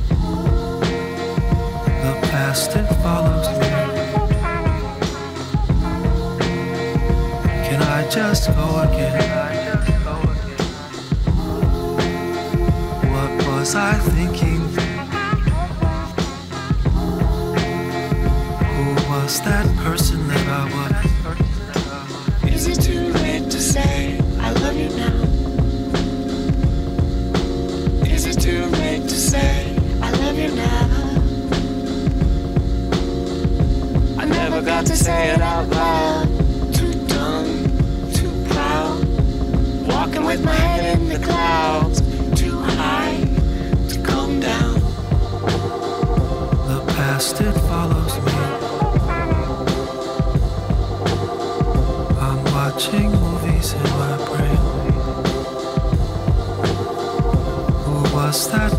The 2.03 2.19
past 2.29 2.75
it 2.75 2.85
follows 3.01 3.49
me. 3.59 3.88
Just 8.09 8.47
go 8.55 8.81
again? 8.81 9.77
What 13.11 13.47
was 13.47 13.75
I 13.75 13.93
thinking? 13.93 14.61
Who 18.65 18.85
was 19.11 19.41
that 19.41 19.67
person 19.83 20.27
that 20.27 20.47
I 20.47 20.63
was? 20.75 22.51
Is 22.51 22.67
it 22.67 22.81
too 22.81 23.13
late 23.21 23.51
to 23.51 23.59
say 23.61 24.19
I 24.39 24.51
love 24.53 24.75
you 24.75 24.89
now? 24.97 25.23
Is 28.11 28.25
it 28.25 28.41
too 28.41 28.65
late 28.81 29.03
to 29.03 29.15
say 29.15 29.75
I 30.01 30.09
love 30.11 30.37
you 30.37 30.51
now? 30.55 30.89
I 34.17 34.25
never 34.25 34.61
got 34.63 34.87
to 34.87 34.95
say 34.95 35.29
it 35.29 35.41
out 35.41 35.67
loud. 35.69 36.18
My 40.43 40.53
head 40.53 40.99
in 40.99 41.09
the 41.09 41.19
clouds. 41.19 42.01
Too 42.39 42.57
high 42.61 43.23
to 43.89 44.01
come 44.03 44.39
down. 44.39 44.75
The 46.69 46.79
past 46.95 47.41
it 47.41 47.53
follows 47.69 48.15
me. 48.25 48.31
I'm 52.27 52.43
watching 52.53 53.11
movies 53.11 53.73
in 53.73 53.89
my 54.03 54.15
brain. 54.27 54.63
Who 57.83 58.15
was 58.15 58.49
that 58.51 58.78